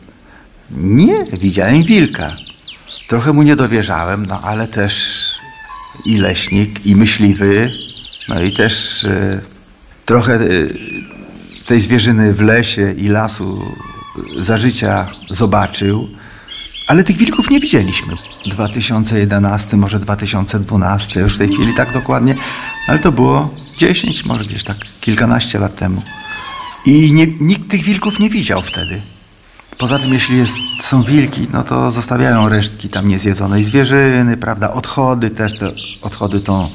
Nie, 0.72 1.24
widziałem 1.42 1.84
wilka. 1.84 2.36
Trochę 3.08 3.34
mu 3.34 3.44
nie 3.44 3.56
dowierzałem, 3.56 4.26
no 4.26 4.42
ale 4.42 4.68
też 4.68 5.24
i 6.06 6.18
leśnik, 6.18 6.86
i 6.86 6.96
myśliwy, 6.96 7.72
no 8.30 8.42
i 8.42 8.52
też 8.54 9.04
e, 9.04 9.42
trochę 10.06 10.34
e, 10.36 10.40
tej 11.66 11.82
zwierzyny 11.82 12.34
w 12.34 12.42
lesie 12.42 12.94
i 12.98 13.08
lasu 13.08 13.62
za 14.40 14.58
życia 14.58 15.08
zobaczył, 15.30 16.08
ale 16.88 17.04
tych 17.04 17.18
wilków 17.18 17.50
nie 17.50 17.60
widzieliśmy. 17.60 18.14
2011, 18.46 19.78
może 19.78 20.00
2012, 20.00 21.20
już 21.20 21.36
w 21.36 21.38
tej 21.38 21.50
chwili 21.50 21.74
tak 21.74 21.94
dokładnie, 21.94 22.36
ale 22.88 23.00
to 23.00 23.12
było 23.12 23.54
10, 23.78 24.26
może 24.26 24.44
gdzieś 24.44 24.64
tak 24.64 24.78
kilkanaście 25.02 25.60
lat 25.60 25.76
temu. 25.76 26.02
I 26.86 27.14
nie, 27.14 27.28
nikt 27.28 27.70
tych 27.70 27.84
wilków 27.84 28.20
nie 28.20 28.30
widział 28.30 28.62
wtedy. 28.62 29.02
Poza 29.78 30.00
tym, 30.00 30.14
jeśli 30.14 30.38
jest, 30.38 30.58
są 30.82 31.04
wilki, 31.04 31.48
no 31.54 31.64
to 31.64 31.92
zostawiają 31.92 32.50
resztki 32.50 32.90
tam 32.90 33.08
niezjedzonej 33.08 33.64
zwierzyny, 33.64 34.38
prawda? 34.38 34.74
Odchody 34.74 35.30
też, 35.30 35.58
te 35.58 35.72
odchody 36.02 36.40
to 36.40 36.70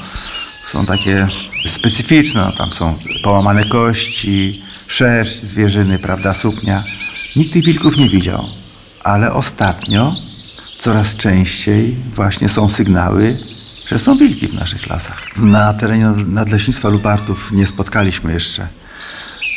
są 0.72 0.86
takie 0.86 1.26
specyficzne, 1.66 2.40
no, 2.40 2.52
tam 2.52 2.68
są 2.68 2.98
połamane 3.22 3.64
kości, 3.64 4.62
szerść 4.86 5.40
zwierzyny, 5.42 5.98
prawda, 5.98 6.34
suknia. 6.34 6.82
Nikt 7.36 7.52
tych 7.52 7.64
wilków 7.64 7.96
nie 7.96 8.08
widział, 8.08 8.44
ale 9.04 9.32
ostatnio 9.32 10.12
coraz 10.78 11.16
częściej 11.16 11.96
właśnie 12.14 12.48
są 12.48 12.68
sygnały, 12.68 13.38
że 13.88 13.98
są 13.98 14.16
wilki 14.16 14.48
w 14.48 14.54
naszych 14.54 14.86
lasach. 14.86 15.36
Na 15.36 15.74
terenie 15.74 16.04
Nadleśnictwa 16.26 16.88
Lubartów 16.88 17.52
nie 17.52 17.66
spotkaliśmy 17.66 18.32
jeszcze 18.32 18.68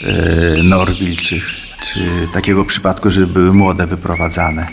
yy, 0.04 0.64
nor 0.64 0.94
wilczych, 0.94 1.52
czy 1.86 2.28
takiego 2.34 2.66
przypadku, 2.66 3.12
żeby 3.12 3.28
były 3.28 3.54
młode 3.54 3.88
wyprowadzane. 3.88 4.68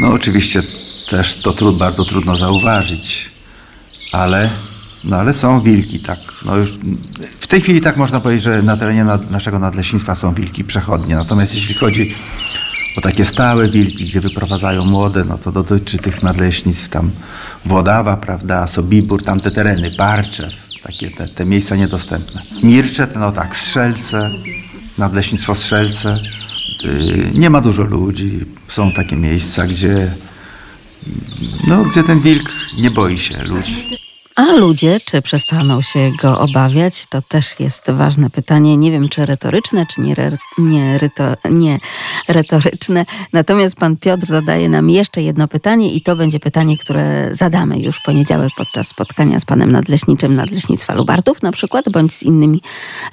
No 0.00 0.08
oczywiście 0.12 0.62
też 1.10 1.36
to 1.42 1.52
trud, 1.52 1.78
bardzo 1.78 2.04
trudno 2.04 2.36
zauważyć, 2.36 3.30
ale, 4.12 4.50
no 5.04 5.16
ale 5.16 5.34
są 5.34 5.60
wilki, 5.60 6.00
tak. 6.00 6.18
No 6.44 6.56
już 6.56 6.70
w 7.40 7.46
tej 7.46 7.60
chwili 7.60 7.80
tak 7.80 7.96
można 7.96 8.20
powiedzieć, 8.20 8.44
że 8.44 8.62
na 8.62 8.76
terenie 8.76 9.04
nad, 9.04 9.30
naszego 9.30 9.58
nadleśnictwa 9.58 10.14
są 10.14 10.34
wilki 10.34 10.64
przechodnie. 10.64 11.16
Natomiast 11.16 11.54
jeśli 11.54 11.74
chodzi 11.74 12.14
o 12.98 13.00
takie 13.00 13.24
stałe 13.24 13.68
wilki, 13.68 14.04
gdzie 14.04 14.20
wyprowadzają 14.20 14.84
młode, 14.84 15.24
no 15.24 15.38
to 15.38 15.52
dotyczy 15.52 15.98
tych 15.98 16.22
nadleśnictw 16.22 16.88
tam 16.88 17.10
Włodawa, 17.64 18.16
prawda, 18.16 18.66
Sobibór, 18.66 19.24
tamte 19.24 19.50
tereny, 19.50 19.90
Barczew, 19.98 20.65
takie 20.82 21.10
te, 21.10 21.26
te 21.26 21.44
miejsca 21.44 21.76
niedostępne. 21.76 22.42
Mirczet, 22.62 23.16
no 23.16 23.32
tak, 23.32 23.56
Strzelce, 23.56 24.30
Nadleśnictwo 24.98 25.54
Strzelce. 25.54 26.18
Y, 26.84 27.30
nie 27.34 27.50
ma 27.50 27.60
dużo 27.60 27.82
ludzi. 27.82 28.40
Są 28.68 28.92
takie 28.92 29.16
miejsca, 29.16 29.66
gdzie, 29.66 30.14
no, 31.66 31.84
gdzie 31.84 32.02
ten 32.02 32.20
wilk 32.20 32.52
nie 32.78 32.90
boi 32.90 33.18
się 33.18 33.42
ludzi. 33.42 33.98
A 34.36 34.56
ludzie, 34.56 35.00
czy 35.04 35.22
przestaną 35.22 35.80
się 35.80 36.12
go 36.22 36.40
obawiać, 36.40 37.06
to 37.06 37.22
też 37.22 37.60
jest 37.60 37.90
ważne 37.90 38.30
pytanie. 38.30 38.76
Nie 38.76 38.90
wiem, 38.90 39.08
czy 39.08 39.26
retoryczne, 39.26 39.86
czy 39.86 40.00
nie, 40.00 40.12
re, 40.12 40.38
nie, 40.58 40.98
ryto, 40.98 41.24
nie 41.50 41.78
retoryczne. 42.28 43.06
Natomiast 43.32 43.76
pan 43.76 43.96
Piotr 43.96 44.26
zadaje 44.26 44.68
nam 44.68 44.90
jeszcze 44.90 45.22
jedno 45.22 45.48
pytanie 45.48 45.92
i 45.92 46.00
to 46.00 46.16
będzie 46.16 46.40
pytanie, 46.40 46.78
które 46.78 47.28
zadamy 47.34 47.78
już 47.78 47.96
w 47.96 48.02
poniedziałek 48.02 48.50
podczas 48.56 48.88
spotkania 48.88 49.40
z 49.40 49.44
panem 49.44 49.72
nadleśniczym 49.72 50.34
Nadleśnictwa 50.34 50.94
Lubartów 50.94 51.42
na 51.42 51.52
przykład, 51.52 51.84
bądź 51.92 52.14
z 52.14 52.22
innymi 52.22 52.62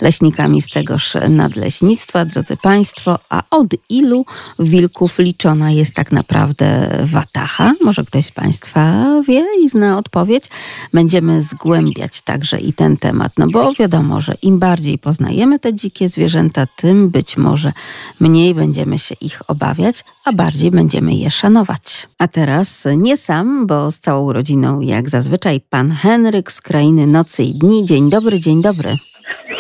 leśnikami 0.01 0.61
z 0.61 0.69
tegoż 0.69 1.13
nadleśnictwa. 1.30 2.26
Drodzy 2.26 2.57
państwo, 2.57 3.19
a 3.30 3.43
od 3.49 3.67
ilu 3.89 4.26
wilków 4.59 5.19
liczona 5.19 5.71
jest 5.71 5.95
tak 5.95 6.11
naprawdę 6.11 6.89
watacha? 7.03 7.74
Może 7.82 8.03
ktoś 8.03 8.26
z 8.26 8.32
państwa 8.32 9.05
wie 9.28 9.45
i 9.61 9.69
zna 9.69 9.97
odpowiedź? 9.97 10.45
Będzie 10.93 11.12
będziemy 11.14 11.41
zgłębiać 11.41 12.22
także 12.22 12.57
i 12.57 12.74
ten 12.74 12.97
temat, 12.97 13.32
no 13.38 13.47
bo 13.47 13.74
wiadomo, 13.74 14.22
że 14.22 14.34
im 14.41 14.59
bardziej 14.59 14.97
poznajemy 14.97 15.59
te 15.59 15.74
dzikie 15.74 16.09
zwierzęta, 16.09 16.68
tym 16.78 17.09
być 17.09 17.38
może 17.38 17.72
mniej 18.20 18.55
będziemy 18.55 18.99
się 18.99 19.16
ich 19.22 19.41
obawiać, 19.47 20.03
a 20.26 20.34
bardziej 20.34 20.72
będziemy 20.72 21.14
je 21.14 21.32
szanować. 21.32 22.07
A 22.20 22.28
teraz 22.28 22.88
nie 22.97 23.18
sam, 23.18 23.68
bo 23.68 23.91
z 23.91 23.99
całą 23.99 24.34
rodziną, 24.34 24.82
jak 24.82 25.09
zazwyczaj, 25.09 25.61
pan 25.70 25.91
Henryk 25.91 26.51
z 26.51 26.61
krainy 26.61 27.07
Nocy 27.07 27.43
i 27.43 27.53
Dni. 27.53 27.86
Dzień 27.86 28.09
dobry, 28.09 28.39
dzień 28.39 28.61
dobry. 28.61 28.97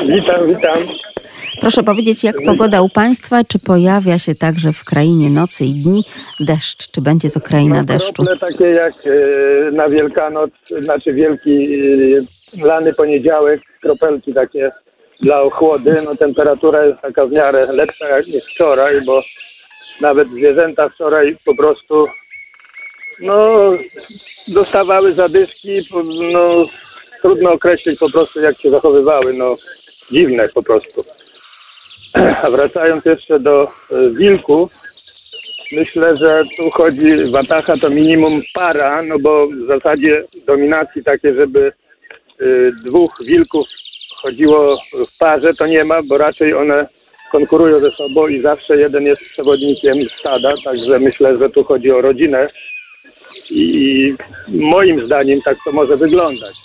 Witam, 0.01 0.47
witam. 0.47 0.77
Proszę 1.61 1.83
powiedzieć, 1.83 2.23
jak 2.23 2.35
pogoda 2.45 2.81
u 2.81 2.89
Państwa? 2.89 3.43
Czy 3.43 3.59
pojawia 3.59 4.19
się 4.19 4.35
także 4.35 4.73
w 4.73 4.83
krainie 4.83 5.29
nocy 5.29 5.65
i 5.65 5.73
dni 5.73 6.03
deszcz? 6.39 6.91
Czy 6.91 7.01
będzie 7.01 7.29
to 7.29 7.41
kraina 7.41 7.75
no, 7.75 7.83
deszczu? 7.83 8.25
takie 8.39 8.65
jak 8.65 8.93
e, 9.05 9.71
na 9.71 9.89
Wielkanoc, 9.89 10.51
znaczy 10.79 11.13
wielki 11.13 11.75
e, 12.55 12.65
lany 12.65 12.93
poniedziałek, 12.93 13.61
kropelki 13.81 14.33
takie 14.33 14.71
dla 15.21 15.41
ochłody. 15.41 16.01
No 16.05 16.15
temperatura 16.15 16.85
jest 16.85 17.01
taka 17.01 17.25
w 17.25 17.31
miarę 17.31 17.65
lepsza 17.65 18.19
niż 18.19 18.43
wczoraj, 18.53 19.01
bo 19.05 19.21
nawet 20.01 20.27
zwierzęta 20.29 20.89
wczoraj 20.89 21.37
po 21.45 21.55
prostu 21.55 22.07
no 23.19 23.71
dostawały 24.47 25.11
zadyszki, 25.11 25.89
no 26.33 26.65
trudno 27.21 27.51
określić 27.51 27.99
po 27.99 28.09
prostu 28.09 28.41
jak 28.41 28.61
się 28.61 28.69
zachowywały, 28.69 29.33
no 29.33 29.55
dziwne 30.11 30.49
po 30.49 30.63
prostu. 30.63 31.03
A 32.13 32.51
wracając 32.51 33.05
jeszcze 33.05 33.39
do 33.39 33.63
e, 33.63 34.09
wilków, 34.09 34.71
myślę, 35.71 36.17
że 36.17 36.43
tu 36.57 36.71
chodzi 36.71 37.31
Watacha 37.31 37.77
to 37.77 37.89
minimum 37.89 38.41
para, 38.53 39.01
no 39.01 39.19
bo 39.19 39.47
w 39.47 39.67
zasadzie 39.67 40.21
dominacji 40.47 41.03
takie, 41.03 41.33
żeby 41.35 41.71
e, 42.39 42.45
dwóch 42.85 43.11
wilków 43.27 43.67
chodziło 44.21 44.77
w 45.13 45.17
parze, 45.19 45.53
to 45.53 45.67
nie 45.67 45.83
ma, 45.83 45.99
bo 46.09 46.17
raczej 46.17 46.53
one 46.53 46.85
konkurują 47.31 47.79
ze 47.79 47.91
sobą 47.91 48.27
i 48.27 48.39
zawsze 48.39 48.77
jeden 48.77 49.03
jest 49.03 49.23
przewodnikiem 49.23 49.97
stada, 50.19 50.49
także 50.63 50.99
myślę, 50.99 51.37
że 51.37 51.49
tu 51.49 51.63
chodzi 51.63 51.91
o 51.91 52.01
rodzinę 52.01 52.49
i 53.51 54.13
moim 54.47 55.05
zdaniem 55.05 55.41
tak 55.41 55.57
to 55.65 55.71
może 55.71 55.97
wyglądać. 55.97 56.57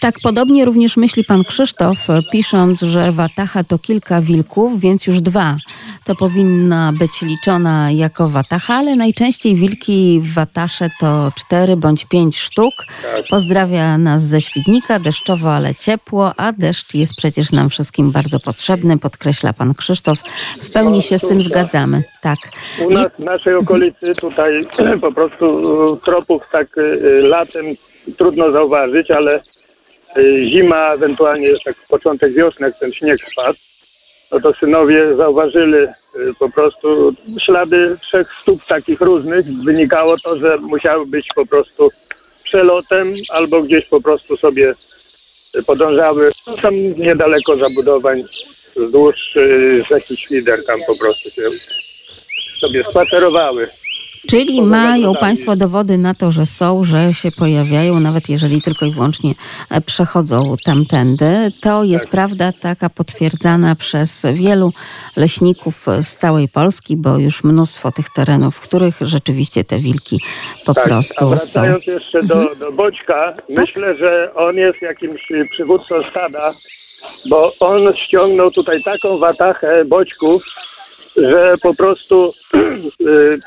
Tak 0.00 0.14
podobnie 0.22 0.64
również 0.64 0.96
myśli 0.96 1.24
pan 1.24 1.44
Krzysztof, 1.44 1.98
pisząc, 2.32 2.80
że 2.80 3.12
Watacha 3.12 3.64
to 3.64 3.78
kilka 3.78 4.20
wilków, 4.20 4.80
więc 4.80 5.06
już 5.06 5.20
dwa. 5.20 5.56
To 6.04 6.14
powinna 6.14 6.92
być 6.98 7.22
liczona 7.22 7.90
jako 7.90 8.28
Watacha, 8.28 8.74
ale 8.74 8.96
najczęściej 8.96 9.54
wilki 9.54 10.20
w 10.22 10.34
Watasze 10.34 10.90
to 11.00 11.32
cztery 11.34 11.76
bądź 11.76 12.04
pięć 12.04 12.38
sztuk. 12.38 12.74
Tak. 12.86 13.24
Pozdrawia 13.30 13.98
nas 13.98 14.22
ze 14.22 14.40
Świdnika, 14.40 14.98
deszczowo, 14.98 15.54
ale 15.54 15.74
ciepło, 15.74 16.32
a 16.36 16.52
deszcz 16.52 16.94
jest 16.94 17.12
przecież 17.16 17.52
nam 17.52 17.70
wszystkim 17.70 18.12
bardzo 18.12 18.40
potrzebny, 18.40 18.98
podkreśla 18.98 19.52
pan 19.52 19.74
Krzysztof. 19.74 20.18
W 20.60 20.72
pełni 20.72 20.98
no, 20.98 21.00
się 21.00 21.18
z 21.18 21.20
tym 21.20 21.42
zgadzamy. 21.42 22.02
Tak. 22.22 22.38
U 22.86 22.90
nas, 22.90 23.08
w 23.18 23.18
naszej 23.18 23.54
okolicy 23.54 24.14
tutaj 24.14 24.60
po 25.00 25.12
prostu 25.12 25.46
tropów 26.04 26.42
tak 26.52 26.78
y, 26.78 26.80
y, 26.80 27.22
latem 27.22 27.66
trudno 28.16 28.50
zauważyć, 28.50 29.10
ale 29.10 29.40
Y, 30.16 30.48
zima, 30.50 30.94
ewentualnie 30.94 31.48
tak 31.64 31.74
początek 31.90 32.32
wiosny, 32.32 32.66
jak 32.66 32.78
ten 32.78 32.92
śnieg 32.92 33.20
spadł, 33.32 33.58
no 34.32 34.40
to 34.40 34.52
synowie 34.54 35.14
zauważyli 35.14 35.86
po 36.38 36.50
prostu 36.50 37.14
ślady 37.40 37.98
trzech 38.00 38.32
stóp 38.42 38.64
takich 38.64 39.00
różnych. 39.00 39.46
Wynikało 39.64 40.14
to, 40.24 40.36
że 40.36 40.56
musiały 40.70 41.06
być 41.06 41.28
po 41.34 41.46
prostu 41.46 41.90
przelotem 42.44 43.14
albo 43.30 43.62
gdzieś 43.62 43.86
po 43.86 44.02
prostu 44.02 44.36
sobie 44.36 44.74
podążały. 45.66 46.30
No, 46.46 46.56
tam 46.62 46.74
niedaleko 46.96 47.56
zabudowań 47.56 48.24
wzdłuż 48.76 49.16
rzeki 49.88 50.16
Świder 50.16 50.64
tam 50.66 50.80
po 50.86 50.96
prostu 50.96 51.30
się 51.30 51.42
sobie 52.60 52.84
spacerowały. 52.84 53.68
Czyli 54.28 54.62
mają 54.62 55.14
Państwo 55.14 55.56
dowody 55.56 55.98
na 55.98 56.14
to, 56.14 56.32
że 56.32 56.46
są, 56.46 56.84
że 56.84 57.14
się 57.14 57.30
pojawiają, 57.32 58.00
nawet 58.00 58.28
jeżeli 58.28 58.62
tylko 58.62 58.86
i 58.86 58.92
wyłącznie 58.92 59.34
e, 59.70 59.80
przechodzą 59.80 60.56
tamtędy. 60.64 61.52
To 61.60 61.84
jest 61.84 62.04
tak. 62.04 62.10
prawda 62.10 62.52
taka 62.52 62.90
potwierdzana 62.90 63.74
przez 63.74 64.26
wielu 64.32 64.72
leśników 65.16 65.86
z 66.00 66.16
całej 66.16 66.48
Polski, 66.48 66.96
bo 66.96 67.18
już 67.18 67.44
mnóstwo 67.44 67.92
tych 67.92 68.10
terenów, 68.10 68.56
w 68.56 68.60
których 68.60 68.96
rzeczywiście 69.00 69.64
te 69.64 69.78
wilki 69.78 70.20
po 70.66 70.74
tak, 70.74 70.84
prostu 70.84 71.24
a 71.24 71.28
wracając 71.28 71.84
są. 71.84 71.90
jeszcze 71.90 72.22
do, 72.22 72.34
mhm. 72.34 72.58
do 72.58 72.72
Boćka, 72.72 73.32
tak? 73.32 73.44
myślę, 73.48 73.96
że 73.96 74.34
on 74.34 74.56
jest 74.56 74.82
jakimś 74.82 75.28
przywódcą 75.50 75.94
stada, 76.10 76.54
bo 77.26 77.52
on 77.60 77.94
ściągnął 77.94 78.50
tutaj 78.50 78.82
taką 78.82 79.18
watachę 79.18 79.84
boćków, 79.84 80.42
że 81.16 81.54
po 81.62 81.74
prostu 81.74 82.34
y, 82.54 83.38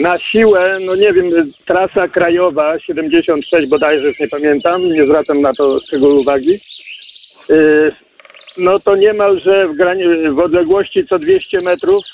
na 0.00 0.18
siłę, 0.18 0.78
no 0.80 0.96
nie 0.96 1.12
wiem, 1.12 1.30
trasa 1.66 2.08
krajowa 2.08 2.78
76 2.78 3.68
bodajże, 3.68 4.06
już 4.06 4.20
nie 4.20 4.28
pamiętam, 4.28 4.86
nie 4.86 5.06
zwracam 5.06 5.40
na 5.40 5.52
to 5.52 5.80
szczegółu 5.80 6.20
uwagi, 6.20 6.60
y, 7.50 7.92
no 8.58 8.78
to 8.78 8.96
niemalże 8.96 9.68
w, 9.68 9.76
grani- 9.76 10.34
w 10.34 10.38
odległości 10.38 11.06
co 11.06 11.18
200 11.18 11.60
metrów 11.60 12.04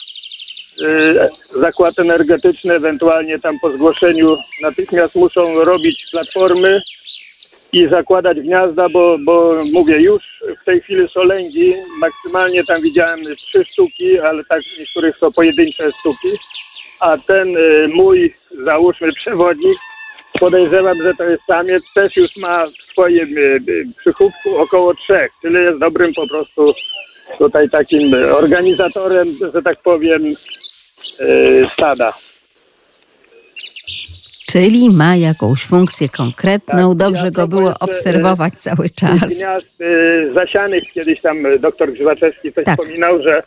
y, 0.81 1.61
zakład 1.61 1.99
energetyczny, 1.99 2.75
ewentualnie 2.75 3.39
tam 3.39 3.55
po 3.63 3.71
zgłoszeniu 3.71 4.37
natychmiast 4.63 5.15
muszą 5.15 5.65
robić 5.65 6.07
platformy 6.13 6.81
i 7.73 7.87
zakładać 7.87 8.41
gniazda, 8.41 8.89
bo, 8.89 9.17
bo 9.25 9.55
mówię, 9.73 10.01
już 10.01 10.23
w 10.63 10.65
tej 10.65 10.81
chwili 10.81 11.09
są 11.09 11.23
lęgi, 11.23 11.75
maksymalnie 12.01 12.65
tam 12.65 12.83
widziałem 12.83 13.21
trzy 13.37 13.65
sztuki, 13.65 14.19
ale 14.19 14.45
tak 14.45 14.63
niektórych 14.79 15.19
są 15.19 15.33
pojedyncze 15.33 15.89
sztuki, 16.01 16.29
a 17.01 17.19
ten 17.19 17.57
y, 17.57 17.89
mój, 17.95 18.35
załóżmy, 18.65 19.13
przewodnik, 19.21 19.79
podejrzewam, 20.41 21.03
że 21.03 21.15
to 21.15 21.25
jest 21.25 21.45
samiec, 21.45 21.93
też 21.95 22.17
już 22.17 22.37
ma 22.37 22.67
w 22.67 22.71
swoim 22.71 23.39
y, 23.39 23.41
y, 23.41 23.85
przychówku 23.99 24.57
około 24.57 24.95
trzech, 24.95 25.33
czyli 25.43 25.55
jest 25.55 25.81
dobrym 25.81 26.15
po 26.15 26.29
prostu 26.29 26.73
tutaj 27.39 27.71
takim 27.71 28.15
organizatorem, 28.35 29.29
że 29.55 29.63
tak 29.63 29.83
powiem, 29.83 30.27
y, 31.21 31.67
stada. 31.69 32.13
Czyli 34.53 34.91
ma 34.91 35.17
jakąś 35.17 35.63
funkcję 35.67 36.09
konkretną, 36.09 36.89
Tak, 36.89 36.99
dobrze 36.99 37.31
go 37.31 37.49
było 37.49 37.75
obserwować 37.81 38.53
cały 38.55 38.77
Tych 38.89 38.93
czas. 38.93 39.35
gniazd 39.37 39.81
y, 39.81 40.33
zasianych 40.35 40.85
kiedyś 40.95 41.21
tam 41.21 41.47
y, 41.47 41.59
doktor 41.59 41.93
Grzywaczewski 41.93 42.53
coś 42.53 42.65
Tak. 42.65 42.79
wspominał, 42.79 43.23
że, 43.23 43.41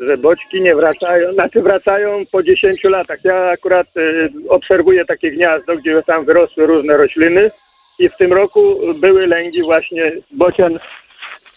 że 0.00 0.16
boćki 0.16 0.60
nie 0.62 0.74
wracają, 0.74 1.32
znaczy 1.32 1.62
wracają 1.62 2.22
po 2.32 2.42
10 2.42 2.84
latach. 2.84 3.18
Ja 3.24 3.36
akurat 3.50 3.86
y, 3.96 4.30
obserwuję 4.48 5.04
takie 5.04 5.30
gniazdo, 5.30 5.76
gdzie 5.76 6.02
tam 6.06 6.24
wyrosły 6.24 6.66
różne 6.66 6.96
rośliny 6.96 7.50
i 7.98 8.08
w 8.08 8.16
tym 8.16 8.32
roku 8.32 8.76
były 9.00 9.26
lęgi 9.26 9.62
właśnie 9.62 10.02
bocian. 10.36 10.78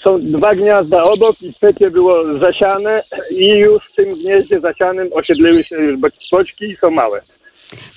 Są 0.03 0.19
dwa 0.21 0.55
gniazda 0.55 1.03
obok 1.03 1.35
i 1.41 1.53
trzecie 1.53 1.91
było 1.91 2.23
zasiane 2.39 3.03
i 3.31 3.57
już 3.59 3.91
w 3.91 3.95
tym 3.95 4.05
gnieździe 4.23 4.59
zasianym 4.59 5.07
osiedliły 5.13 5.63
się 5.63 5.75
już 5.75 5.97
bo- 5.97 6.07
boćki 6.31 6.65
i 6.65 6.75
są 6.75 6.91
małe. 6.91 7.21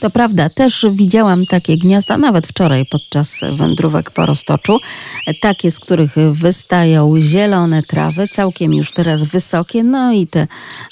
To 0.01 0.11
prawda, 0.11 0.49
też 0.49 0.87
widziałam 0.91 1.45
takie 1.45 1.79
gniazda, 1.79 2.19
nawet 2.19 2.47
wczoraj 2.47 2.87
podczas 2.91 3.41
wędrówek 3.57 4.11
po 4.11 4.27
Roztoczu. 4.27 4.79
Takie, 5.41 5.71
z 5.71 5.81
których 5.81 6.15
wystają 6.33 7.15
zielone 7.21 7.83
trawy, 7.83 8.29
całkiem 8.29 8.75
już 8.75 8.93
teraz 8.93 9.23
wysokie, 9.23 9.83
no 9.83 10.13
i 10.13 10.27
te 10.27 10.47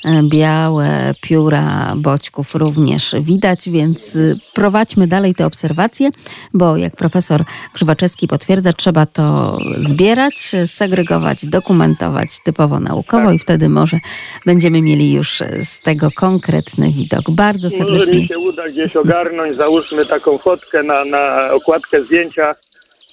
e, 0.05 0.22
białe 0.22 1.14
pióra 1.20 1.95
boćków 1.97 2.55
również 2.55 3.14
widać, 3.20 3.68
więc 3.70 4.16
y, 4.16 4.39
prowadźmy 4.55 5.07
dalej 5.07 5.35
te 5.35 5.47
obserwacje, 5.47 6.11
bo 6.55 6.76
jak 6.76 6.97
profesor 6.97 7.45
Grzywaczewski 7.74 8.29
potwierdza, 8.29 8.72
trzeba 8.72 9.07
to 9.07 9.59
zbierać, 9.79 10.53
segregować, 10.66 11.47
dokumentować 11.47 12.29
typowo 12.45 12.81
naukowo 12.81 13.33
i 13.33 13.39
wtedy 13.39 13.68
może 13.68 13.99
będziemy 14.47 14.83
mieli 14.83 15.12
już 15.12 15.43
z 15.62 15.81
tego 15.81 16.11
konkretny 16.11 16.91
widok. 16.91 17.31
Bardzo 17.31 17.68
Może 17.68 17.76
serdecznie 17.79 18.18
mi 18.18 18.29
się 18.29 18.39
uda 18.39 18.68
gdzieś 18.69 18.97
ogarnąć, 18.97 19.57
załóżmy 19.57 20.07
taką 20.07 20.39
fotkę 20.39 20.83
na, 20.83 21.05
na 21.05 21.53
okładkę 21.53 22.05
zdjęcia, 22.05 22.55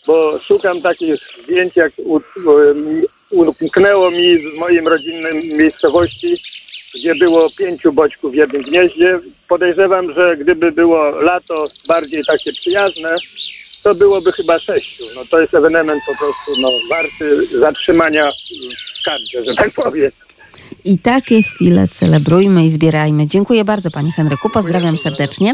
bo 0.07 0.39
szukam 0.47 0.81
takich 0.81 1.15
zdjęć, 1.43 1.75
jak 1.75 1.93
umknęło 3.61 4.11
mi 4.11 4.37
w 4.37 4.57
moim 4.57 4.87
rodzinnym 4.87 5.33
miejscowości, 5.57 6.41
gdzie 6.95 7.15
było 7.15 7.47
pięciu 7.57 7.93
boćków 7.93 8.31
w 8.31 8.35
jednym 8.35 8.61
gnieździe. 8.61 9.19
Podejrzewam, 9.49 10.13
że 10.13 10.37
gdyby 10.37 10.71
było 10.71 11.09
lato 11.09 11.65
bardziej 11.87 12.21
takie 12.27 12.51
przyjazne, 12.51 13.09
to 13.83 13.95
byłoby 13.95 14.31
chyba 14.31 14.59
sześciu. 14.59 15.05
No 15.15 15.21
to 15.31 15.39
jest 15.39 15.53
ewenement 15.53 16.03
po 16.07 16.17
prostu 16.17 16.61
no, 16.61 16.69
warty 16.89 17.45
zatrzymania 17.45 18.31
w 18.31 19.05
kadrze, 19.05 19.45
że 19.45 19.55
tak 19.55 19.71
powiem. 19.71 20.11
I 20.85 20.99
takie 20.99 21.43
chwile 21.43 21.87
celebrujmy 21.87 22.65
i 22.65 22.69
zbierajmy. 22.69 23.27
Dziękuję 23.27 23.65
bardzo 23.65 23.91
Panie 23.91 24.11
Henryku, 24.11 24.49
pozdrawiam 24.49 24.95
serdecznie. 24.95 25.53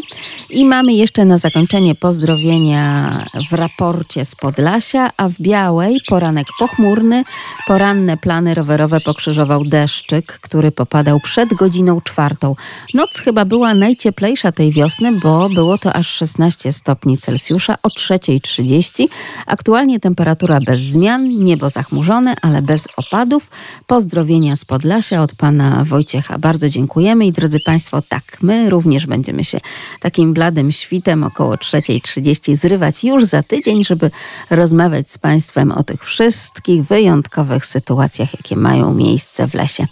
I 0.49 0.66
mamy 0.66 0.93
jeszcze 0.93 1.26
na 1.26 1.38
zakończenie 1.38 1.95
pozdrowienia 1.95 3.18
w 3.49 3.54
raporcie 3.54 4.26
z 4.26 4.36
Podlasia, 4.36 5.12
a 5.18 5.30
w 5.30 5.41
Białej 5.41 6.02
poranek 6.08 6.47
pochmurny, 6.60 7.24
poranne 7.68 8.18
plany 8.18 8.54
rowerowe 8.54 9.02
pokrzyżował 9.02 9.64
deszczyk, 9.66 10.39
który 10.41 10.72
popadał 10.72 11.20
przed 11.20 11.54
godziną 11.54 12.02
czwartą. 12.02 12.56
Noc 12.93 13.18
chyba 13.18 13.45
była 13.45 13.74
najcieplejsza 13.74 14.52
tej 14.52 14.72
wiosny, 14.72 15.12
bo 15.12 15.49
było 15.49 15.78
to 15.78 15.93
aż 15.93 16.08
16 16.08 16.72
stopni 16.72 17.18
Celsjusza 17.18 17.76
o 17.84 17.88
3.30. 17.88 19.08
Aktualnie 19.45 19.99
temperatura 19.99 20.60
bez 20.66 20.82
zmian, 20.82 21.30
niebo 21.30 21.70
zachmurzone, 21.70 22.36
ale 22.41 22.62
bez 22.62 22.88
opadów. 22.97 23.49
Pozdrowienia 23.88 24.56
z 24.56 24.66
Podlasia 24.92 25.22
od 25.22 25.36
pana 25.36 25.84
Wojciecha. 25.86 26.38
Bardzo 26.39 26.70
dziękujemy 26.70 27.26
i 27.26 27.32
drodzy 27.32 27.60
Państwo, 27.60 28.02
tak, 28.10 28.24
my 28.42 28.70
również 28.70 29.08
będziemy 29.08 29.44
się 29.44 29.58
takim 30.02 30.34
bladym 30.34 30.72
świtem 30.72 31.24
około 31.24 31.56
3.30 31.56 32.56
zrywać 32.56 33.04
już 33.04 33.26
za 33.26 33.44
tydzień, 33.44 33.84
żeby 33.84 34.12
rozmawiać 34.50 35.12
z 35.12 35.18
Państwem 35.18 35.72
o 35.72 35.84
tych 35.84 36.04
wszystkich 36.04 36.84
wyjątkowych 36.84 37.66
sytuacjach, 37.66 38.34
jakie 38.34 38.56
mają 38.56 38.94
miejsce 38.94 39.48
w 39.48 39.54
lesie. 39.54 39.86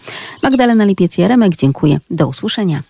Magdalena 0.43 0.86
Lipiec-Jaremek, 0.86 1.56
dziękuję. 1.58 1.97
Do 2.10 2.28
usłyszenia. 2.28 2.84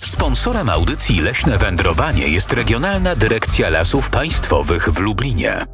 Sponsorem 0.00 0.70
audycji 0.70 1.20
Leśne 1.20 1.58
Wędrowanie 1.58 2.28
jest 2.28 2.52
Regionalna 2.52 3.16
Dyrekcja 3.16 3.70
Lasów 3.70 4.10
Państwowych 4.10 4.88
w 4.88 4.98
Lublinie. 4.98 5.73